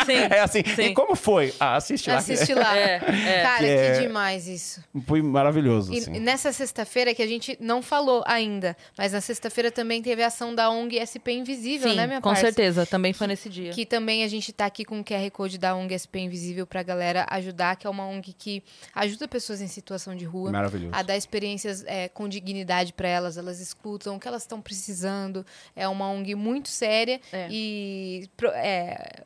[0.05, 0.63] Sim, é assim.
[0.65, 0.87] sim.
[0.87, 1.55] E como foi?
[1.61, 2.17] Ah, assiste lá.
[2.17, 2.77] Assiste lá.
[2.77, 3.43] É, é.
[3.43, 4.83] Cara, Que que, é- demais isso.
[5.07, 5.93] Foi maravilhoso.
[5.93, 6.19] E assim.
[6.19, 10.55] nessa sexta-feira, que a gente não falou ainda, mas na sexta-feira também teve a ação
[10.55, 12.43] da ONG SP Invisível, Sim, né, minha com parça?
[12.43, 12.85] certeza.
[12.87, 13.71] Também foi nesse dia.
[13.71, 16.83] Que também a gente tá aqui com o QR Code da ONG SP Invisível pra
[16.83, 18.63] galera ajudar, que é uma ONG que
[18.95, 20.51] ajuda pessoas em situação de rua.
[20.51, 20.95] Maravilhoso.
[20.95, 25.45] A dar experiências é, com dignidade pra elas, elas escutam o que elas estão precisando.
[25.77, 27.49] É uma ONG muito séria É.
[27.51, 29.23] e é,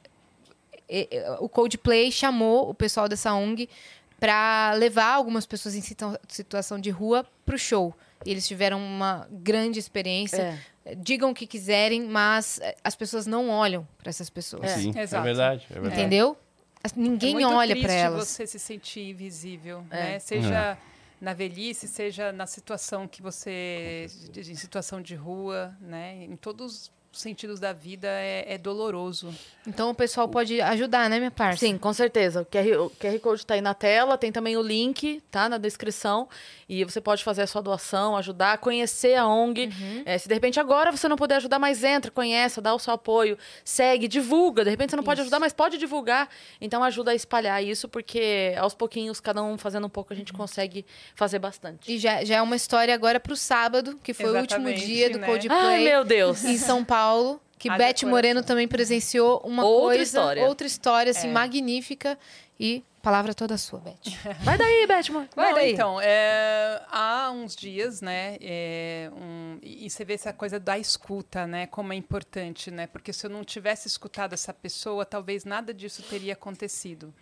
[0.88, 1.08] e-
[1.40, 3.68] o Coldplay chamou o pessoal dessa ONG
[4.18, 7.94] para levar algumas pessoas em situa- situação de rua pro show.
[8.26, 10.58] E eles tiveram uma grande experiência.
[10.84, 10.94] É.
[10.96, 14.70] Digam o que quiserem, mas eh, as pessoas não olham para essas pessoas.
[14.72, 15.22] Sim, é Exato.
[15.22, 15.66] verdade.
[15.70, 16.00] É verdade.
[16.00, 16.36] Entendeu?
[16.96, 18.26] Ninguém é olha para elas.
[18.28, 19.94] você se sentir invisível, É.
[20.12, 20.18] né?
[20.18, 20.78] Seja
[21.20, 26.24] na velhice, seja na situação que você em situação de rua, né?
[26.24, 29.34] Em todos os sentidos da vida é, é doloroso.
[29.66, 31.60] Então o pessoal pode ajudar, né, minha parça?
[31.60, 32.42] Sim, com certeza.
[32.42, 35.48] O QR, o QR Code tá aí na tela, tem também o link, tá?
[35.48, 36.28] Na descrição.
[36.68, 39.70] E você pode fazer a sua doação, ajudar, conhecer a ONG.
[40.04, 42.94] É, se de repente agora você não puder ajudar, mas entra, conhece, dá o seu
[42.94, 44.64] apoio, segue, divulga.
[44.64, 46.28] De repente você não pode ajudar, mas pode divulgar.
[46.60, 50.32] Então ajuda a espalhar isso, porque aos pouquinhos, cada um fazendo um pouco, a gente
[50.32, 51.90] consegue fazer bastante.
[51.92, 55.10] E já, já é uma história agora pro sábado, que foi o último Exatamente, dia
[55.10, 55.26] do né?
[55.26, 56.44] Coldplay Ai, meu Deus!
[56.44, 56.97] em São Paulo.
[57.58, 58.10] Que Haja Beth coração.
[58.10, 60.44] Moreno também presenciou uma Outra coisa, história.
[60.46, 61.32] outra história assim É.
[61.32, 62.16] magnífica
[62.58, 63.98] e palavra toda sua, Beth.
[64.44, 65.28] Vai daí, Betman.
[65.34, 65.72] Vai Não, daí.
[65.72, 70.78] então, é, há uns dias, né, é, um- e e você vê essa coisa da
[70.78, 75.44] escuta, né, como é importante, né, porque se eu não tivesse escutado essa pessoa, talvez
[75.44, 77.12] nada disso teria acontecido.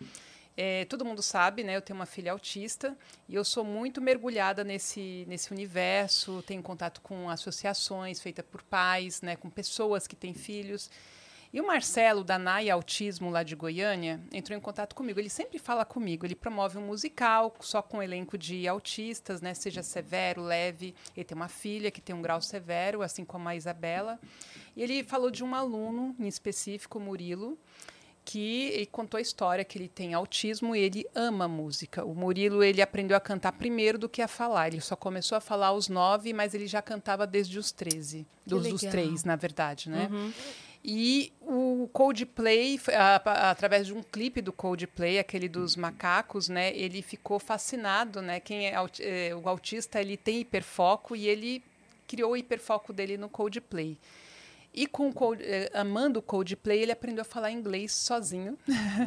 [0.59, 2.97] É, todo mundo sabe, né, eu tenho uma filha autista
[3.29, 9.21] e eu sou muito mergulhada nesse, nesse universo, tenho contato com associações feitas por pais,
[9.21, 10.89] né, com pessoas que têm filhos.
[11.53, 15.19] E o Marcelo, da NAI Autismo, lá de Goiânia, entrou em contato comigo.
[15.19, 16.25] Ele sempre fala comigo.
[16.25, 19.53] Ele promove um musical só com um elenco de autistas, né?
[19.53, 20.93] Seja severo, leve.
[21.15, 24.19] Ele tem uma filha que tem um grau severo, assim como a Isabela.
[24.75, 27.57] E ele falou de um aluno em específico, Murilo,
[28.27, 32.03] que ele contou a história que ele tem autismo e ele ama música.
[32.03, 34.67] O Murilo ele aprendeu a cantar primeiro do que a falar.
[34.67, 38.27] Ele só começou a falar aos nove, mas ele já cantava desde os 13.
[38.45, 38.91] Dos, dos legal.
[38.91, 40.09] três, na verdade, né?
[40.83, 42.77] E o Coldplay,
[43.23, 48.41] através de um clipe do Coldplay, aquele dos macacos, né, ele ficou fascinado, né?
[48.41, 51.63] Quem é eh, o autista, ele tem hiperfoco e ele
[52.05, 53.97] criou o hiperfoco dele no Coldplay.
[54.79, 58.55] E com o Cold, eh, amando o Coldplay, ele aprendeu a falar inglês sozinho,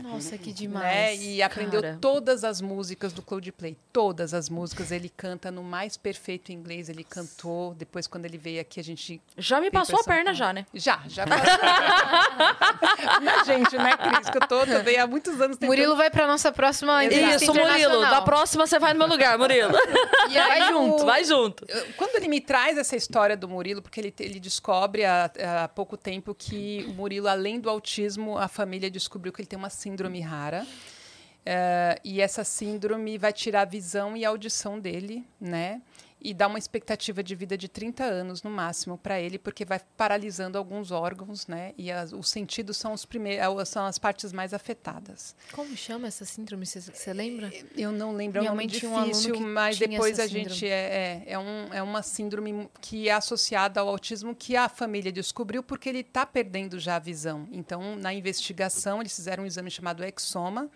[0.03, 0.53] Nossa, que né?
[0.57, 1.23] demais.
[1.23, 1.97] E aprendeu cara.
[2.01, 6.89] todas as músicas do Coldplay, todas as músicas ele canta no mais perfeito inglês.
[6.89, 7.73] Ele cantou.
[7.75, 10.67] Depois, quando ele veio aqui, a gente Já me passou a perna, já, né?
[10.75, 13.21] já, já passou.
[13.21, 14.29] Na gente, né, Cris?
[14.29, 15.69] Que eu tô também há muitos anos tentando...
[15.69, 17.15] Murilo vai pra nossa próxima Exato.
[17.17, 18.01] entrevista Isso, Murilo.
[18.01, 19.73] Da próxima você vai no meu lugar, Murilo.
[20.29, 21.65] E aí vai junto, o- vai junto.
[21.97, 25.31] Quando ele me traz essa história do Murilo, porque ele, ele descobre há,
[25.65, 29.59] há pouco tempo que o Murilo, além do autismo, a família descobriu que ele tem
[29.59, 30.67] uma síndrome rara.
[31.45, 35.81] Eh, e essa síndrome vai tirar a visão e a audição dele, né?
[36.23, 39.81] E dá uma expectativa de vida de 30 anos no máximo para ele, porque vai
[39.97, 41.73] paralisando alguns órgãos, né?
[41.79, 45.35] E as- os sentidos são, os primeiros, são as partes mais afetadas.
[45.53, 46.67] Como chama essa síndrome?
[46.67, 47.51] Você lembra?
[47.77, 50.19] Eu não lembro, Minha é um nome mãe tinha um aluno difícil, que mas depois
[50.21, 54.57] a gente é, é, é, um, é uma síndrome que é associada ao autismo que
[54.57, 57.49] a família descobriu porque ele está perdendo já a visão.
[57.51, 60.71] Então, na investigação, eles fizeram um exame chamado exoma.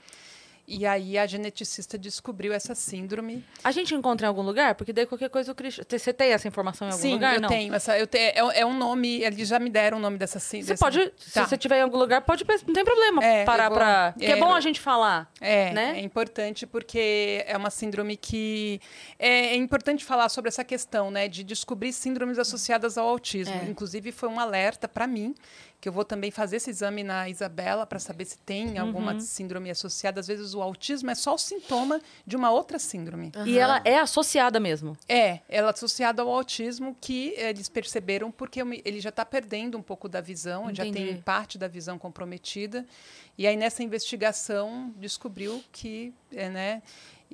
[0.66, 3.44] E aí a geneticista descobriu essa síndrome.
[3.62, 4.74] A gente encontra em algum lugar?
[4.74, 5.84] Porque daí qualquer coisa o Cristian.
[5.86, 7.34] Você tem essa informação em algum Sim, lugar?
[7.34, 7.48] eu não.
[7.50, 7.98] tenho essa.
[7.98, 9.20] Eu tenho, é, é um nome.
[9.22, 10.74] Eles já me deram o nome dessa síndrome.
[10.76, 11.46] Você pode, se Tá.
[11.46, 14.12] você tiver em algum lugar, pode não tem problema É, parar vou- pra.
[14.12, 15.30] Porque é, é, bom a gente falar.
[15.40, 15.98] É, né?
[15.98, 18.80] é importante porque é uma síndrome que
[19.18, 23.54] é, é importante falar sobre essa questão, né, de descobrir síndromes associadas ao autismo.
[23.54, 23.64] É.
[23.70, 25.34] Inclusive foi um alerta para mim
[25.80, 29.20] que eu vou também fazer esse exame na Isabela para saber se tem alguma Uhum.
[29.20, 30.18] síndrome associada.
[30.18, 33.30] Às vezes o autismo é só o sintoma de uma outra síndrome.
[33.44, 34.96] E ela é associada mesmo.
[35.06, 39.82] É, ela é associada ao autismo que eles perceberam porque ele já está perdendo um
[39.82, 41.22] pouco da visão, já tem Entendi.
[41.22, 42.86] parte da visão comprometida.
[43.36, 46.82] E aí nessa investigação descobriu que, é, né,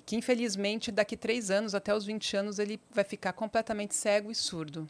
[0.04, 4.34] que infelizmente daqui três anos até os 20 anos ele vai ficar completamente cego e
[4.34, 4.88] surdo.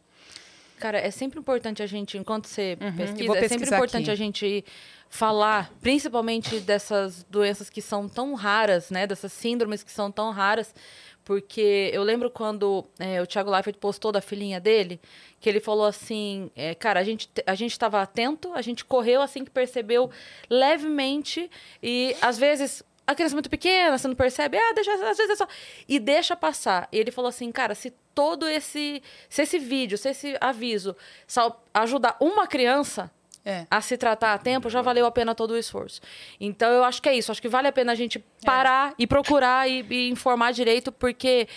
[0.81, 4.11] Cara, é sempre importante a gente, enquanto você Uhum, pesquisa, é sempre importante aqui.
[4.11, 4.65] a gente
[5.09, 9.07] falar, principalmente dessas doenças que são tão raras, né?
[9.07, 10.74] Dessas síndromes que são tão raras.
[11.23, 14.98] Porque eu lembro quando é, o Thiago Leifert postou da filhinha dele,
[15.39, 18.85] que ele falou assim, é, cara, a gente te- a gente estava atento, a gente
[18.85, 20.11] correu assim que percebeu
[20.48, 21.51] levemente
[21.82, 25.31] e às vezes a criança é muito pequena, você não percebe, ah, deixa, às vezes
[25.31, 25.47] é só.
[25.89, 26.89] E deixa passar.
[26.93, 29.02] E ele falou assim, cara, se todo esse.
[29.28, 30.97] Se esse vídeo, se esse aviso
[31.27, 33.10] sal- ajudar uma criança
[33.44, 33.66] É.
[33.70, 36.01] a se tratar a tempo, já valeu a pena todo o esforço.
[36.39, 37.32] Então eu acho que é isso.
[37.32, 41.48] Acho que vale a pena a gente parar e procurar e, e informar direito, porque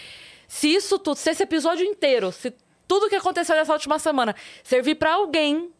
[0.47, 2.53] se isso tudo, se esse episódio inteiro, se
[2.87, 5.71] tudo que aconteceu nessa última semana servir pra alguém,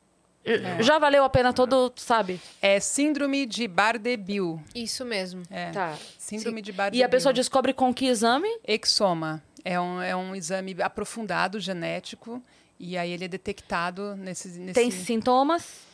[0.82, 2.40] já valeu a pena todo, sabe?
[2.61, 4.61] É síndrome de Bardet-Bill.
[4.76, 5.44] Isso mesmo.
[5.49, 5.72] É.
[5.72, 5.98] Tá.
[6.18, 7.02] Síndrome de Bardet-Bill.
[7.02, 8.49] E a pessoa descobre com que exame?
[8.68, 9.41] Exoma.
[9.64, 12.41] É um, é um exame aprofundado genético.
[12.80, 14.49] E aí ele é detectado nesse.
[14.60, 14.74] nesse...
[14.74, 15.91] Tem sintomas?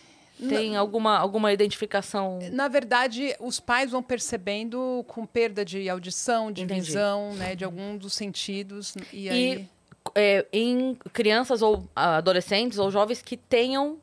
[0.47, 2.39] Tem alguma, alguma identificação?
[2.53, 6.79] Na verdade, os pais vão percebendo com perda de audição, de Entendi.
[6.81, 8.95] visão, né, de algum dos sentidos.
[9.11, 9.69] E, E aí.
[10.15, 13.97] é, em crianças ou adolescentes ou jovens que tenham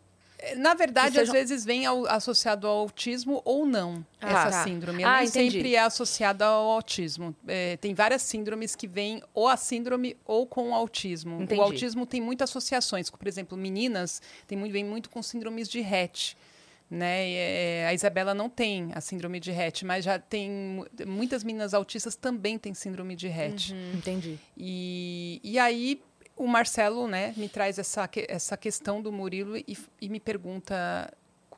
[0.56, 4.50] Na verdade, que sejam- às vezes vem ao- associado ao autismo ou não, Ah, essa
[4.50, 4.64] tá.
[4.64, 5.02] síndrome.
[5.04, 5.52] Ah, Nem entendi.
[5.56, 7.34] sempre é associada ao autismo.
[7.48, 11.42] É, tem várias síndromes que vêm ou a síndrome ou com o autismo.
[11.42, 11.60] Entendi.
[11.60, 13.10] O autismo tem muitas associações.
[13.10, 16.36] Por exemplo, meninas tem muito, vem muito com síndromes de Rett.
[16.88, 17.30] Né?
[17.32, 21.74] É, a Isabela não tem a síndrome de Rett, mas já tem mu- muitas meninas
[21.74, 23.74] autistas também têm síndrome de Rett.
[23.92, 24.38] Entendi.
[24.56, 26.00] E, e aí
[26.36, 31.12] o Marcelo né, me traz essa, essa questão do Murilo e, e me pergunta.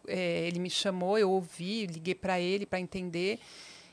[0.07, 3.41] é, ele me chamou, eu ouvi, liguei para ele para entender.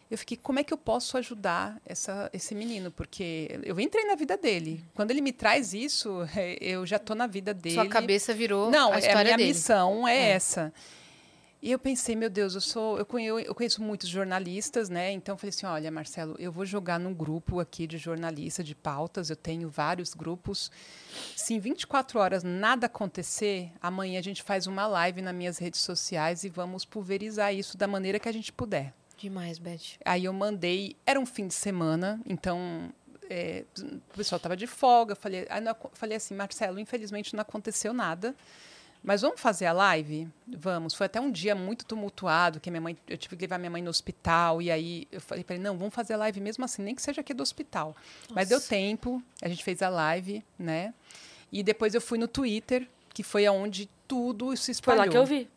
[0.10, 2.91] Eu fiquei, como é que eu posso ajudar essa, esse menino?
[2.91, 4.84] Porque eu entrei na vida dele.
[4.94, 7.76] Quando ele me traz isso, é, eu já estou na vida dele.
[7.76, 9.49] Sua cabeça virou Não, a é a história minha dele.
[9.49, 10.72] missão é, essa.
[11.65, 15.11] E eu pensei, meu Deus, eu sou, eu conheço, eu conheço muitos jornalistas, né?
[15.11, 18.75] Então eu falei assim, olha, Marcelo, eu vou jogar num grupo aqui de jornalista de
[18.75, 20.69] pautas, eu tenho vários grupos.
[21.35, 25.81] Se em 24 horas nada acontecer, amanhã a gente faz uma live nas minhas redes
[25.81, 28.93] sociais e vamos pulverizar isso da maneira que a gente puder.
[29.17, 29.97] Demais, Beth.
[30.05, 32.93] Aí eu mandei, era um fim de semana, então
[33.27, 35.15] é, o pessoal estava de folga.
[35.15, 38.35] Falei, aí não falei assim, Marcelo, infelizmente não aconteceu nada,
[39.06, 40.27] mas vamos fazer a live?
[40.48, 40.94] Vamos.
[40.94, 43.82] Foi até um dia muito tumultuado, que minha mãe, eu tive que levar minha mãe
[43.82, 46.82] no hospital, e aí eu falei para ele, não, vamos fazer a live mesmo assim,
[46.82, 47.95] nem que seja aqui do hospital.
[48.32, 50.94] Mas deu tempo, a gente fez a live, né?
[51.52, 55.06] E depois eu fui no Twitter, que foi aonde tudo se Foi espalhou.
[55.06, 55.48] lá que eu vi.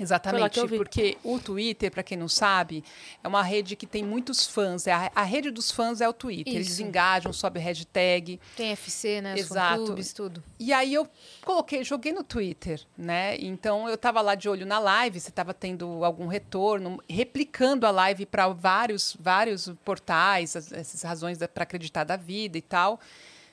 [0.00, 2.82] Exatamente, porque o Twitter, para quem não sabe,
[3.22, 4.86] é uma rede que tem muitos fãs.
[4.86, 6.54] É a, a rede dos fãs é o Twitter.
[6.54, 6.82] Eles Isso.
[6.82, 8.40] engajam, sobe hashtag.
[8.56, 9.38] Tem FC, né?
[9.38, 9.80] Exato.
[9.80, 10.42] fã-clubes, tudo.
[10.58, 11.06] E aí eu
[11.44, 13.36] coloquei, joguei no Twitter, né?
[13.38, 17.90] Então eu estava lá de olho na live, se estava tendo algum retorno, replicando a
[17.90, 22.98] live para vários, vários portais, as- essas razões para acreditar da vida e tal.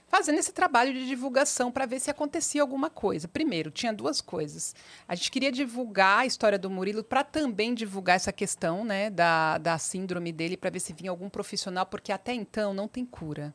[0.10, 3.28] Fazendo esse trabalho de divulgação para ver se acontecia alguma coisa.
[3.28, 4.76] Primeiro, tinha duas coisas.
[5.08, 9.60] A gente queria divulgar a história do Murilo para também divulgar essa questão né, da,
[9.60, 13.54] da síndrome dele, para ver se vinha algum profissional, porque até então não tem cura.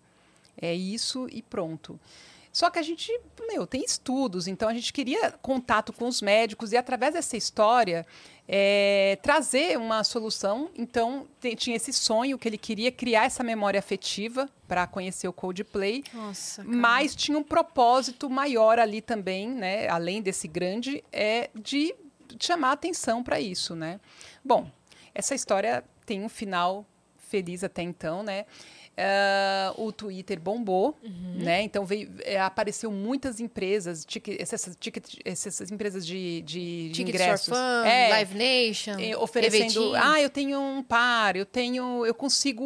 [0.57, 1.99] É isso e pronto.
[2.55, 3.11] Só que a gente,
[3.49, 8.07] meu, tem estudos, então a gente queria contato com os médicos e através dessa história
[8.47, 10.71] é, trazer uma solução.
[10.77, 11.27] Então
[11.59, 16.63] tinha esse sonho que ele queria criar essa memória afetiva para conhecer o Coldplay, Nossa,
[16.63, 19.89] mas tinha um propósito maior ali também, né?
[19.89, 21.93] Além desse grande, é de
[22.39, 23.99] chamar atenção para isso, né?
[24.45, 24.71] Bom,
[25.13, 26.87] essa história tem um final
[27.19, 28.47] feliz até então, né?
[28.97, 30.97] Ah, o Twitter bombou,
[31.37, 31.63] né?
[31.63, 37.49] Então veio, é, apareceu muitas empresas, tique- essas, ticket- essas empresas de, de, de ingressos,
[37.49, 42.63] Fun, É, Live Nation, eh, oferecendo, ah, eu tenho um par, eu tenho, eu consigo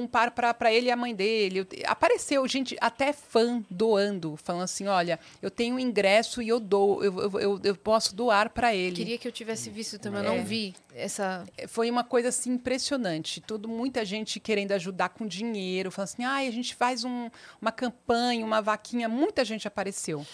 [0.00, 1.60] um par para ele e a mãe dele.
[1.60, 6.58] Eu apareceu gente até fã doando, falando assim, olha, eu tenho um ingresso e eu
[6.58, 8.96] dou, eu, eu, eu, eu posso doar para ele.
[8.96, 10.36] Queria que eu tivesse visto também, eu É.
[10.38, 11.44] não vi essa...
[11.68, 13.40] Foi uma coisa assim impressionante.
[13.40, 17.30] Tudo, muita gente querendo ajudar com dinheiro, falando assim, ah, a gente faz um-
[17.60, 20.26] uma campanha, uma vaquinha, muita gente apareceu.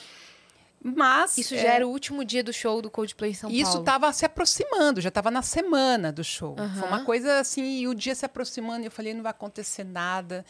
[0.86, 3.64] Mas Isso é, já era o último dia do show do Coldplay em São isso
[3.64, 3.80] Paulo.
[3.80, 6.54] estava se aproximando, já estava na semana do show.
[6.56, 6.86] Foi Aham.
[6.88, 10.44] uma coisa assim, e o dia se aproximando, e eu falei, não vai acontecer nada.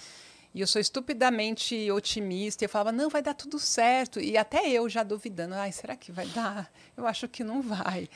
[0.53, 4.19] E eu sou estupidamente otimista, e eu falava, não, vai dar tudo certo.
[4.21, 6.69] E até eu já duvidando, ai, será que vai dar?
[6.97, 8.09] Eu acho que não vai.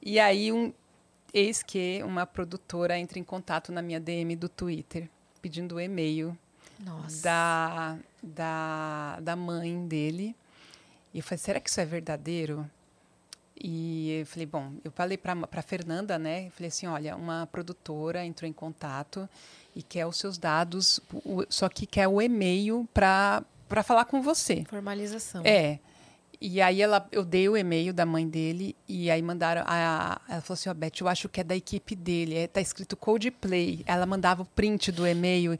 [0.00, 0.72] E aí, um,
[1.34, 5.08] eis que uma produtora entra em contato na minha DM do Twitter,
[5.40, 6.36] pedindo o e-mail
[6.78, 7.22] Nossa.
[7.22, 10.34] da, da, da mãe dele.
[11.12, 12.68] E eu falei, será que isso é verdadeiro?
[13.62, 16.46] E eu falei, bom, eu falei para a Fernanda, né?
[16.46, 19.28] Eu falei assim, olha, uma produtora entrou em contato
[19.76, 23.44] e quer os seus dados, o- só que quer o e-mail para
[23.84, 24.64] falar com você.
[24.64, 25.42] Formalização.
[25.44, 25.78] É.
[26.40, 29.62] E aí ela, eu dei o e-mail da mãe dele e aí mandaram.
[29.66, 32.36] A, ela falou assim: Ó, Beth, eu acho que é da equipe dele.
[32.38, 33.82] É, tá escrito Coldplay.
[33.84, 35.58] Ela mandava o print do e-mail.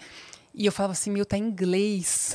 [0.54, 2.34] E eu falava assim: meu, tá em inglês.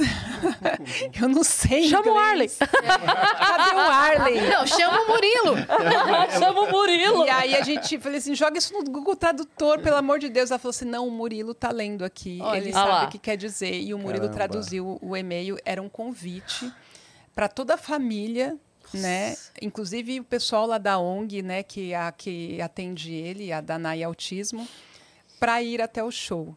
[1.20, 1.90] eu não sei.
[1.90, 2.46] Chama o Arley.
[2.46, 2.60] inglês.
[2.62, 4.50] Cadê o Arley?
[4.50, 5.56] Não, chama o Murilo.
[6.40, 7.26] Chama o Murilo.
[7.26, 10.52] E aí a gente falei assim: joga isso no Google Tradutor, pelo amor de Deus.
[10.52, 12.40] Ela falou assim: não, o Murilo tá lendo aqui.
[12.42, 12.58] Olha.
[12.58, 13.06] Ele sabe lá.
[13.06, 13.82] o que quer dizer.
[13.82, 14.36] E o Murilo Caramba.
[14.36, 15.58] traduziu o e-mail.
[15.66, 16.72] Era um convite
[17.36, 18.58] para toda a família.
[18.94, 19.36] Né?
[19.62, 24.66] Inclusive o pessoal lá da ONG, né, que a que atende ele, a Danai Autismo,
[25.40, 26.56] para ir até o show.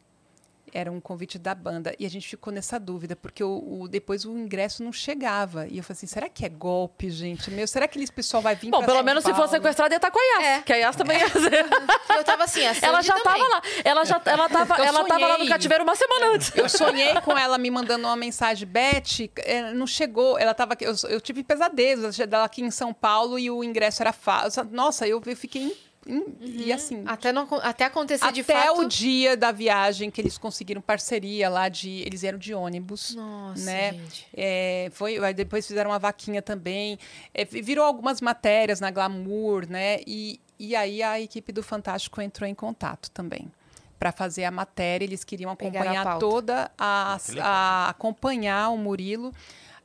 [0.72, 4.24] Era um convite da banda e a gente ficou nessa dúvida porque o, o- depois
[4.24, 7.50] o ingresso não chegava e eu falei assim, será que é golpe, gente?
[7.50, 9.44] Meu, será que esse pessoal vai vir Bom, pra pelo São menos se Paulo?
[9.46, 10.44] fosse sequestrada, ia estar com a Yas.
[10.58, 10.62] É.
[10.62, 11.66] Que a Yas também ia fazer.
[12.16, 13.40] Eu tava assim, a Ela já também.
[13.40, 13.62] tava lá.
[13.84, 15.48] Ela já ela tava, Eu ela tava lá no sonhei.
[15.48, 16.52] cativeiro uma semana antes.
[16.56, 20.38] Eu sonhei com ela me mandando uma mensagem, Beth, eh, não chegou.
[20.38, 24.02] Ela tava aqui, eu, eu tive pesadelos dela aqui em São Paulo e o ingresso
[24.02, 24.64] era fácil.
[24.70, 25.76] Nossa, eu, eu fiquei
[26.06, 27.02] em- e assim.
[27.06, 28.80] Até, não, até acontecer Até de fato.
[28.80, 32.02] o dia da viagem que eles conseguiram parceria lá de.
[32.06, 33.14] Eles vieram de ônibus.
[33.14, 33.92] Nossa, né?
[33.92, 34.26] gente.
[34.34, 36.98] É, foi, depois fizeram uma vaquinha também.
[37.34, 40.00] É, virou algumas matérias na Glamour, né?
[40.06, 43.50] E, e aí a equipe do Fantástico entrou em contato também
[43.98, 45.04] para fazer a matéria.
[45.04, 46.20] Eles queriam a acompanhar pauta.
[46.20, 49.32] toda a, a acompanhar o Murilo.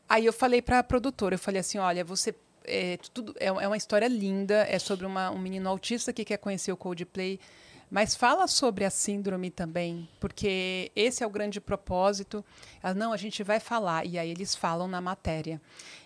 [0.07, 2.35] Aí eu falei para a produtora, eu falei assim, olha, você
[2.65, 6.38] é, tudo é, é uma história linda, é sobre uma, um menino autista que quer
[6.38, 7.40] conhecer o Coldplay,
[7.90, 12.44] mas fala sobre a síndrome também, porque esse é o grande propósito.
[12.81, 15.61] Ela, não, a gente vai falar e aí eles falam na matéria.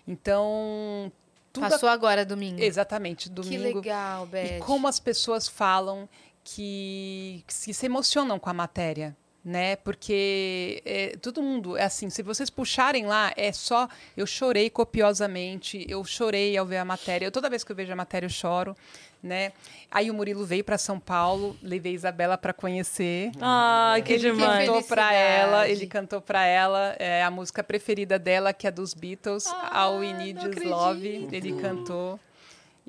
[0.06, 1.10] Então
[1.52, 2.60] tudo Passou agora, domingo.
[2.60, 4.58] exatamente Que domingo legal, Beth.
[4.58, 6.08] e como as pessoas falam
[6.44, 9.76] que, que se emocionam com a matéria, né?
[9.76, 12.10] Porque é, todo mundo é assim.
[12.10, 17.26] Se vocês puxarem lá, é só eu chorei copiosamente, eu chorei ao ver a matéria.
[17.26, 18.76] Eu, toda vez que eu vejo a matéria eu choro,
[19.22, 19.52] né?
[19.90, 23.30] Aí o Murilo veio para São Paulo, levei a Isabela para conhecer.
[23.40, 24.66] Ai, que Ele demais.
[24.68, 28.92] cantou para ela, ele cantou para ela é, a música preferida dela, que é dos
[28.92, 31.28] Beatles, All We Need Love.
[31.32, 32.20] Ele cantou.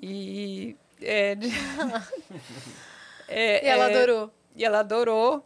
[0.02, 0.76] E.
[1.02, 1.50] é, de-
[3.32, 4.34] É, E ela adorou.
[4.56, 5.46] E ela adorou.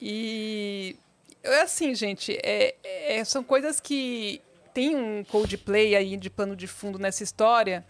[0.00, 0.96] E.
[1.42, 4.40] É assim, gente, é- é- são coisas que.
[4.74, 7.84] Tem um Coldplay aí de pano de fundo nessa história.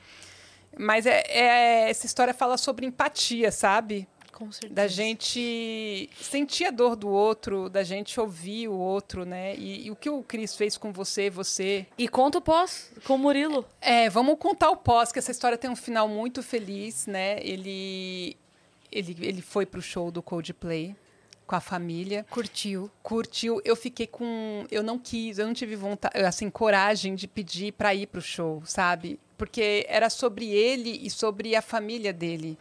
[0.78, 4.06] Mas é, é- essa história fala sobre empatia, sabe?
[4.32, 4.74] Com certeza.
[4.74, 9.56] da gente sentir a dor do outro, da gente ouvir o outro, né?
[9.56, 11.86] E, e o que o Cris fez com você, você.
[11.96, 13.64] E conta o pós com o Murilo.
[13.80, 17.38] É, vamos contar o pós, que essa história tem um final muito feliz, né?
[17.40, 18.36] Ele,
[18.92, 20.94] ele, ele foi pro show do Coldplay
[21.46, 22.90] com a família, Curtiu.
[23.02, 23.60] curtiu.
[23.64, 27.94] Eu fiquei com, eu não quis, eu não tive vontade, assim, coragem de pedir para
[27.94, 29.18] ir pro show, sabe?
[29.38, 32.58] Porque era sobre ele e sobre a família dele.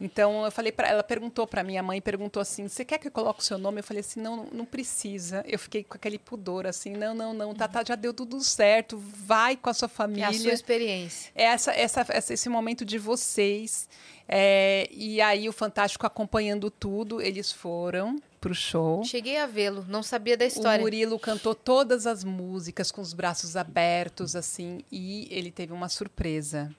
[0.00, 3.12] Então eu falei para ela perguntou para minha mãe perguntou assim você quer que eu
[3.12, 6.66] coloque o seu nome eu falei assim não não precisa eu fiquei com aquele pudor
[6.66, 10.28] assim não não não Tata já deu tudo certo vai com a sua É família
[10.28, 11.30] a sua experiência.
[11.34, 13.88] é essa, essa, essa- esse momento de vocês.
[14.26, 19.04] É, e aí o Fantástico acompanhando tudo, eles foram pro show.
[19.04, 20.78] Cheguei a vê-lo, não sabia da história.
[20.80, 25.88] O Murilo cantou todas as músicas com os braços abertos, assim, e ele teve uma
[25.90, 26.74] surpresa.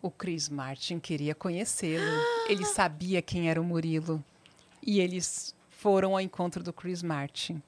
[0.00, 2.04] O Chris Martin queria conhecê-lo.
[2.48, 4.22] Ele sabia quem era o Murilo.
[4.82, 7.62] E eles foram ao encontro do Chris Martin.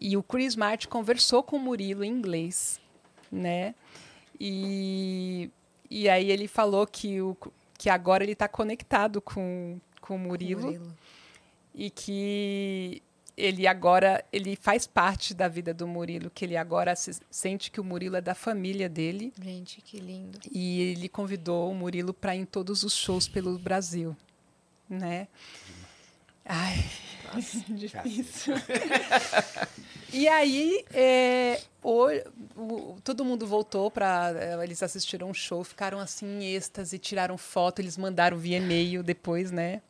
[0.00, 2.80] E o Chris Martin conversou com o Murilo em inglês,
[3.30, 3.74] né?
[4.40, 5.50] E,
[5.90, 7.36] e aí ele falou que, o,
[7.78, 10.96] que agora ele está conectado com, com o Murilo Murilo.
[11.74, 13.02] e que
[13.44, 17.80] ele agora ele faz parte da vida do Murilo, que ele agora se, sente que
[17.80, 20.38] o Murilo é da família dele Gente, que lindo.
[20.50, 24.16] e ele convidou o Murilo para ir em todos os shows pelo Brasil,
[24.88, 25.26] né?
[26.44, 26.84] Ai,
[27.70, 28.54] difícil.
[30.12, 32.06] e aí, é, o,
[32.56, 34.32] o- todo mundo voltou para
[34.62, 39.50] eles assistiram um show, ficaram assim em êxtase, tiraram foto, eles mandaram via e-mail depois,
[39.50, 39.80] né?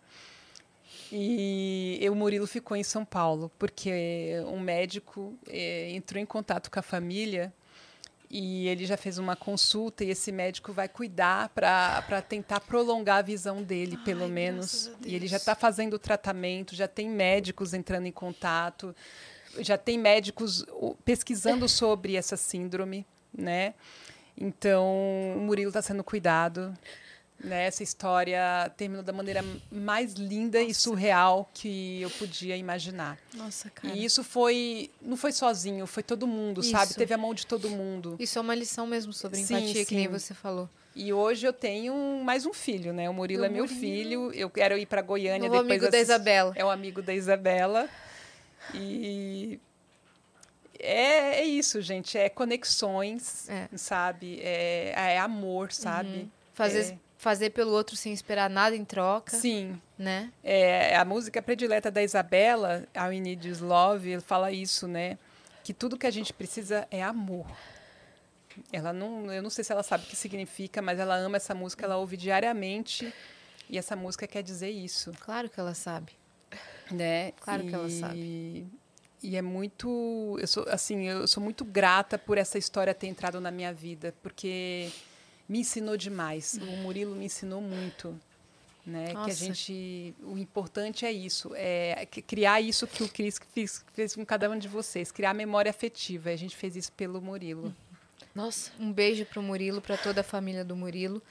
[1.14, 6.78] E o Murilo ficou em São Paulo, porque um médico eh, entrou em contato com
[6.78, 7.52] a família
[8.30, 13.22] e ele já fez uma consulta e esse médico vai cuidar para tentar prolongar a
[13.22, 14.90] visão dele, pelo menos.
[15.04, 18.96] E ele já está fazendo o tratamento, já tem médicos entrando em contato,
[19.58, 20.64] já tem médicos
[21.04, 23.06] pesquisando sobre essa síndrome,
[23.36, 23.74] né?
[24.34, 24.86] Então,
[25.36, 26.72] o Murilo está sendo cuidado.
[27.42, 27.64] Né?
[27.66, 33.18] Essa história terminou da maneira mais linda e surreal que eu podia imaginar.
[33.34, 33.92] Nossa, cara.
[33.94, 34.90] E isso foi.
[35.00, 36.90] Não foi sozinho, foi todo mundo, sabe?
[36.90, 36.98] Isso.
[36.98, 38.14] Teve a mão de todo mundo.
[38.20, 40.12] Isso é uma lição mesmo sobre Sim, empatia, que nem sim.
[40.12, 40.70] você falou.
[40.94, 43.10] E hoje eu tenho mais um filho, né?
[43.10, 43.80] O Murilo Meu é meu Murilo.
[43.80, 44.32] filho.
[44.34, 46.52] Eu quero ir para Goiânia Novo depois amigo da Isabela.
[46.54, 47.88] É o amigo da Isabela.
[48.74, 49.58] E
[50.78, 52.16] é, é isso, gente.
[52.18, 53.68] É conexões, É.
[53.76, 54.38] sabe?
[54.42, 56.28] É, é amor, sabe?
[56.54, 56.98] Fazer, É.
[57.22, 59.80] fazer pelo outro sem esperar nada em troca, Sim.
[59.96, 60.32] né?
[60.42, 65.16] É, a música predileta da Isabela, All We Need Is Love, fala isso, né?
[65.62, 67.46] Que tudo que a gente precisa é amor.
[68.72, 71.54] Ela não, eu não sei se ela sabe o que significa, mas ela ama essa
[71.54, 73.14] música, ela ouve diariamente
[73.70, 76.10] e essa música quer dizer isso, Claro que ela sabe.
[76.90, 77.30] né?
[77.40, 78.66] Claro e, que ela sabe.
[79.22, 83.40] E é muito, eu sou assim, eu sou muito grata por essa história ter entrado
[83.40, 84.90] na minha vida, porque
[85.52, 86.58] me ensinou demais.
[86.62, 88.18] O Murilo me ensinou muito.
[88.86, 89.14] Né?
[89.24, 90.14] Que a gente.
[90.22, 94.58] O importante é isso, é criar isso que o Cris fez, fez com cada um
[94.58, 96.30] de vocês, criar memória afetiva.
[96.30, 97.72] A gente fez isso pelo Murilo.
[98.34, 98.72] Nossa.
[98.80, 101.22] Um beijo pro Murilo, pra toda a família do Murilo.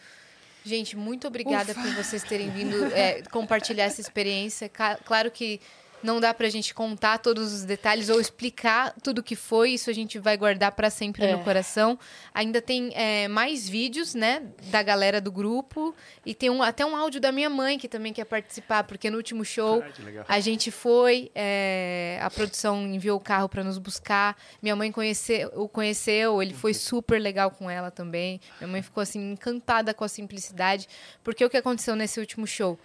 [0.63, 4.69] Gente, muito obrigada por vocês terem vindo é, compartilhar essa experiência.
[5.03, 5.59] Claro que
[6.03, 9.71] não dá pra gente contar todos os detalhes ou explicar tudo o que foi.
[9.71, 11.35] Isso a gente vai guardar pra sempre É.
[11.35, 11.97] no coração.
[12.33, 15.95] Ainda tem é, mais vídeos, né, da galera do grupo.
[16.25, 19.17] E tem um, até um áudio da minha mãe que também quer participar, porque no
[19.17, 19.83] último show
[20.27, 24.37] Ah, a gente foi, é, a produção enviou o carro para nos buscar.
[24.61, 28.39] Minha mãe conheceu, o conheceu, ele foi super legal com ela também.
[28.59, 30.87] Minha mãe ficou assim encantada com a simplicidade,
[31.23, 32.79] porque o que aconteceu nesse último show?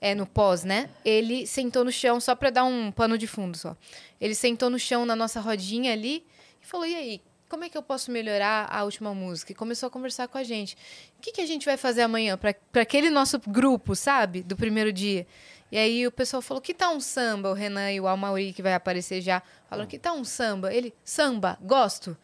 [0.00, 0.90] É no pós, né?
[1.04, 3.76] Ele sentou no chão só para dar um pano de fundo só.
[4.20, 6.24] Ele sentou no chão na nossa rodinha ali
[6.62, 9.88] e falou: "E aí, como é que eu posso melhorar a última música?" E começou
[9.88, 10.76] a conversar com a gente.
[11.18, 14.42] O que, que a gente vai fazer amanhã para aquele nosso grupo, sabe?
[14.42, 15.26] Do primeiro dia.
[15.70, 17.50] E aí o pessoal falou, que tal um samba?
[17.50, 20.72] O Renan e o Almauri, que vai aparecer já, falaram, que tal um samba?
[20.72, 22.16] Ele, samba, gosto.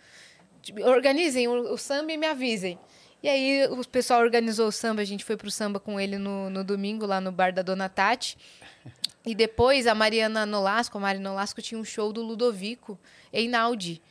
[0.83, 2.79] Organizem o, o samba e me avisem.
[3.25, 6.51] E aí o pessoal organizou o samba, a gente foi pro samba com ele no,
[6.51, 8.37] no domingo, lá no bar da Dona Tati.
[9.25, 12.99] E depois a Mariana Nolasco, a Mari Nolasco tinha um show do Ludovico
[13.33, 14.03] Einaudi,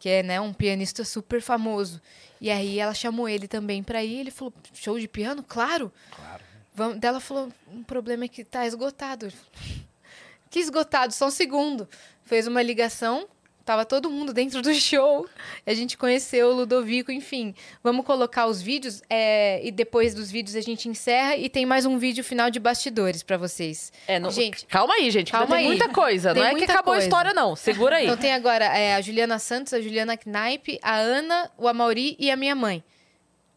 [0.00, 2.02] que é né, um pianista super famoso.
[2.40, 5.44] E aí ela chamou ele também pra ir, ele falou, show de piano?
[5.44, 5.92] Claro.
[6.10, 6.42] Claro.
[6.74, 9.32] Vamos, daí ela falou, um problema é que tá esgotado.
[10.48, 11.88] Que esgotado, só um segundo.
[12.24, 13.28] Fez uma ligação,
[13.66, 15.28] tava todo mundo dentro do show.
[15.66, 17.54] A gente conheceu o Ludovico, enfim.
[17.82, 21.84] Vamos colocar os vídeos é, e depois dos vídeos a gente encerra e tem mais
[21.84, 23.92] um vídeo final de bastidores pra vocês.
[24.06, 25.32] É, não, Gente, calma aí, gente.
[25.32, 25.66] calma tem aí.
[25.66, 26.32] muita coisa.
[26.32, 27.02] Tem não é que acabou coisa.
[27.02, 27.56] a história, não.
[27.56, 28.04] Segura aí.
[28.04, 32.30] Então tem agora é, a Juliana Santos, a Juliana Knaip, a Ana, o Amauri e
[32.30, 32.84] a minha mãe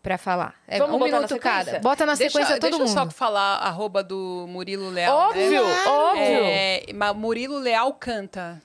[0.01, 0.55] pra falar.
[0.67, 1.65] É Vamos um botar na minuto sequência?
[1.65, 1.79] cada.
[1.79, 2.87] Bota na Deixa- sequência todo deixa mundo.
[2.89, 5.15] eu só falar arroba do Murilo Leal.
[5.29, 5.85] Óbvio, né?
[5.85, 6.23] óbvio.
[6.23, 6.83] É,
[7.15, 8.59] Murilo Leal canta.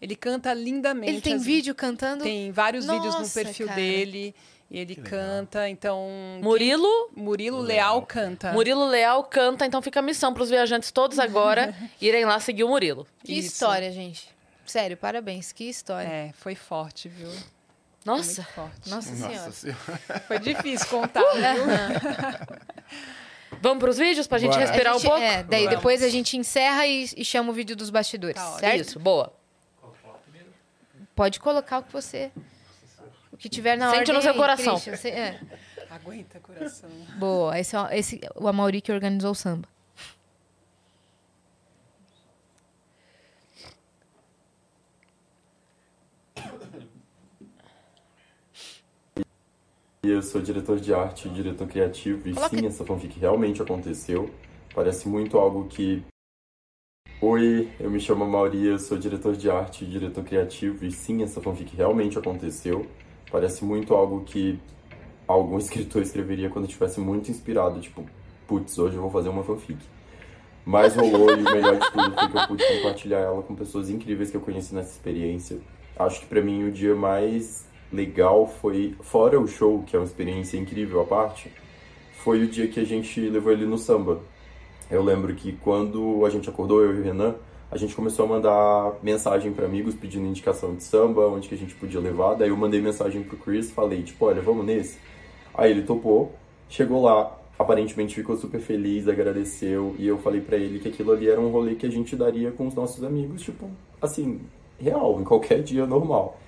[0.00, 1.12] Ele canta lindamente.
[1.12, 2.22] Ele tem as- vídeo cantando?
[2.24, 3.80] Tem vários vídeos no Nossa, perfil cara.
[3.80, 4.34] dele.
[4.70, 6.06] E ele canta, então.
[6.42, 8.52] Murilo, quem- Murilo Leal canta.
[8.52, 12.68] Murilo Leal canta, então fica a missão pros viajantes todos agora irem lá seguir o
[12.68, 13.06] Murilo.
[13.24, 13.48] Que Isso.
[13.54, 14.28] história, gente.
[14.66, 15.52] Sério, parabéns.
[15.52, 16.06] Que história.
[16.06, 17.30] É, foi forte, viu?
[17.30, 17.38] Foi
[18.04, 18.90] Nossa, muito forte.
[18.90, 19.34] Nossa, Senhora.
[19.36, 20.22] Nossa senhora.
[20.28, 21.64] Foi difícil contar, viu?
[23.60, 24.60] vamos pros vídeos pra gente Bora.
[24.66, 25.24] respirar A gente- um pouco?
[25.24, 25.76] É, daí Vamos.
[25.78, 28.80] depois a gente encerra e, e chama o vídeo dos bastidores, Tá certo?
[28.82, 29.32] Isso, boa.
[31.18, 32.30] Pode colocar o que você...
[33.32, 34.74] O que tiver na Sente ordem no seu aí, coração.
[34.78, 35.40] Christian, você- é.
[35.90, 36.88] Aguenta, coração.
[37.18, 39.68] Boa, esse, é o- esse o Amauri que organizou o samba.
[50.02, 54.30] Eu sou diretor de arte e diretor criativo, e Coloca- sim, essa fanfic realmente aconteceu.
[54.74, 56.02] Parece muito algo que.
[57.20, 61.20] Oi, eu me chamo Mauri, eu sou diretor de arte e diretor criativo, e sim,
[61.20, 62.86] essa fanfic realmente aconteceu.
[63.28, 64.60] Parece muito algo que
[65.26, 68.06] algum escritor escreveria quando estivesse muito inspirado, tipo,
[68.46, 69.80] putz, hoje eu vou fazer uma fanfic.
[70.64, 73.90] Mas rolou e o melhor de tudo foi que eu pude compartilhar ela com pessoas
[73.90, 75.58] incríveis que eu conheci nessa experiência.
[75.98, 80.06] Acho que pra mim o dia mais legal foi, fora o show, que é uma
[80.06, 81.50] experiência incrível à parte,
[82.12, 84.20] foi o dia que a gente levou ele no samba.
[84.90, 87.34] Eu lembro que quando a gente acordou, eu e o Renan,
[87.70, 91.58] a gente começou a mandar mensagem para amigos pedindo indicação de samba, onde que a
[91.58, 92.34] gente podia levar.
[92.34, 94.98] Daí eu mandei mensagem pro Chris, falei, tipo, olha, vamos nesse?
[95.54, 96.32] Aí ele topou,
[96.70, 101.28] chegou lá, aparentemente ficou super feliz, agradeceu, e eu falei para ele que aquilo ali
[101.28, 103.68] era um rolê que a gente daria com os nossos amigos, tipo,
[104.00, 104.40] assim,
[104.78, 106.40] real, em qualquer dia normal.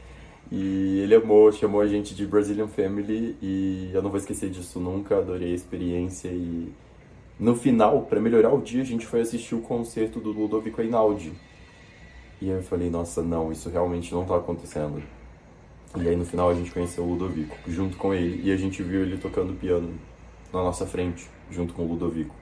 [0.51, 4.81] E ele amou, chamou a gente de Brazilian Family, e eu não vou esquecer disso
[4.81, 6.73] nunca, adorei a experiência e
[7.41, 11.33] no final, para melhorar o dia, a gente foi assistir o concerto do Ludovico Einaudi.
[12.39, 15.03] E eu falei, nossa, não, isso realmente não tá acontecendo.
[15.97, 18.83] E aí no final a gente conheceu o Ludovico, junto com ele, e a gente
[18.83, 19.95] viu ele tocando piano
[20.53, 22.35] na nossa frente, junto com o Ludovico.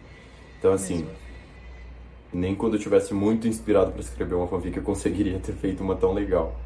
[0.58, 1.06] Então assim,
[2.32, 5.94] nem quando eu tivesse muito inspirado para escrever uma fanfic eu conseguiria ter feito uma
[5.94, 6.58] tão legal.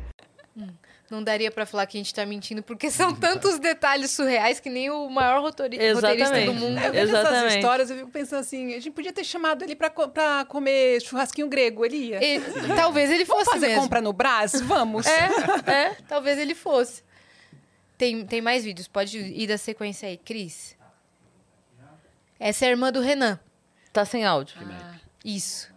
[1.13, 4.71] Não daria pra falar que a gente tá mentindo, porque são tantos detalhes surreais que
[4.71, 6.47] nem o maior rotori- roteirista Exatamente.
[6.47, 6.79] do mundo.
[6.81, 7.57] Eu vejo essas Exatamente.
[7.57, 11.03] histórias, eu fico pensando assim, a gente podia ter chamado ele pra, co- pra comer
[11.03, 12.25] churrasquinho grego, ele ia.
[12.25, 12.41] E-
[12.75, 13.83] talvez ele Vamos fosse fazer mesmo.
[13.83, 14.59] compra no Brás?
[14.63, 15.07] Vamos.
[15.07, 15.29] É,
[15.71, 17.03] é, talvez ele fosse.
[17.99, 20.17] Tem, tem mais vídeos, pode ir da sequência aí.
[20.17, 20.77] Cris.
[22.41, 23.39] Essa é a irmã do Renan.
[23.93, 24.57] Tá sem áudio.
[25.25, 25.72] Isso.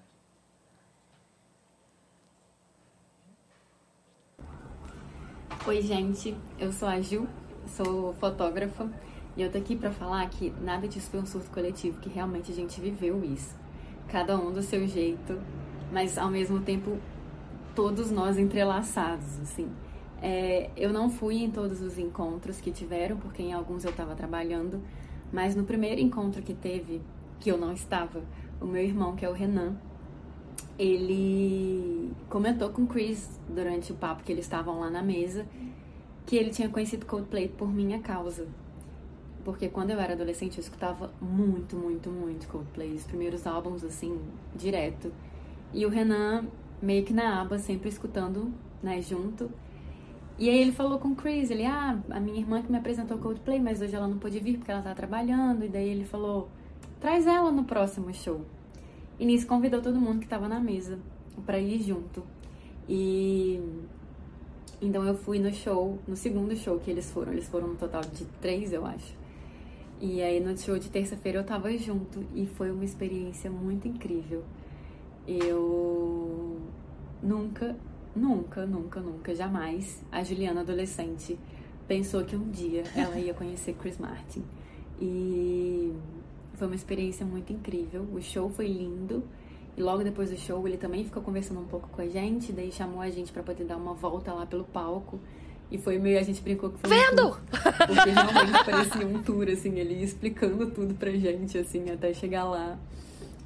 [5.67, 6.37] Oi, gente.
[6.59, 7.27] Eu sou a Ju,
[7.65, 8.87] sou fotógrafa
[9.35, 12.51] e eu tô aqui pra falar que nada disso foi um surto coletivo, que realmente
[12.51, 13.55] a gente viveu isso.
[14.07, 15.41] Cada um do seu jeito,
[15.91, 16.99] mas ao mesmo tempo
[17.73, 19.67] todos nós entrelaçados, assim.
[20.21, 24.13] É, eu não fui em todos os encontros que tiveram, porque em alguns eu estava
[24.13, 24.79] trabalhando,
[25.33, 27.01] mas no primeiro encontro que teve,
[27.39, 28.21] que eu não estava,
[28.61, 29.75] o meu irmão, que é o Renan,
[30.77, 35.45] ele comentou com o Chris durante o papo que eles estavam lá na mesa
[36.25, 38.47] que ele tinha conhecido Coldplay por minha causa.
[39.43, 44.19] Porque quando eu era adolescente eu escutava muito, muito, muito Coldplay, os primeiros álbuns assim,
[44.55, 45.13] direto.
[45.71, 46.45] E o Renan
[46.81, 49.51] meio que na aba, sempre escutando, né, junto.
[50.37, 53.17] E aí ele falou com o Chris, ele, ah, a minha irmã que me apresentou
[53.19, 55.63] Coldplay, mas hoje ela não pôde vir porque ela tá trabalhando.
[55.63, 56.49] E daí ele falou,
[56.99, 58.41] traz ela no próximo show.
[59.19, 60.99] E nisso convidou todo mundo que tava na mesa
[61.45, 62.23] pra ir junto.
[62.87, 63.59] E
[64.81, 67.33] então eu fui no show, no segundo show que eles foram.
[67.33, 69.15] Eles foram no total de três, eu acho.
[70.01, 74.43] E aí no show de terça-feira eu tava junto e foi uma experiência muito incrível.
[75.27, 76.59] Eu
[77.23, 77.75] nunca,
[78.15, 81.39] nunca, nunca, nunca, jamais a Juliana adolescente
[81.87, 84.43] pensou que um dia ela ia conhecer Chris Martin.
[84.99, 85.93] E
[86.55, 88.07] foi uma experiência muito incrível.
[88.13, 89.23] O show foi lindo.
[89.77, 92.71] E logo depois do show, ele também ficou conversando um pouco com a gente, daí
[92.71, 95.19] chamou a gente pra poder dar uma volta lá pelo palco.
[95.69, 97.27] E foi meio, a gente brincou que foi Vendo!
[97.27, 97.41] um tour.
[97.87, 102.77] Porque realmente parecia um tour, assim, ele explicando tudo pra gente, assim, até chegar lá.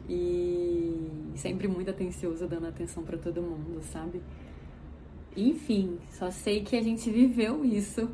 [0.08, 4.22] E sempre muito atencioso, dando atenção pra todo mundo, sabe?
[5.36, 8.10] Enfim, só sei que a gente viveu isso.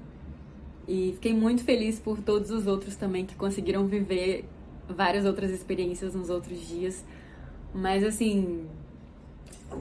[0.87, 4.45] E fiquei muito feliz por todos os outros também que conseguiram viver
[4.87, 7.03] várias outras experiências nos outros dias.
[7.73, 8.65] Mas assim,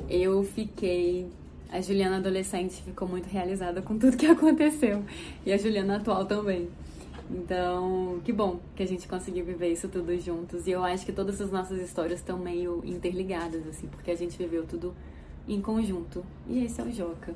[0.08, 1.26] eu fiquei.
[1.70, 5.02] A Juliana adolescente ficou muito realizada com tudo que aconteceu.
[5.44, 6.68] E a Juliana atual também.
[7.30, 10.66] Então, que bom que a gente conseguiu viver isso tudo juntos.
[10.66, 14.36] E eu acho que todas as nossas histórias estão meio interligadas, assim, porque a gente
[14.36, 14.94] viveu tudo
[15.48, 16.24] em conjunto.
[16.48, 17.34] E esse é o Joca.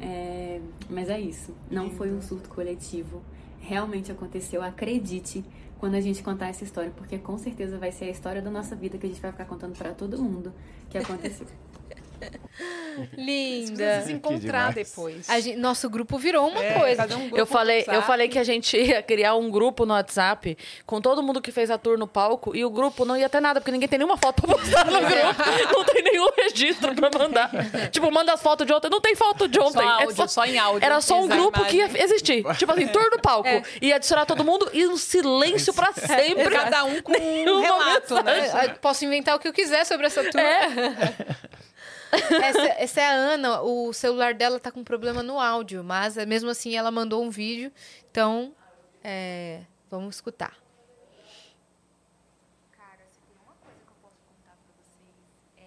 [0.00, 0.60] É,
[0.90, 1.52] mas é isso.
[1.70, 3.22] Não foi um surto coletivo.
[3.60, 4.62] Realmente aconteceu.
[4.62, 5.42] Acredite
[5.78, 8.74] quando a gente contar essa história, porque com certeza vai ser a história da nossa
[8.74, 10.52] vida que a gente vai ficar contando pra todo mundo
[10.88, 11.46] que aconteceu.
[13.16, 14.02] Linda.
[14.02, 15.28] Se encontrar depois.
[15.28, 16.96] A gente- nosso grupo virou uma É, coisa.
[16.96, 19.92] cada um grupo Eu falei, eu falei que a gente ia criar um grupo no
[19.94, 23.28] WhatsApp com todo mundo que fez a tour no palco e o grupo não ia
[23.28, 25.72] ter nada, porque ninguém tem nenhuma foto pra postar no grupo.
[25.72, 27.50] Não tem nenhum registro pra mandar.
[27.90, 28.88] tipo, manda as fotos de ontem.
[28.88, 29.72] Não tem foto de ontem.
[29.72, 30.84] Só É áudio, só em áudio.
[30.86, 32.44] Era só um grupo que ia existir.
[32.56, 33.48] Tipo assim, tour no palco.
[33.48, 33.62] É.
[33.82, 36.48] Ia adicionar todo mundo e um silêncio pra sempre.
[36.50, 38.68] Cada um com um relato, né?
[38.80, 40.40] Posso inventar o que eu quiser sobre essa tour.
[42.14, 46.26] Essa, essa é a Ana, o celular dela tá com problema no áudio, mas eh,
[46.26, 47.72] mesmo assim ela mandou um vídeo.
[48.10, 48.54] Então,
[49.02, 50.64] é, vamos escutar.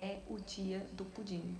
[0.07, 1.57] é o dia do pudim.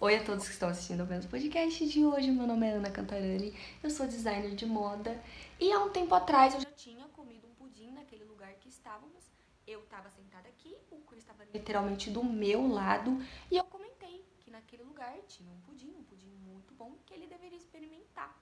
[0.00, 2.30] Oi a todos que estão assistindo ao menos podcast de hoje.
[2.30, 5.20] Meu nome é Ana Cantarani, eu sou designer de moda
[5.58, 9.24] e há um tempo atrás eu já tinha comido um pudim naquele lugar que estávamos
[9.66, 13.20] Eu tava sentada aqui, o Chris tava literalmente do meu lado
[13.50, 17.26] e eu comentei que naquele lugar tinha um pudim, um pudim muito bom que ele
[17.26, 18.36] deveria experimentar.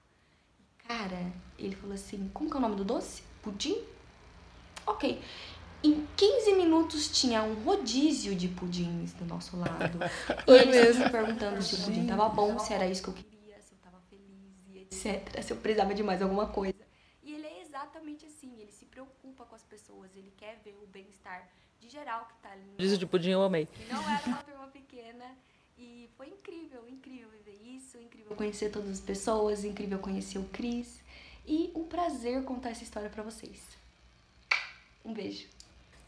[0.59, 3.23] E, cara, ele falou assim: como que é o nome do doce?
[3.41, 3.83] Pudim?
[4.85, 5.21] Ok.
[5.83, 9.99] Em 15 minutos tinha um rodízio de pudins do nosso lado.
[10.47, 13.61] E ele se perguntando se o pudim tava bom, se era isso que eu queria,
[13.61, 15.43] se eu tava feliz etc.
[15.43, 16.73] Se eu precisava de mais alguma coisa.
[17.21, 20.87] E ele é exatamente assim, ele se preocupa com as pessoas, ele quer ver o
[20.87, 21.47] bem-estar
[21.85, 22.75] de geral que tá ali.
[22.77, 23.67] Dízio de pudim eu amei.
[23.89, 25.25] não era uma turma pequena.
[25.77, 30.99] E foi incrível, incrível viver isso, incrível conhecer todas as pessoas, incrível conhecer o Cris.
[31.45, 33.61] E um prazer contar essa história pra vocês.
[35.03, 35.47] Um beijo.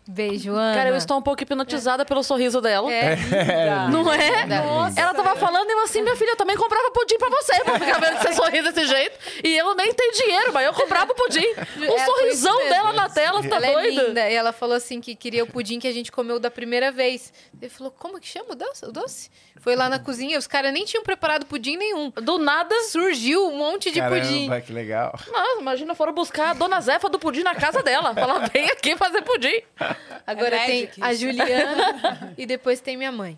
[0.07, 0.75] Beijo, Ana.
[0.75, 2.91] Cara, eu estou um pouco hipnotizada pelo sorriso dela.
[2.91, 3.17] É.
[3.91, 4.45] Não é?
[4.45, 4.99] Nossa.
[4.99, 7.79] Ela tava falando e eu assim, minha filha, eu também comprava pudim pra você, pra
[7.79, 9.17] ficar vendo você sorrir desse jeito.
[9.43, 11.45] E eu nem tenho dinheiro, mas eu comprava o pudim.
[11.45, 14.01] O É, foi isso sorrisão dela na tela, você tá ela doida?
[14.01, 14.29] é linda.
[14.29, 17.33] E ela falou assim que queria o pudim que a gente comeu da primeira vez.
[17.61, 18.85] Ele falou, como que chama o doce?
[18.85, 19.29] O doce?
[19.59, 22.09] Foi lá na cozinha, os caras nem tinham preparado pudim nenhum.
[22.11, 24.47] Do nada, Surgiu um monte de pudim.
[24.47, 25.19] Caramba, que legal.
[25.31, 28.13] Nossa, imagina, foram buscar a dona Zefa do pudim na casa dela.
[28.13, 29.61] Falar, vem aqui fazer pudim.
[30.27, 31.13] Agora É tem a.
[31.13, 33.37] Juliana e depois tem minha mãe.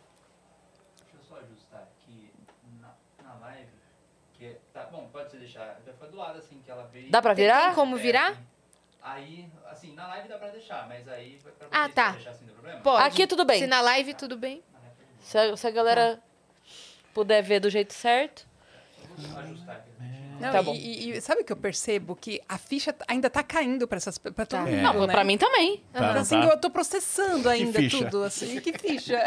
[1.01, 2.31] Deixa eu só ajustar aqui
[2.81, 3.67] na, na live.
[4.33, 5.79] Que é- tá, bom, pode você deixar.
[5.85, 7.09] Já foi do lado assim que ela veio.
[7.11, 7.75] Dá pra Tem virar?
[7.75, 8.29] como É, virar?
[8.31, 8.39] assim.
[9.01, 12.11] Aí, assim, na live dá pra deixar, mas aí pra Ah, vocês tá.
[12.11, 12.81] deixar assim, não tem problema?
[12.81, 13.03] Pode.
[13.07, 13.59] Aqui tudo bem.
[13.59, 14.61] Se na live tudo bem.
[15.21, 16.21] Se a, se a galera
[17.13, 18.47] puder ver do jeito certo.
[19.17, 19.89] Vou ajustar aqui.
[20.39, 20.73] Não, Tá e- bom.
[20.75, 22.15] E, e sabe o que eu percebo?
[22.15, 24.65] Que a ficha ainda tá caindo pra, essas, pra todo Tá.
[24.65, 25.13] mundo, Não, né?
[25.13, 25.83] pra mim também.
[25.91, 26.47] Tá, não assim, tá?
[26.47, 28.59] eu tô processando ainda tudo, assim.
[28.61, 29.17] Que ficha.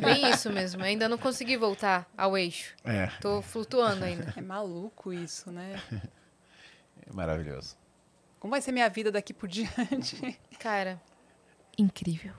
[0.00, 0.82] Bem isso mesmo.
[0.82, 2.74] Ainda não consegui voltar ao eixo.
[2.84, 4.32] É, Tô flutuando ainda.
[4.36, 5.80] É maluco isso, né?
[7.06, 7.76] é maravilhoso.
[8.38, 10.38] Como vai ser minha vida daqui por diante?
[10.58, 11.00] Cara,
[11.76, 12.32] incrível.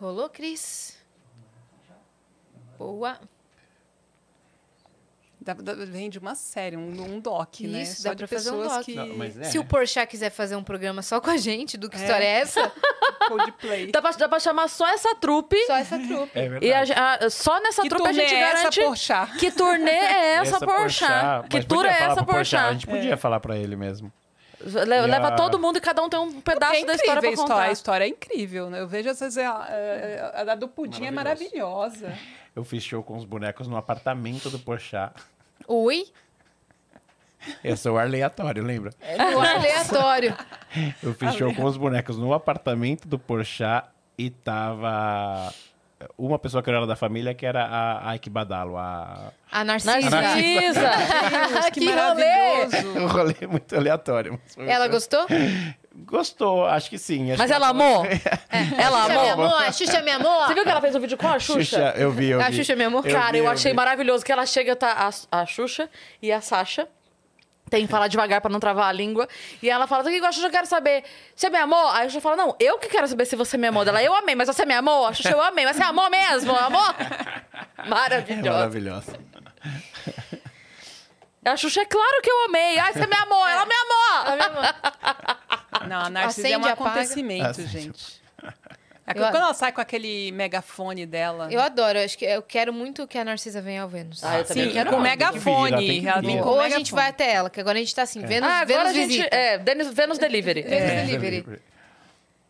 [0.00, 0.96] Rolou, Cris?
[2.78, 3.18] Boa.
[5.54, 7.82] Dá- dá- uma série, um, um doc, né?
[7.82, 8.84] Isso, Só dá pra fazer um pessoas doc.
[8.84, 8.94] que...
[8.94, 9.44] Não, mas é.
[9.44, 12.00] Se o Porchat quiser fazer um programa só com a gente, do que É.
[12.00, 12.70] história é essa?
[13.28, 13.90] Coldplay.
[13.90, 15.56] Dá pra, dá pra chamar só essa trupe.
[15.66, 16.30] Só essa trupe.
[16.38, 16.92] É E a, verdade.
[17.24, 18.80] a- só nessa Que trupe a gente é essa, garante.
[18.80, 19.38] Porchat?
[19.38, 21.48] que turnê é essa, Porchat?
[21.48, 24.12] Que tour é essa, Porchat, A gente podia falar pra ele mesmo.
[24.60, 27.30] Le- Leva a- todo mundo e cada um tem um pedaço é da história pra
[27.30, 27.42] a contar.
[27.44, 27.68] história.
[27.68, 28.80] A história é incrível, né?
[28.80, 32.12] Eu vejo às vezes a, a, a da do pudim é maravilhosa.
[32.56, 35.12] Eu fiz show com os bonecos no apartamento do Porchat.
[35.68, 36.06] Oi?
[37.62, 38.90] Eu sou aleatório, lembra?
[39.00, 40.34] É no ar aleatório.
[41.02, 43.86] Eu fiz show com os bonecos no apartamento do Porchat
[44.18, 45.52] e tava
[46.16, 49.32] uma pessoa que era da família, que era a Ike Badalo, a...
[49.50, 50.10] A Narcisa.
[50.10, 50.80] Narcisa!
[50.80, 51.94] Deus, que, Que rolê!
[51.94, 52.88] maravilhoso.
[52.98, 54.32] Um rolê muito aleatório.
[54.42, 55.26] mas foi Ela muito- gostou?
[56.04, 57.30] Gostou, acho que sim.
[57.32, 58.04] acho Mas que ela amou?
[58.04, 58.20] É.
[58.80, 59.46] Ela Xuxa, meu amou?
[59.46, 60.46] amor, a Xuxa, meu amor.
[60.46, 61.62] Você viu que ela fez um vídeo com a Xuxa?
[61.64, 62.44] Xuxa, eu vi, eu vi.
[62.44, 63.04] A Xuxa, meu amor.
[63.04, 63.76] Cara, vi, eu achei vi.
[63.76, 65.90] maravilhoso que ela chega, tá a, a Xuxa
[66.22, 66.88] e a Sasha.
[67.68, 69.28] Tem que falar devagar pra não travar a língua.
[69.62, 71.04] E ela fala, o que a Xuxa eu quero saber?
[71.34, 71.88] Você me amou?
[71.88, 73.82] Aí a Xuxa fala, não, eu que quero saber se você me amou.
[73.82, 75.06] Ela, eu amei, mas você me amou?
[75.06, 76.54] A Xuxa, eu amei, mas você amou mesmo?
[76.56, 76.94] Amor?
[77.78, 78.50] É Maravilhosa.
[78.58, 79.18] maravilhosa.
[81.44, 82.78] A Xuxa, é claro que eu amei.
[82.78, 84.74] Ai, você me amou, ela me amou.
[85.86, 86.72] Não, a Narcisa é um apaga.
[86.72, 87.68] acontecimento, Acende.
[87.68, 88.20] gente.
[89.06, 91.48] É quando ela sai com aquele megafone dela.
[91.50, 94.22] Eu adoro, eu acho que eu quero muito que a Narcisa venha ao Vênus.
[94.22, 95.08] Ah, eu também Sim, quero com muito.
[95.08, 95.70] megafone.
[95.76, 97.80] Tem que vir, Ela vem com Ou a gente vai até ela, que agora a
[97.80, 99.08] gente tá assim, Vênus, Ah, agora Vênus a gente...
[99.08, 99.34] visita.
[99.34, 100.62] É, Vênus, Vênus Delivery.
[100.62, 101.60] Vênus Delivery.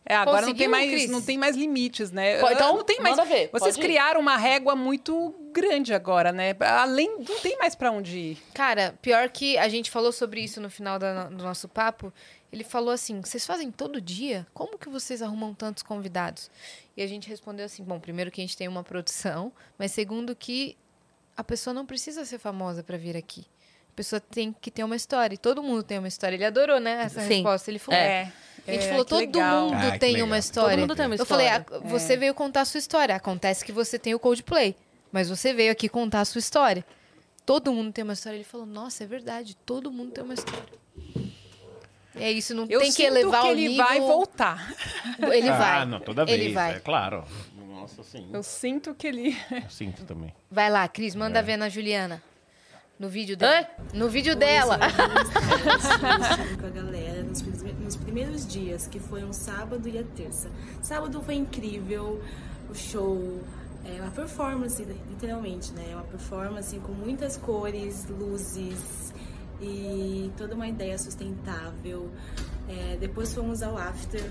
[0.09, 1.09] É, agora não tem, mais, Cris?
[1.09, 2.39] não tem mais limites, né?
[2.39, 3.15] Pô, então, não tem mais.
[3.27, 3.81] ver, Vocês pode ir.
[3.81, 6.55] criaram uma régua muito grande agora, né?
[6.59, 8.37] Além, não tem mais pra onde ir.
[8.55, 12.11] Cara, pior que a gente falou sobre isso no final da- do nosso papo.
[12.51, 14.47] Ele falou assim: vocês fazem todo dia?
[14.51, 16.49] Como que vocês arrumam tantos convidados?
[16.97, 20.35] E a gente respondeu assim: bom, primeiro que a gente tem uma produção, mas segundo
[20.35, 20.75] que
[21.37, 23.45] a pessoa não precisa ser famosa pra vir aqui.
[23.93, 25.35] A pessoa tem que ter uma história.
[25.35, 26.35] E todo mundo tem uma história.
[26.35, 27.03] Ele adorou, né?
[27.03, 27.35] Essa Sim.
[27.35, 27.69] resposta.
[27.69, 28.33] Ele falou: É.
[28.69, 29.69] A gente É, falou, todo legal.
[29.69, 30.71] mundo Ah, tem uma história.
[30.71, 31.65] Todo mundo tem uma Eu falei, história.
[31.85, 33.15] ah, você veio contar a sua história.
[33.15, 34.75] Acontece que você tem o Coldplay,
[35.11, 36.85] mas você veio aqui contar a sua história.
[37.45, 38.37] Todo mundo tem uma história.
[38.37, 40.63] Ele falou, nossa, é verdade, todo mundo tem uma história.
[42.15, 43.85] É isso, não Eu tem que sinto elevar que o ele nível.
[43.85, 44.73] vai voltar.
[45.31, 45.85] Ele ah, vai.
[45.85, 46.75] não, toda vez, Ele vai.
[46.75, 47.23] é claro.
[47.69, 48.27] Nossa, sim.
[48.33, 49.37] Eu sinto que ele.
[49.51, 50.33] Eu sinto também.
[50.51, 52.21] Vai lá, Cris, manda ver na Juliana.
[52.99, 53.65] No vídeo dela.
[53.93, 54.77] No vídeo dela.
[56.59, 57.41] com a galera nos
[58.09, 60.49] primeiros dias, que foi um sábado e a terça.
[60.81, 62.19] Sábado foi incrível,
[62.67, 63.39] o show,
[63.85, 65.91] é uma performance, literalmente, né?
[65.93, 69.13] Uma performance com muitas cores, luzes
[69.61, 72.09] e toda uma ideia sustentável.
[72.67, 74.23] É, depois fomos ao after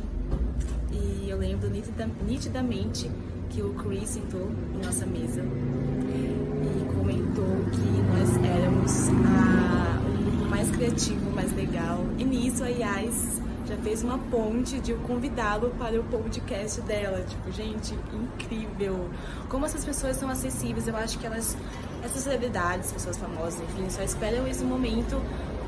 [0.90, 3.08] e eu lembro nitida- nitidamente
[3.50, 10.44] que o Chris sentou em nossa mesa e comentou que nós éramos a, o grupo
[10.50, 12.04] mais criativo, mais legal.
[12.18, 13.37] E nisso a Yas
[13.68, 17.22] já fez uma ponte de eu convidá-lo para o podcast dela.
[17.28, 19.10] Tipo, gente, incrível.
[19.48, 21.56] Como essas pessoas são acessíveis, eu acho que elas,
[22.02, 25.20] essas celebridades, pessoas famosas, enfim, só esperam esse momento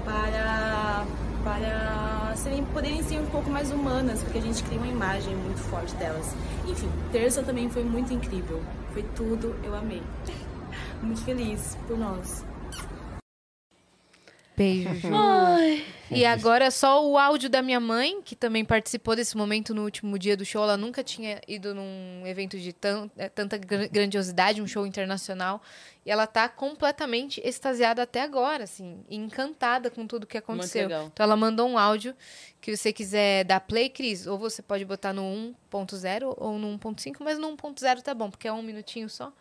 [0.04, 1.06] para
[1.42, 5.58] para serem, poderem ser um pouco mais humanas, porque a gente cria uma imagem muito
[5.70, 6.34] forte delas.
[6.66, 8.60] Enfim, terça também foi muito incrível.
[8.92, 10.02] Foi tudo, eu amei.
[11.02, 12.44] Muito feliz por nós.
[14.60, 15.08] Beijo, Ju.
[15.14, 15.86] Ai.
[16.10, 20.18] E agora só o áudio da minha mãe, que também participou desse momento no último
[20.18, 20.62] dia do show.
[20.64, 25.62] Ela nunca tinha ido num evento de tan- eh, tanta gran- grandiosidade, um show internacional.
[26.04, 30.82] E ela tá completamente extasiada até agora, assim, encantada com tudo que aconteceu.
[30.88, 31.10] legal.
[31.12, 32.14] Então ela mandou um áudio
[32.60, 37.22] que você quiser dar play, Cris, ou você pode botar no 1.0 ou no 1.5,
[37.22, 39.32] mas no 1.0 tá bom, porque é um minutinho só.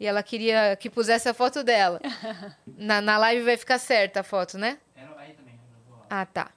[0.00, 2.00] E ela queria que pusesse a foto dela.
[2.76, 4.78] Na, na live vai ficar certa a foto, né?
[6.10, 6.50] Ah, tá.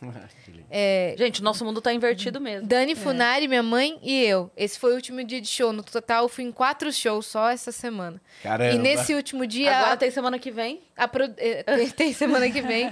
[0.68, 2.66] É, Gente, nosso mundo tá invertido mesmo.
[2.66, 4.50] Dani Funari, minha mãe e eu.
[4.56, 5.72] Esse foi o último dia de show.
[5.72, 8.20] No total, eu fui em quatro shows só essa semana.
[8.42, 8.74] Caramba.
[8.74, 9.74] E nesse último dia.
[9.74, 10.82] Agora a- tem semana que vem.
[10.96, 12.90] A pro- eh, tem- Tem semana que vem.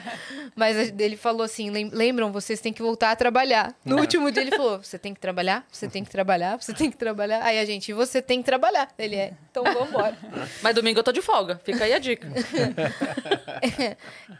[0.55, 3.75] Mas ele falou assim: "Lem- lembram, vocês têm que voltar a trabalhar.
[3.85, 6.91] No último dia ele falou: você tem que trabalhar, você tem que trabalhar, você tem
[6.91, 7.43] que trabalhar.
[7.43, 8.89] Aí a gente, você tem que trabalhar.
[8.99, 10.17] Ele é, então vambora.
[10.63, 11.61] Mas domingo eu tô de folga.
[11.65, 12.29] Fica aí a dica.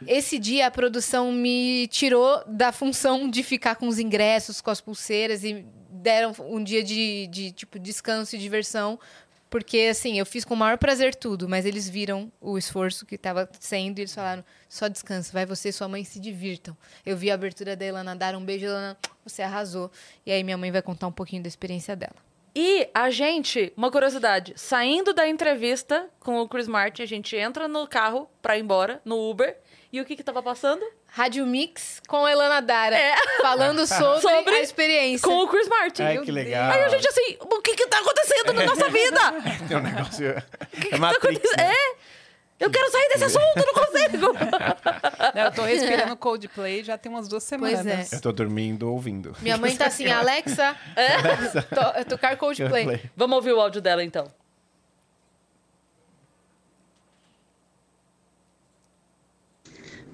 [0.07, 4.81] Esse dia a produção me tirou da função de ficar com os ingressos, com as
[4.81, 8.99] pulseiras e deram um dia de, de tipo descanso e diversão.
[9.55, 13.15] Porque, assim, eu fiz com o maior prazer tudo, mas eles viram o esforço que
[13.15, 16.75] estava sendo e eles falaram: só descansa, vai você e sua mãe se divirtam.
[17.05, 19.89] Eu vi a abertura da Ilana dar um beijo, Ilana, você arrasou.
[20.25, 22.17] E aí minha mãe vai contar um pouquinho da experiência dela.
[22.53, 27.65] E a gente, uma curiosidade, saindo da entrevista com o Chris Martin, a gente entra
[27.65, 29.57] no carro pra ir embora, no Uber.
[29.89, 30.85] E o que que tava passando?
[31.15, 33.15] Rádio Mix com a Ilana Dara, É.
[33.41, 35.25] falando sobre, Sobre- a experiência.
[35.25, 36.03] Com o Chris Martin.
[36.03, 36.69] Ai, que legal.
[36.71, 39.19] Aí a gente assim, o que que tá acontecendo na nossa vida?
[39.65, 40.25] Tem um negócio.
[40.75, 41.25] É tá Matrix.
[41.25, 41.57] acontecendo?
[41.57, 41.73] né?
[41.73, 41.95] É.
[42.57, 44.27] Eu quero sair desse assunto, eu não consigo.
[45.35, 47.85] Eu tô respirando Coldplay já tem umas duas semanas.
[47.85, 48.15] é.
[48.15, 49.35] Eu tô dormindo ouvindo.
[49.41, 50.75] Minha mãe tá assim, Alexa,
[51.69, 52.83] to- tocar Coldplay.
[52.85, 53.11] Coldplay.
[53.15, 54.27] Vamos ouvir o áudio dela então.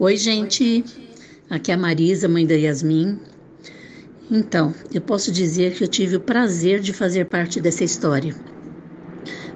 [0.03, 0.83] Oi, gente.
[1.47, 3.19] Aqui é a Marisa, mãe da Yasmin.
[4.31, 8.35] Então, eu posso dizer que eu tive o prazer de fazer parte dessa história.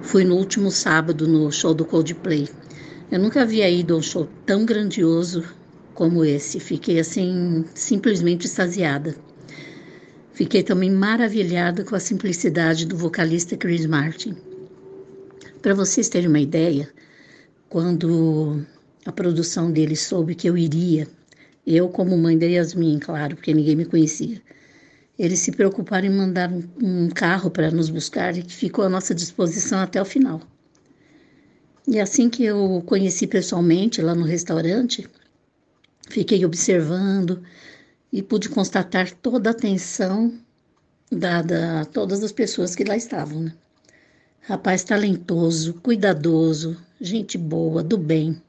[0.03, 2.47] Fui no último sábado no show do Coldplay.
[3.11, 5.43] Eu nunca havia ido a um show tão grandioso
[5.95, 6.59] como esse.
[6.59, 9.15] Fiquei assim, simplesmente extasiada.
[10.31, 14.37] Fiquei também maravilhada com a simplicidade do vocalista Chris Martin.
[15.59, 16.87] Para vocês terem uma ideia,
[17.67, 18.63] quando
[19.05, 21.07] a produção dele soube que eu iria,
[21.65, 24.41] eu como mãe da Yasmin, claro, porque ninguém me conhecia,
[25.17, 28.89] eles se preocuparam em mandar um, um carro para nos buscar e que ficou à
[28.89, 30.41] nossa disposição até o final.
[31.87, 35.07] E assim que eu conheci pessoalmente lá no restaurante,
[36.09, 37.43] fiquei observando
[38.11, 40.33] e pude constatar toda a atenção
[41.11, 43.43] dada a todas as pessoas que lá estavam.
[43.43, 43.53] Né?
[44.41, 48.41] Rapaz talentoso, cuidadoso, gente boa, do bem.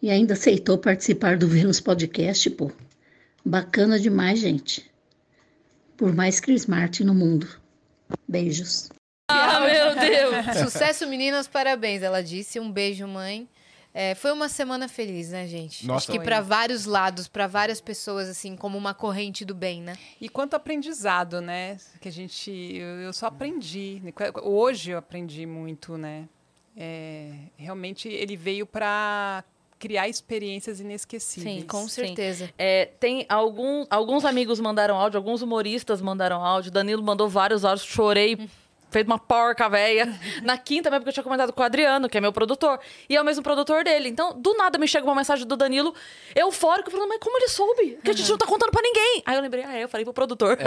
[0.00, 2.70] E ainda aceitou participar do Vênus Podcast, pô.
[3.44, 4.88] Bacana demais, gente.
[5.96, 7.48] Por mais Chris Martin no mundo.
[8.26, 8.90] Beijos.
[9.28, 10.58] Ah, meu Deus.
[10.58, 12.60] Sucesso, meninas, parabéns, ela disse.
[12.60, 13.48] Um beijo, mãe.
[13.92, 15.84] É, foi uma semana feliz, né, gente?
[15.84, 16.12] Nossa.
[16.12, 19.96] Acho que para vários lados, para várias pessoas, assim, como uma corrente do bem, né?
[20.20, 21.78] E quanto aprendizado, né?
[22.00, 22.50] Que a gente.
[22.50, 24.00] Eu, eu só aprendi.
[24.42, 26.28] Hoje eu aprendi muito, né?
[26.76, 29.42] É, realmente ele veio para
[29.78, 31.60] criar experiências inesquecíveis.
[31.60, 31.88] Sim, Com Sim.
[31.88, 32.50] certeza.
[32.58, 36.70] É, tem algum, alguns amigos mandaram áudio, alguns humoristas mandaram áudio.
[36.70, 38.36] Danilo mandou vários áudios, chorei.
[38.90, 40.18] Fez uma porca véia.
[40.42, 42.80] Na quinta, também, porque eu tinha comentado com o Adriano, que é meu produtor.
[43.06, 44.08] E é o mesmo produtor dele.
[44.08, 45.94] Então, do nada me chega uma mensagem do Danilo,
[46.34, 47.98] eufórico, falando, mas como ele soube?
[48.02, 49.22] Que a gente não tá contando pra ninguém.
[49.26, 50.56] Aí eu lembrei, ah, é, eu falei pro produtor.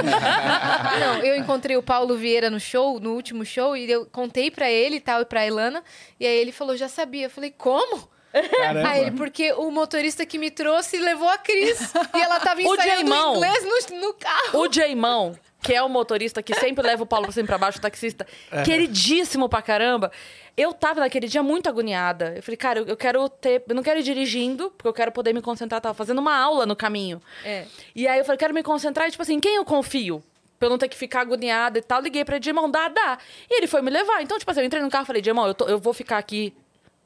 [1.00, 4.70] Não, eu encontrei o Paulo Vieira no show, no último show, e eu contei pra
[4.70, 5.84] ele e tal, e pra Ilana,
[6.20, 7.26] e aí ele falou, já sabia.
[7.26, 8.08] Eu falei, como?
[8.32, 8.88] Caramba.
[8.90, 11.80] Aí ele, porque o motorista que me trouxe levou a Cris.
[12.16, 13.36] e ela tava O ensaiando Jaimão.
[13.36, 14.60] inglês no, no carro.
[14.60, 17.58] O Jaimão, que é o motorista que sempre leva o Paulo pra cima e pra
[17.58, 18.64] baixo, o taxista, É.
[18.64, 20.12] queridíssimo pra caramba.
[20.58, 22.34] Eu tava naquele dia muito agoniada.
[22.36, 23.64] Eu falei, cara, eu, eu quero ter.
[23.68, 25.80] Eu não quero ir dirigindo, porque eu quero poder me concentrar.
[25.80, 27.22] Tava fazendo uma aula no caminho.
[27.44, 27.66] É.
[27.96, 30.22] E aí eu falei, quero me concentrar, e, tipo assim, quem eu confio?
[30.60, 32.02] Pra eu não ter que ficar agoniada e tal.
[32.02, 33.18] Liguei pra ele, irmão, dá, dá.
[33.50, 34.22] E ele foi me levar.
[34.22, 36.18] Então, tipo assim, eu entrei no carro e falei, irmão, eu, tô- eu vou ficar
[36.18, 36.54] aqui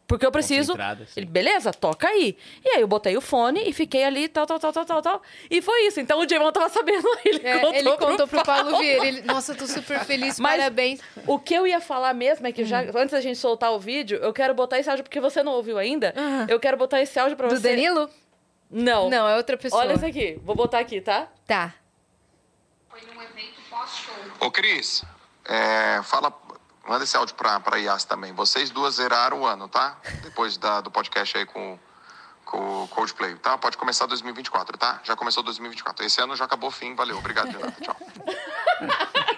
[0.08, 0.74] porque eu preciso.
[1.16, 2.38] Ele, beleza, toca aí.
[2.64, 5.22] E aí eu botei o fone e fiquei ali, tal, tal, tal, tal, tal, tal.
[5.50, 6.00] E foi isso.
[6.00, 7.08] Então o Jaimão tava sabendo.
[7.26, 9.06] Ele É, contou, ele contou pro Paulo Vieira.
[9.06, 11.00] Ele, Nossa, eu tô super feliz, Mas parabéns.
[11.26, 14.20] O que eu ia falar mesmo é que já, antes da gente soltar o vídeo,
[14.22, 16.14] eu quero botar esse áudio, porque você não ouviu ainda.
[16.48, 17.70] Eu quero botar esse áudio pra Do você.
[17.70, 18.10] Danilo?
[18.70, 19.10] Não.
[19.10, 19.82] Não, é outra pessoa.
[19.82, 20.40] Olha esse aqui.
[20.44, 21.28] Vou botar aqui, tá?
[21.48, 21.74] Tá.
[24.40, 25.04] Ô, Cris,
[25.46, 26.32] é, fala,
[26.88, 28.34] manda esse áudio pra Yas também.
[28.34, 29.98] Vocês duas zeraram o ano, tá?
[30.22, 31.80] Depois da, do podcast aí com,
[32.46, 33.58] com o Coldplay, tá?
[33.58, 35.00] Pode começar 2024, tá?
[35.04, 36.06] Já começou 2024.
[36.06, 36.96] Esse ano já acabou o fim.
[36.96, 37.58] Valeu, obrigado de.
[37.82, 37.96] Tchau.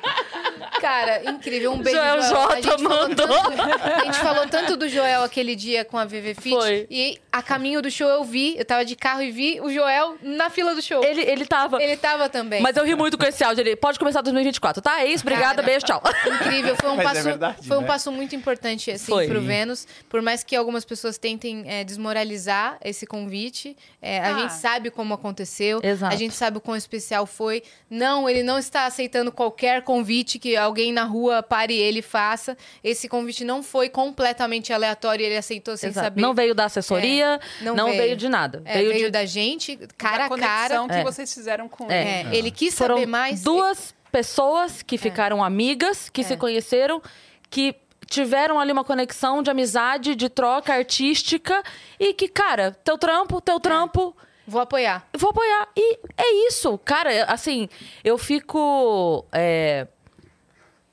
[0.87, 1.71] Cara, incrível.
[1.73, 2.31] Um beijo, Joel Joel.
[2.31, 3.27] J a, gente falou mandou.
[3.27, 6.49] tanto, a gente falou tanto do Joel aquele dia com a VV Fit.
[6.55, 6.87] Foi.
[6.89, 10.15] E a caminho do show eu vi, eu tava de carro e vi o Joel
[10.21, 11.03] na fila do show.
[11.03, 11.81] Ele, ele tava.
[11.83, 12.61] Ele tava também.
[12.61, 13.61] Mas eu ri muito com esse áudio.
[13.63, 15.01] Ele pode começar 2024, tá?
[15.01, 16.01] É isso, obrigada, beijo, tchau.
[16.25, 17.87] Incrível, foi um Mas é passo, verdade, foi um né?
[17.87, 19.27] passo muito importante assim Foi.
[19.27, 19.41] pro.
[19.41, 19.87] Vênus.
[20.09, 24.39] Por mais que algumas pessoas tentem é, desmoralizar esse convite, é, a Ah.
[24.39, 26.13] gente sabe como aconteceu, Exato.
[26.13, 27.63] a gente sabe o quão especial foi.
[27.89, 32.57] Não, ele não está aceitando qualquer convite que alguém na rua pare ele e faça.
[32.83, 36.05] Esse convite não foi completamente aleatório, ele aceitou sem Exato.
[36.05, 36.21] saber.
[36.21, 37.97] Não veio da assessoria, É, não não, veio.
[38.01, 38.15] veio.
[38.15, 38.61] de nada.
[38.65, 39.11] É, veio, veio, de...
[39.11, 40.75] da gente, cara da a cara.
[40.77, 41.03] conexão que É.
[41.03, 42.21] vocês fizeram com É.
[42.21, 42.35] ele.
[42.35, 43.41] É, Ele quis Foram saber mais.
[43.41, 46.23] duas pessoas que ficaram amigas, que É.
[46.23, 47.01] se conheceram,
[47.49, 47.75] que
[48.09, 51.61] tiveram ali uma conexão de amizade, de troca artística
[51.99, 54.15] e que, cara, teu trampo, teu trampo,
[54.47, 55.05] Vou apoiar.
[55.17, 55.67] vou apoiar.
[55.75, 57.67] E é isso, cara, assim,
[58.05, 59.25] eu fico.
[59.33, 59.85] é,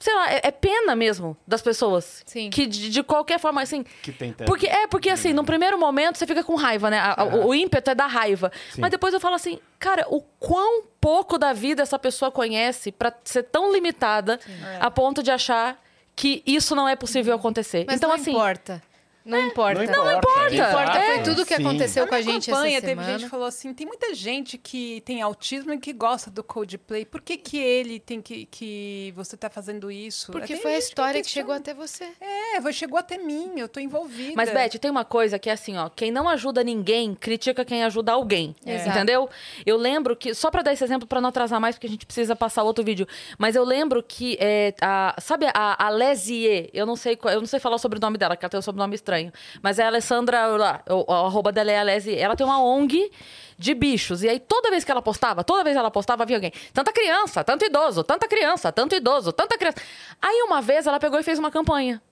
[0.04, 2.22] Sei lá, é, é pena mesmo das pessoas.
[2.26, 2.50] Sim.
[2.50, 3.82] Que de, de qualquer forma, assim.
[4.02, 4.46] Que tem tanto.
[4.46, 6.98] Porque, é, porque assim, no primeiro momento você fica com raiva, né?
[6.98, 8.52] A- a- o, o ímpeto é da raiva.
[8.74, 8.82] Sim.
[8.82, 13.14] Mas depois eu falo assim, cara, o quão pouco da vida essa pessoa conhece pra
[13.24, 14.38] ser tão limitada
[14.78, 15.82] a ponto de achar
[16.14, 17.84] que isso não é possível acontecer.
[17.86, 18.32] Mas então, não assim.
[18.32, 18.82] importa.
[19.24, 19.74] Não importa.
[19.78, 20.46] Não importa.
[20.46, 21.62] O que importa foi É, tudo que sim.
[21.66, 23.12] aconteceu com a gente campanha, essa teve semana.
[23.18, 27.04] gente que falou assim, tem muita gente que tem autismo e que gosta do Coldplay.
[27.06, 28.44] Por que que ele tem que...
[28.46, 30.30] que você tá fazendo isso?
[30.30, 31.42] Porque Tem foi a história que questiona.
[31.44, 32.04] chegou até você.
[32.20, 34.34] É, foi- chegou até mim, eu tô envolvida.
[34.36, 35.88] Mas, Beth, tem uma coisa que é assim, ó.
[35.88, 38.54] Quem não ajuda ninguém, critica quem ajuda alguém.
[38.66, 38.90] Exato.
[38.90, 39.30] Entendeu?
[39.64, 42.04] Eu lembro que, só pra dar esse exemplo, pra não atrasar mais, porque a gente
[42.04, 43.06] precisa passar outro vídeo.
[43.38, 47.46] Mas eu lembro que, é, a, sabe a, a Lesie, eu não sei eu não
[47.46, 49.13] sei falar sobre o nome dela, que ela tem um sobrenome estranho.
[49.62, 52.16] Mas é a Alessandra, lá, o, o arroba dela é a Lesie.
[52.16, 53.10] Ela tem uma ONG
[53.58, 54.22] de bichos.
[54.22, 56.52] E aí, toda vez que ela postava, toda vez que ela postava, havia alguém.
[56.72, 59.78] Tanta criança, tanto idoso, tanta criança, tanto idoso, tanta criança.
[60.20, 62.02] Aí, uma vez, ela pegou e fez uma campanha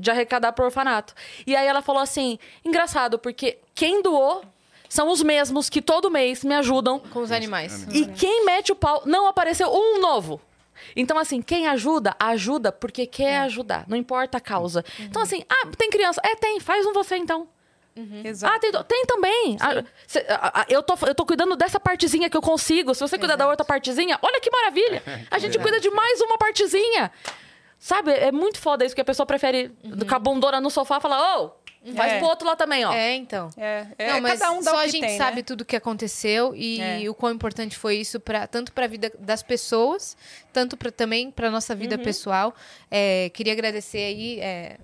[0.00, 1.14] de arrecadar pro orfanato.
[1.46, 4.42] E aí ela falou assim: engraçado, porque quem doou
[4.88, 6.98] são os mesmos que todo mês me ajudam.
[6.98, 7.86] Com os animais.
[7.92, 10.40] E quem mete o pau não apareceu um novo.
[10.96, 13.84] Então, assim, quem ajuda, ajuda porque quer ajudar.
[13.88, 14.84] Não importa a causa.
[14.98, 16.20] Então, assim, ah, tem criança.
[16.24, 16.60] É, tem.
[16.60, 17.48] Faz um você, então.
[18.24, 18.54] Exato.
[18.54, 19.56] Ah, tem, tem também.
[19.60, 22.94] Ah, cê- ah, ah, eu, tô, eu tô cuidando dessa partezinha que eu consigo.
[22.94, 25.02] Se você cuidar da outra partezinha, olha que maravilha.
[25.30, 27.10] A gente cuida de mais uma partezinha.
[27.78, 28.12] Sabe?
[28.12, 29.70] É muito foda isso, que a pessoa prefere
[30.06, 31.50] com a bundona no sofá e falar, ô,
[31.96, 32.18] faz É.
[32.18, 32.92] pro outro lá também, ó.
[32.92, 33.50] É, então.
[33.56, 35.42] É, é, não, mas cada um dá só o a gente tem, sabe né?
[35.42, 37.08] tudo o que aconteceu e É.
[37.08, 40.16] o quão importante foi isso para tanto para a vida das pessoas,
[40.52, 42.02] tanto pra, também para nossa vida Uhum.
[42.02, 42.54] pessoal.
[42.90, 44.76] É, queria agradecer aí é,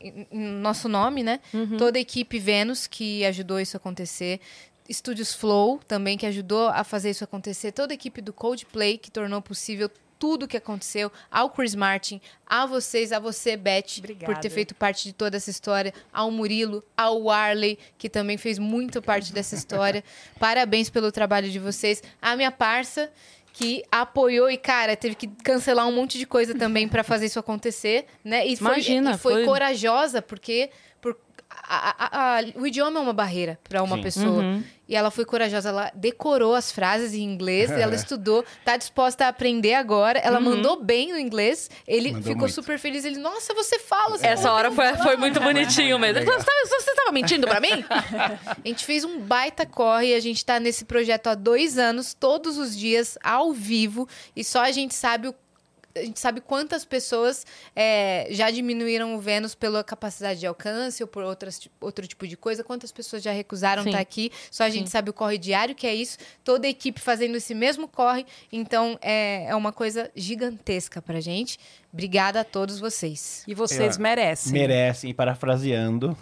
[0.00, 1.40] em- em nosso nome, né?
[1.52, 1.76] Uhum.
[1.76, 4.40] Toda a equipe Vênus que ajudou isso a acontecer.
[4.88, 7.72] Estúdios Flow também que ajudou a fazer isso acontecer.
[7.72, 11.10] Toda a equipe do Coldplay que tornou possível tudo o que aconteceu.
[11.30, 14.40] Ao Chris Martin, a vocês, a você, Beth, por Obrigada.
[14.40, 15.92] ter feito parte de toda essa história.
[16.12, 20.02] Ao Murilo, ao Warley, que também fez muito parte dessa história.
[20.38, 22.02] Parabéns pelo trabalho de vocês.
[22.20, 23.10] A minha parça,
[23.52, 27.38] que apoiou e, cara, teve que cancelar um monte de coisa também para fazer isso
[27.40, 28.46] acontecer, né?
[28.46, 30.72] E foi, Imagina, e foi, foi- corajosa, porque por,
[31.66, 34.02] a- a- o idioma é uma barreira para uma Sim.
[34.02, 34.42] pessoa.
[34.42, 34.62] Uhum.
[34.88, 39.28] E ela foi corajosa, ela decorou as frases em inglês, ela estudou, tá disposta a
[39.28, 40.18] aprender agora.
[40.18, 41.68] Ela mandou bem no inglês.
[41.86, 42.54] Ele Mandou ficou muito.
[42.54, 43.04] super feliz.
[43.04, 44.16] Ele, nossa, você fala.
[44.16, 46.20] Você Essa hora foi, inglês." foi muito bonitinho mesmo.
[46.20, 46.38] Legal.
[46.40, 47.68] Você tava, você tava mentindo pra mim?
[48.64, 52.56] A gente fez um baita corre, a gente tá nesse projeto há dois anos, todos
[52.56, 55.34] os dias, ao vivo, e só a gente sabe o-
[55.94, 61.08] a gente sabe quantas pessoas é, já diminuíram o Vênus pela capacidade de alcance ou
[61.08, 63.90] por outras, outro tipo de coisa, quantas pessoas já recusaram Sim.
[63.90, 64.30] estar aqui.
[64.50, 64.92] Só a gente Sim.
[64.92, 66.18] sabe o corre diário, que é isso.
[66.44, 68.26] Toda a equipe fazendo esse mesmo corre.
[68.52, 71.58] Então, é, é uma coisa gigantesca pra gente.
[71.90, 73.42] Obrigada a todos vocês.
[73.48, 73.54] E
[73.96, 74.52] Eu- Merecem.
[75.10, 76.16] E parafraseando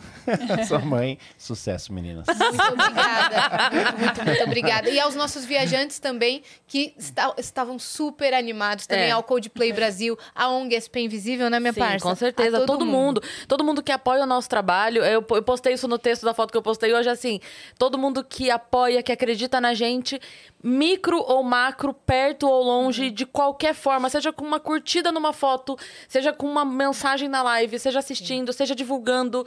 [0.48, 2.24] a sua mãe, sucesso, meninas.
[2.28, 3.70] Muito obrigada.
[3.74, 4.88] Muito, muito, muito obrigada.
[4.88, 8.86] E aos nossos viajantes também, que esta- estavam super animados.
[8.86, 9.10] Também É.
[9.10, 11.98] ao Coldplay Brasil, a ONG SP Invisível, né, minha Sim, parça?
[12.08, 12.58] com certeza.
[12.62, 13.20] A Todo, mundo.
[13.48, 15.02] Todo mundo que apoia o nosso trabalho.
[15.04, 17.40] Eu, eu postei isso no texto da foto que eu postei hoje, assim.
[17.76, 20.20] Todo mundo que apoia, que acredita na gente,
[20.62, 25.65] micro ou macro, perto ou longe, de qualquer forma, seja com uma curtida numa foto,
[26.06, 29.46] seja com uma mensagem na live, seja assistindo, seja divulgando.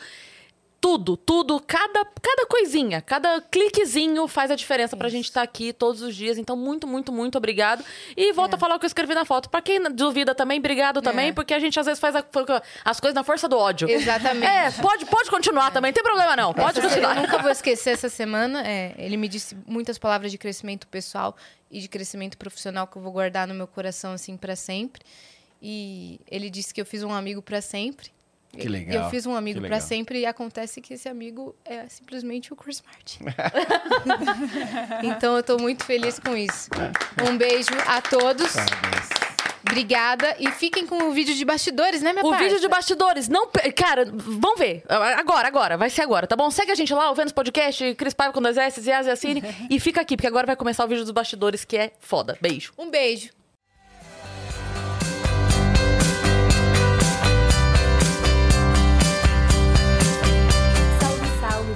[0.82, 6.02] Tudo, tudo, cada, cada coisinha, cada cliquezinho faz a diferença pra gente estar aqui todos
[6.02, 6.38] os dias.
[6.38, 7.84] Então, muito, muito, muito obrigado.
[8.16, 9.50] E volto a falar o que eu escrevi na foto.
[9.50, 11.34] Pra quem duvida também, obrigado também, É.
[11.34, 12.24] porque a gente às vezes faz a-
[12.86, 13.90] as coisas na força do ódio.
[13.90, 14.46] Exatamente.
[14.46, 16.54] É, pode, pode continuar também, não tem problema não.
[16.54, 17.14] Pode continuar.
[17.18, 18.66] Eu nunca vou esquecer essa semana.
[18.66, 21.36] é, ele me disse muitas palavras de crescimento pessoal
[21.70, 25.02] e de crescimento profissional que eu vou guardar no meu coração assim para sempre.
[25.62, 28.12] E ele disse que eu fiz um amigo para sempre.
[28.52, 32.52] Que legal, Eu fiz um amigo para sempre e acontece que esse amigo é simplesmente
[32.52, 33.20] o Chris Martin.
[35.04, 36.70] então eu tô muito feliz com isso.
[37.30, 38.56] Um beijo a todos.
[39.62, 40.36] Obrigada.
[40.40, 42.46] E fiquem com o vídeo de bastidores, né, minha O parça?
[42.46, 43.48] vídeo de bastidores, não.
[43.76, 44.84] Cara, vamos ver.
[44.88, 46.50] Agora, agora, vai ser agora, tá bom?
[46.50, 49.44] Segue a gente lá, o Vênus Podcast, Cris Paiva com dois S, Yas e Assine.
[49.70, 52.36] e fica aqui, porque agora vai começar o vídeo dos bastidores, que é foda.
[52.42, 52.74] Beijo.
[52.80, 53.30] Um beijo.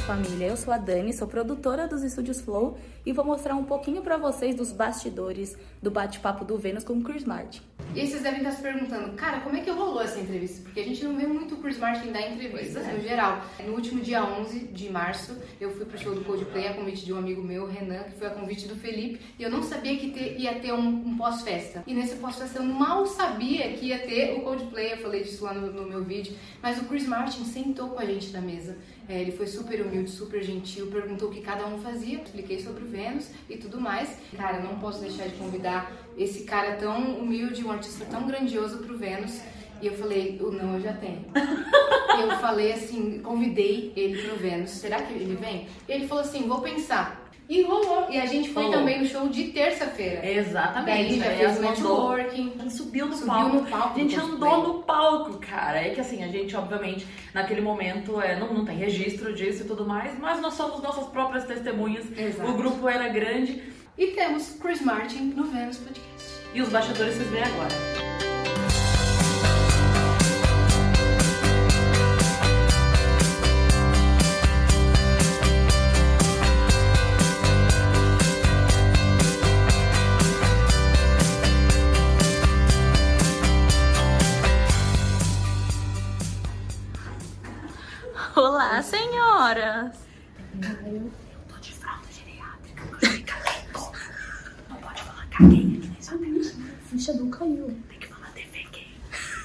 [0.05, 0.47] Família!
[0.47, 4.17] Eu sou a Dani, sou produtora dos Estúdios Flow e vou mostrar um pouquinho pra
[4.17, 7.61] vocês dos bastidores do bate-papo do Vênus com o Chris Martin.
[7.95, 10.61] E aí vocês devem estar se perguntando, cara, como é que rolou essa entrevista?
[10.63, 13.41] Porque a gente não vê muito o Chris Martin dar entrevistas no geral.
[13.65, 17.13] No último dia 11 de março, eu fui pro show do Coldplay a convite de
[17.13, 20.11] um amigo meu, Renan, que foi a convite do Felipe, e eu não sabia que
[20.11, 21.83] ter- ia ter um, um pós-festa.
[21.87, 25.53] E nesse pós-festa eu mal sabia que ia ter o Coldplay, eu falei disso lá
[25.53, 28.77] no, no meu vídeo, mas o Chris Martin sentou com a gente na mesa.
[29.07, 32.83] É, ele foi super humilde, super gentil, perguntou o que cada um fazia, expliquei sobre
[32.83, 34.17] o Vênus e tudo mais.
[34.35, 38.97] Cara, não posso deixar de convidar esse cara tão humilde, um artista tão grandioso pro
[38.97, 39.41] Vênus.
[39.81, 41.25] E eu falei, o não eu já tenho.
[41.35, 44.69] e eu falei assim, convidei ele pro Vênus.
[44.69, 45.67] Será que ele vem?
[45.87, 47.22] E ele falou assim, vou pensar.
[47.53, 48.07] E rolou.
[48.09, 48.79] E a gente foi Rolou.
[48.79, 50.25] também no show de terça-feira.
[50.27, 50.85] Exatamente.
[50.85, 52.69] Daí já Aí fez ela mandou- networking.
[52.69, 53.55] Subiu no Subiu palco.
[53.57, 55.77] no palco A gente do andou no palco, cara.
[55.79, 59.67] É que assim, a gente, obviamente, naquele momento é, não, não tem registro disso e
[59.67, 62.05] tudo mais, mas nós somos nossas próprias testemunhas.
[62.17, 62.49] Exato.
[62.49, 63.61] O grupo era grande.
[63.97, 66.41] E temos Chris Martin no Vênus Podcast.
[66.55, 68.32] E os bastidores vocês veem agora.
[89.53, 89.97] Senhoras!
[90.85, 91.11] Eu
[91.47, 92.83] tô de fralda geriátrica.
[94.69, 96.49] Não pode falar caguei aqui nesse ambiente.
[96.49, 97.67] A ficha não caiu.
[97.89, 98.87] Tem que falar defequei.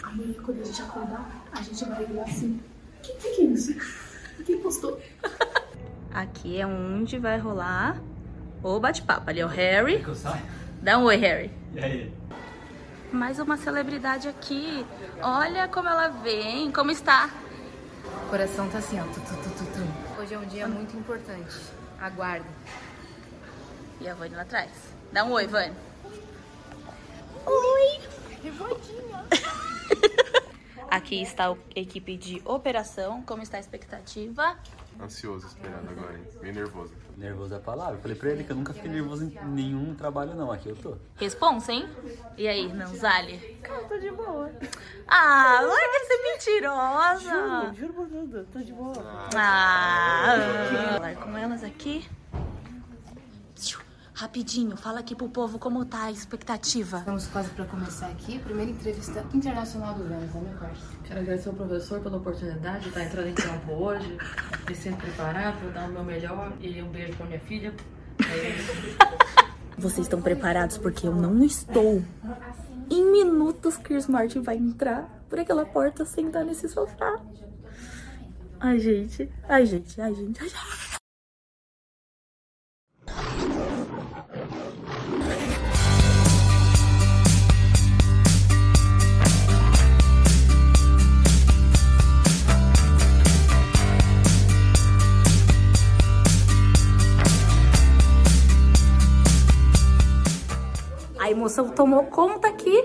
[0.02, 2.60] Amanhã, quando a gente acordar, a gente vai virar assim.
[2.98, 3.74] O que, que é isso?
[4.44, 5.00] Quem postou?
[6.12, 8.00] Aqui é onde vai rolar
[8.62, 9.28] o bate-papo.
[9.30, 10.04] Ali é o Harry.
[10.82, 11.50] Dá um oi, Harry.
[11.74, 12.12] E aí?
[13.12, 14.84] Mais uma celebridade aqui.
[15.22, 17.30] Olha como ela vem, como está.
[18.26, 19.04] O coração tá assim, ó.
[20.18, 21.54] Hoje é um dia muito importante.
[22.00, 22.46] Aguarda.
[24.00, 24.70] E a Vânia lá atrás.
[25.12, 25.74] Dá um oi, Vânia.
[27.46, 28.00] Oi!
[28.42, 29.24] Revoltinha.
[30.90, 33.22] Aqui está o- a equipe de operação.
[33.22, 34.56] Como está a expectativa?
[35.00, 36.24] Ansioso esperando agora, hein?
[36.40, 36.92] Meio nervoso.
[37.16, 37.94] Nervoso é a palavra.
[37.94, 40.50] Eu falei pra ele que eu nunca fiquei nervoso em nenhum trabalho, não.
[40.50, 40.96] Aqui eu tô.
[41.16, 41.88] Responsa, hein?
[42.36, 43.38] E aí, Nanzali?
[43.62, 44.50] Cara, tô de boa.
[45.06, 47.20] Ah, larga de ser mentirosa.
[47.20, 48.46] Juro, juro por tudo.
[48.52, 49.28] Tô de boa.
[49.36, 50.34] Ah,
[50.96, 52.08] falar com elas aqui.
[54.18, 56.98] Rapidinho, fala aqui pro povo como tá a expectativa.
[56.98, 58.40] Estamos quase para começar aqui.
[58.40, 61.02] Primeira entrevista internacional do Vênus, né, meu parceiro?
[61.04, 64.18] Quero agradecer ao professor pela oportunidade de estar entrando em campo hoje.
[64.68, 66.52] Me sinto preparado, vou dar o meu melhor.
[66.60, 67.72] E um beijo pra minha filha.
[68.28, 68.72] É isso.
[69.78, 72.02] Vocês estão preparados porque eu não estou.
[72.90, 77.20] Em minutos, Chris Martin vai entrar por aquela porta, sentar nesse sofá.
[78.58, 79.30] Ai, gente.
[79.48, 80.00] Ai, gente.
[80.00, 80.40] Ai, gente.
[80.42, 80.87] Ai, gente.
[101.30, 102.82] Emoção tomou conta aqui.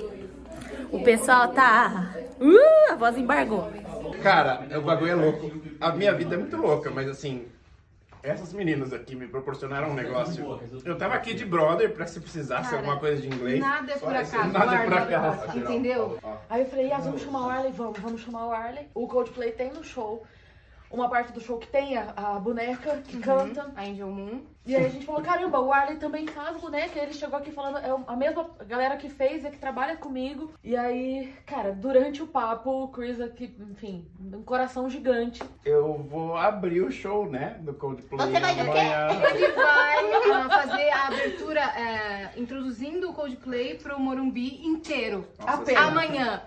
[0.91, 2.13] O pessoal tá.
[2.39, 3.71] Uh, a voz embargou.
[4.21, 5.51] Cara, o bagulho é louco.
[5.79, 7.45] A minha vida é muito louca, mas assim,
[8.23, 10.59] essas meninas aqui me proporcionaram um negócio.
[10.85, 13.59] Eu tava aqui de brother pra se precisasse Cara, alguma coisa de inglês.
[13.59, 14.47] Nada é por acaso.
[14.47, 15.57] Nada é por acaso.
[15.57, 16.17] Entendeu?
[16.49, 17.71] Aí eu falei, Yas, vamos chamar o Arley?
[17.73, 18.87] Vamos, vamos chamar o Arley.
[18.93, 20.25] O Coldplay tem no show.
[20.93, 23.73] Uma parte do show que tem a, a boneca que canta.
[23.75, 24.41] A Angel Moon.
[24.63, 26.97] E aí a gente falou, caramba, o Arley também faz boneca.
[26.97, 30.53] E ele chegou aqui falando, é a mesma galera que fez, é que trabalha comigo.
[30.63, 35.43] E aí, cara, durante o papo, o Chris aqui, enfim, um coração gigante.
[35.65, 37.57] Eu vou abrir o show, né?
[37.61, 38.19] Do Coldplay.
[38.19, 38.69] Você vai do quê?
[38.69, 39.07] amanhã.
[39.33, 45.27] Ele vai fazer a abertura é, introduzindo o Coldplay pro Morumbi inteiro.
[45.39, 45.83] Apenas.
[45.83, 46.43] Amanhã.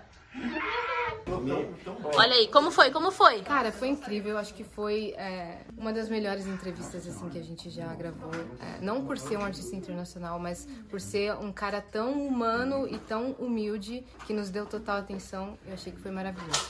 [2.15, 2.89] Olha aí, como foi?
[2.91, 3.41] Como foi?
[3.41, 4.37] Cara, foi incrível.
[4.37, 8.31] Acho que foi é, uma das melhores entrevistas assim que a gente já gravou.
[8.59, 12.97] É, não por ser um artista internacional, mas por ser um cara tão humano e
[12.97, 15.57] tão humilde que nos deu total atenção.
[15.65, 16.69] Eu achei que foi maravilhoso.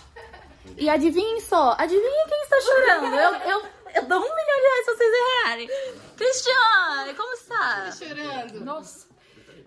[0.75, 3.15] E adivinhem só, adivinhem quem está chorando?
[3.15, 3.65] Eu, eu,
[3.95, 5.69] eu dou um milhão de reais se vocês errarem.
[6.17, 7.91] Cristiane, como está?
[7.91, 8.65] chorando.
[8.65, 9.06] Nossa.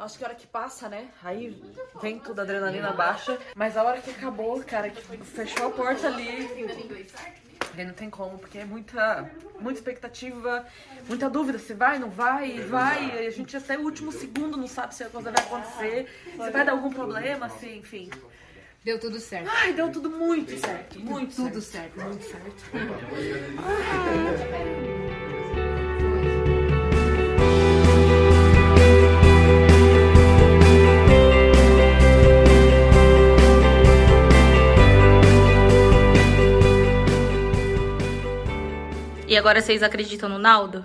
[0.01, 1.09] Acho que a hora que passa, né?
[1.23, 1.63] Aí
[2.01, 3.39] vem tudo, a adrenalina baixa.
[3.55, 6.49] Mas a hora que acabou, cara, que fechou a porta ali.
[7.77, 10.67] Aí não tem como, porque é muita, muita expectativa,
[11.07, 11.59] muita dúvida.
[11.59, 13.25] Se vai, não vai, vai.
[13.25, 16.09] E a gente até o último segundo não sabe se a coisa vai acontecer.
[16.33, 18.09] Se vai dar algum problema, assim, enfim.
[18.83, 19.51] Deu tudo certo.
[19.53, 20.99] Ai, deu tudo muito certo.
[20.99, 22.01] Muito Tudo certo.
[22.01, 22.09] certo.
[22.09, 22.65] Muito certo.
[39.31, 40.85] E agora vocês acreditam no Naldo?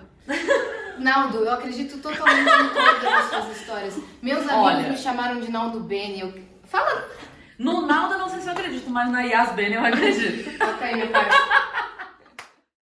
[0.99, 3.99] Naldo, eu acredito totalmente em todas as suas histórias.
[4.21, 4.89] Meus amigos Olha.
[4.89, 6.19] me chamaram de Naldo Bene.
[6.19, 6.31] Eu...
[6.65, 7.09] Fala!
[7.57, 10.59] No Naldo eu não sei se eu acredito, mas na Yas Bene eu acredito.
[10.59, 11.27] Toca aí, meu pai.